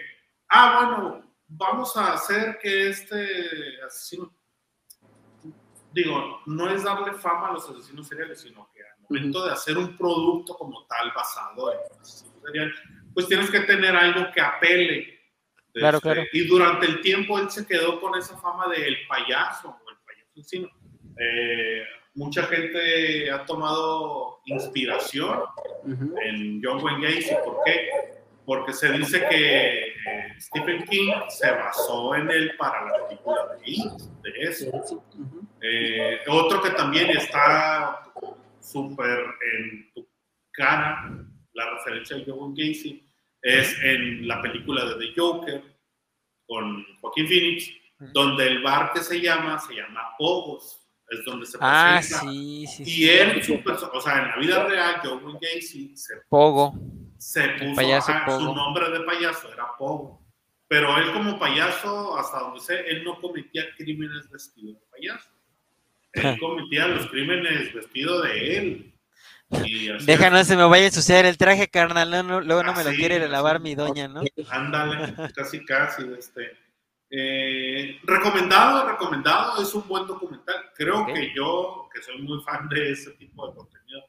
[0.50, 4.34] ah, bueno, vamos a hacer que este asesino,
[6.04, 9.78] digo, no es darle fama a los asesinos seriales, sino que al momento de hacer
[9.78, 12.76] un producto como tal basado en asesinos seriales,
[13.14, 15.20] pues tienes que tener algo que apele.
[15.74, 16.28] Claro, Este, claro.
[16.34, 20.30] Y durante el tiempo él se quedó con esa fama del payaso, o el payaso
[20.32, 20.70] asesino.
[21.20, 21.84] Eh,
[22.16, 25.40] mucha gente ha tomado inspiración
[25.84, 26.16] Ujú.
[26.22, 27.36] en John Wayne Gacy.
[27.46, 27.90] ¿Por qué?
[28.48, 29.94] Porque se dice que eh,
[30.40, 33.92] Stephen King se basó en él para la película de It,
[34.24, 35.04] de eso.
[35.60, 38.04] Eh, otro que también está
[38.62, 39.20] súper
[39.54, 40.08] en tu
[40.54, 41.10] cara,
[41.56, 43.06] la referencia de John Gacy,
[43.42, 45.64] es en la película de The Joker
[46.48, 47.70] con Joaquín Phoenix,
[48.14, 52.32] donde el bar que se llama, se llama Pogos, es donde se Ah, presenta.
[52.32, 52.84] sí, sí.
[52.84, 53.10] Y sí.
[53.10, 53.62] él, su
[53.94, 56.74] o sea, en la vida real, John Gacy se Pogo.
[57.18, 60.26] Se puso ajá, su nombre de payaso era Pogo.
[60.70, 65.30] Pero él como payaso, hasta donde sé, él no cometía crímenes vestido de payaso.
[66.14, 68.94] Él cometía los crímenes vestido de él.
[69.66, 72.10] Y así- Déjanos se me vaya a ensuciar el traje, carnal.
[72.28, 74.22] no, luego no me lo quiere lavar mi doña, ¿no?
[74.50, 76.04] Ándale, casi casi.
[76.20, 76.52] Este.
[77.10, 80.56] Eh, recomendado, recomendado, es un buen documental.
[80.76, 84.02] Creo que yo, que soy muy fan de ese tipo de contenido,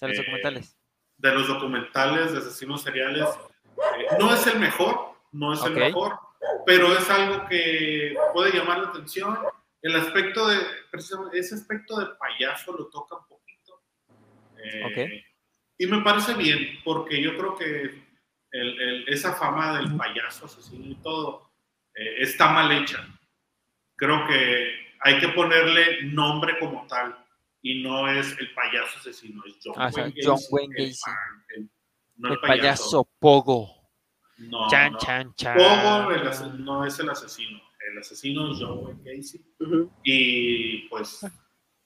[0.00, 0.74] De los Eh, documentales.
[1.18, 3.28] De los documentales de asesinos seriales,
[3.98, 5.66] eh, no es el mejor, no es Ok.
[5.68, 6.18] el mejor,
[6.64, 9.38] pero es algo que puede llamar la atención.
[9.82, 10.58] El aspecto de,
[11.34, 13.82] ese aspecto del payaso lo toca un poquito.
[14.64, 15.24] Eh, Ok.
[15.80, 17.82] Y me parece bien, porque yo creo que
[18.50, 21.50] el- el- esa fama del payaso asesino y todo
[21.94, 23.04] eh, está mal hecha.
[23.96, 27.16] Creo que hay que ponerle nombre como tal
[27.62, 30.74] y no es el payaso asesino, es John, Ah, o sea, Wayne John Gacy, Wayne
[30.76, 31.10] el Gacy.
[31.56, 31.70] el-
[32.16, 33.74] no el payaso Pogo.
[34.38, 34.98] No, Chan, no.
[34.98, 35.56] chan, chan.
[35.56, 37.60] Pogo no es el asesino.
[37.90, 39.44] El asesino es John Wayne Gacy.
[40.04, 41.24] Y pues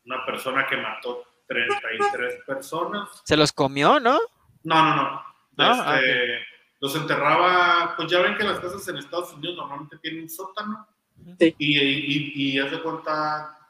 [0.04, 3.08] una persona que mató 33 personas.
[3.24, 4.18] Se los comió, ¿no?
[4.64, 5.22] No, no, no.
[5.58, 6.38] Ah, Este,
[6.80, 10.86] Los enterraba, pues ya ven que las casas en Estados Unidos normalmente tienen un sótano.
[11.38, 11.54] Sí.
[11.58, 13.61] Y, y, y haz de cuenta,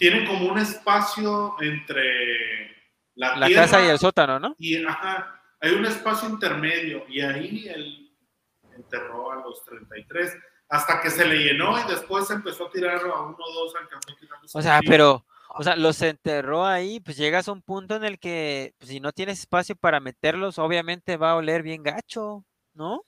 [0.00, 2.74] tienen como un espacio entre
[3.14, 4.54] la, La tierra casa y el sótano, ¿no?
[4.58, 8.16] y ajá, hay un espacio intermedio y ahí él
[8.74, 10.34] enterró a los 33
[10.70, 14.12] hasta que se le llenó y después empezó a tirar a uno o dos, alcanzó
[14.12, 17.60] a tirar los O sea, pero, o sea, los enterró ahí, pues llegas a un
[17.60, 21.62] punto en el que pues, si no tienes espacio para meterlos, obviamente va a oler
[21.62, 23.04] bien gacho, ¿no?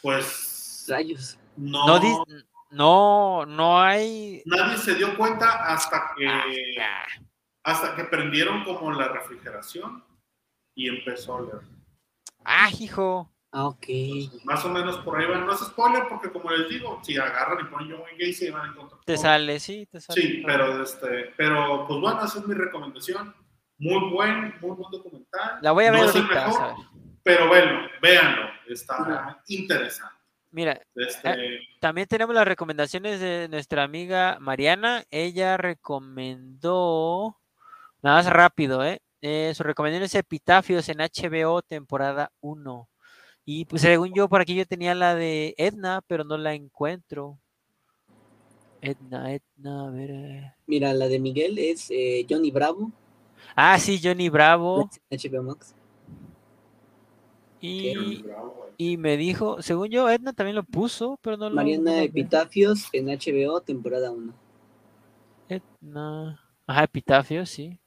[0.00, 1.38] Pues Rayos.
[1.56, 2.24] no, No,
[2.70, 4.42] no, no hay.
[4.46, 7.04] nadie se dio cuenta hasta que Ah,
[7.64, 10.04] hasta que prendieron como la refrigeración
[10.74, 11.60] y empezó a oler.
[12.44, 13.30] ah, hijo.
[13.52, 13.84] Ah, ok.
[14.44, 15.44] Más o menos por ahí van.
[15.44, 18.66] No es spoiler porque como les digo, si agarran y ponen John Wayne Gacy van
[18.66, 19.00] a encontrar.
[19.04, 19.22] Te todo.
[19.22, 20.20] sale, sí, te sale.
[20.22, 23.34] Sí, pero este, pero pues bueno, esa es mi recomendación.
[23.78, 25.58] Muy buen, muy buen documental.
[25.62, 26.76] La voy a No ver ahorita, mejor, a ver.
[27.24, 30.14] Pero bueno, véanlo, está interesante.
[30.52, 35.04] Mira, Este, también tenemos las recomendaciones de nuestra amiga Mariana.
[35.10, 37.36] Ella recomendó,
[38.02, 39.00] nada más rápido, ¿eh?
[39.22, 42.88] Eh, su recomendación es Epitafios en HBO, temporada 1.
[43.44, 47.38] Y pues según yo, por aquí yo tenía la de Edna, pero no la encuentro.
[48.80, 50.10] Edna, Edna, a ver.
[50.10, 50.54] eh.
[50.66, 52.90] Mira, la de Miguel es eh, Johnny Bravo,
[53.56, 54.88] Ah, sí, Johnny Bravo.
[55.10, 55.74] HBO Max.
[57.60, 58.24] Y,
[58.78, 61.56] y me dijo, según yo, Edna también lo puso, pero no lo.
[61.56, 62.02] Mariana.
[62.02, 64.32] Epitafios en HBO, temporada 1.
[65.48, 66.40] Edna.
[66.66, 67.78] Ajá, Epitafios, sí.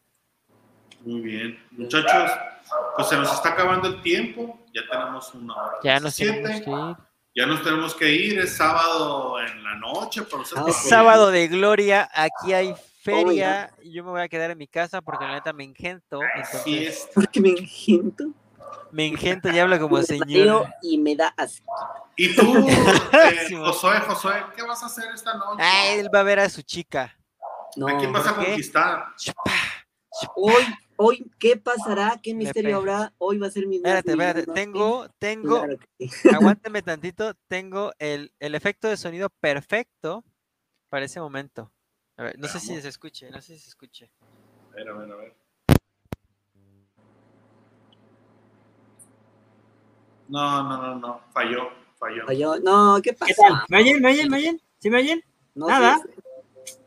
[1.05, 1.59] muy bien.
[1.71, 2.31] Muchachos,
[2.95, 4.59] pues se nos está acabando el tiempo.
[4.73, 5.77] Ya tenemos una hora.
[5.83, 6.41] Ya nos 17.
[6.41, 7.07] tenemos que ir.
[7.35, 8.39] Ya nos tenemos que ir.
[8.39, 10.21] Es sábado en la noche.
[10.23, 10.89] Pero Ah, Es ok.
[10.89, 15.25] sábado de gloria, aquí hay feria, yo me voy a quedar en mi casa porque
[15.25, 17.09] la neta me engento, Así entonces es.
[17.13, 18.25] ¿Por qué me engento?
[18.91, 20.67] Me engento y hablo como señor.
[20.81, 21.73] y me da asco.
[22.15, 25.59] Y tú, eh, Josué, Josué, ¿qué vas a hacer esta noche?
[25.59, 27.17] Ah, él va a ver a su chica.
[27.75, 27.87] No.
[27.87, 29.05] ¿A quién vas a conquistar?
[29.17, 29.51] Chupa.
[30.35, 30.63] Hoy,
[30.95, 32.19] hoy, ¿qué pasará?
[32.21, 33.13] ¿Qué misterio habrá?
[33.17, 38.31] Hoy va a ser mi Espérate, espérate, tengo, tengo, Claro que aguántame tantito, tengo el,
[38.39, 40.23] el efecto de sonido perfecto
[40.89, 41.71] para ese momento.
[42.17, 44.11] A ver, no sé si se escuche, no sé si se escuche.
[44.71, 45.42] A ver, a ver, a ver.
[50.33, 51.21] No, no, no, no.
[51.31, 51.69] Falló,
[51.99, 52.25] falló.
[52.25, 52.55] Falló.
[52.59, 53.33] No, ¿qué pasa?
[53.35, 53.61] ¿Qué tal?
[53.69, 54.01] ¿Me oyen?
[54.01, 54.29] ¿Me oyen?
[54.31, 54.61] ¿Me oyen?
[54.79, 55.23] ¿Sí me oyen?
[55.53, 56.01] No Nada.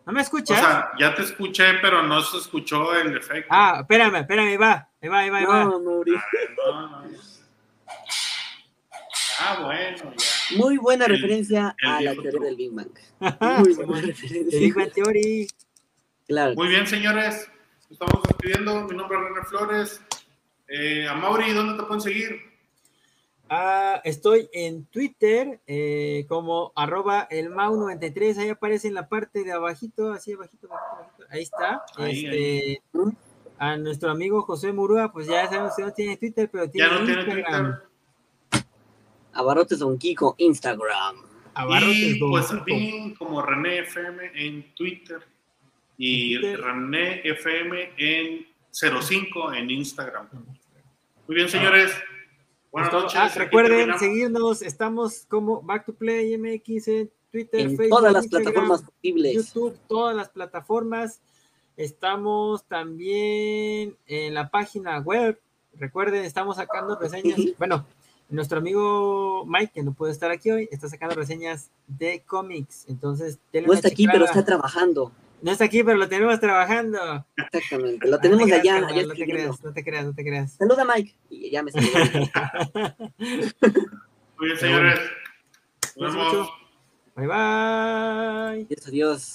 [0.05, 0.59] ¿No me O escuchas?
[0.59, 3.47] sea, ya te escuché, pero no se escuchó el efecto.
[3.51, 4.89] ah, espérame, espérame, ahí va.
[5.01, 5.65] Ahí va, ahí va, ahí va.
[5.65, 6.15] No, Mauri.
[6.17, 7.19] A ver, no, no, no.
[9.41, 10.57] Ah, bueno, ya.
[10.57, 12.91] Muy buena El- referencia el a la teoría del Big Bang.
[13.61, 14.59] Muy buena referencia.
[14.59, 15.47] digo en teoría.
[16.27, 16.55] Claro.
[16.57, 17.49] Muy bien, señores.
[17.91, 18.83] Estamos despidiendo.
[18.89, 20.01] Mi nombre es René Flores.
[20.69, 22.56] Eh, a Mauri, ¿dónde te pueden seguir?
[23.49, 29.53] Ah, estoy en Twitter eh, como arroba el Mau93, ahí aparece en la parte de
[29.53, 31.25] abajito, así abajito, abajito, abajito.
[31.31, 31.83] ahí está.
[31.97, 33.13] Ahí, este, ahí.
[33.59, 36.99] A nuestro amigo José Murúa, pues ya sabemos que no tiene Twitter, pero tiene Ya
[36.99, 37.65] no tiene Instagram.
[38.51, 38.67] Twitter.
[39.33, 41.17] Abarrotes Don Kiko, Instagram.
[41.55, 43.19] Abarrotes Y Don pues Kiko.
[43.19, 45.21] como René FM en Twitter
[45.97, 46.61] y Twitter.
[46.61, 50.29] René FM en 05 en Instagram.
[51.27, 51.93] Muy bien, señores.
[52.73, 53.19] Buenas Pues noches.
[53.21, 58.25] ah, recuerden seguirnos, estamos como Back to Play MX en Twitter, En Facebook, todas las
[58.25, 59.35] Instagram, plataformas posibles.
[59.35, 61.21] YouTube, todas las plataformas.
[61.77, 65.39] Estamos también en la página web.
[65.75, 67.39] Recuerden, estamos sacando reseñas.
[67.59, 67.87] Bueno,
[68.29, 72.87] nuestro amigo Mike, que no puede estar aquí hoy, está sacando reseñas de cómics.
[72.89, 75.13] Entonces, No está aquí, pero está trabajando.
[75.43, 77.27] No está aquí, pero lo tenemos trabajando.
[77.37, 78.07] Exactamente.
[78.07, 78.77] Lo No te tenemos creas, allá.
[78.87, 80.53] allá no te creas, no te creas, no te creas.
[80.55, 81.15] Saluda, Mike.
[81.31, 81.93] Y ya me saludó.
[84.39, 84.99] Muy bien, señores.
[85.97, 86.33] Nos vemos.
[86.35, 86.51] mucho.
[87.17, 88.67] Bye bye.
[88.67, 89.33] Adiós, adiós.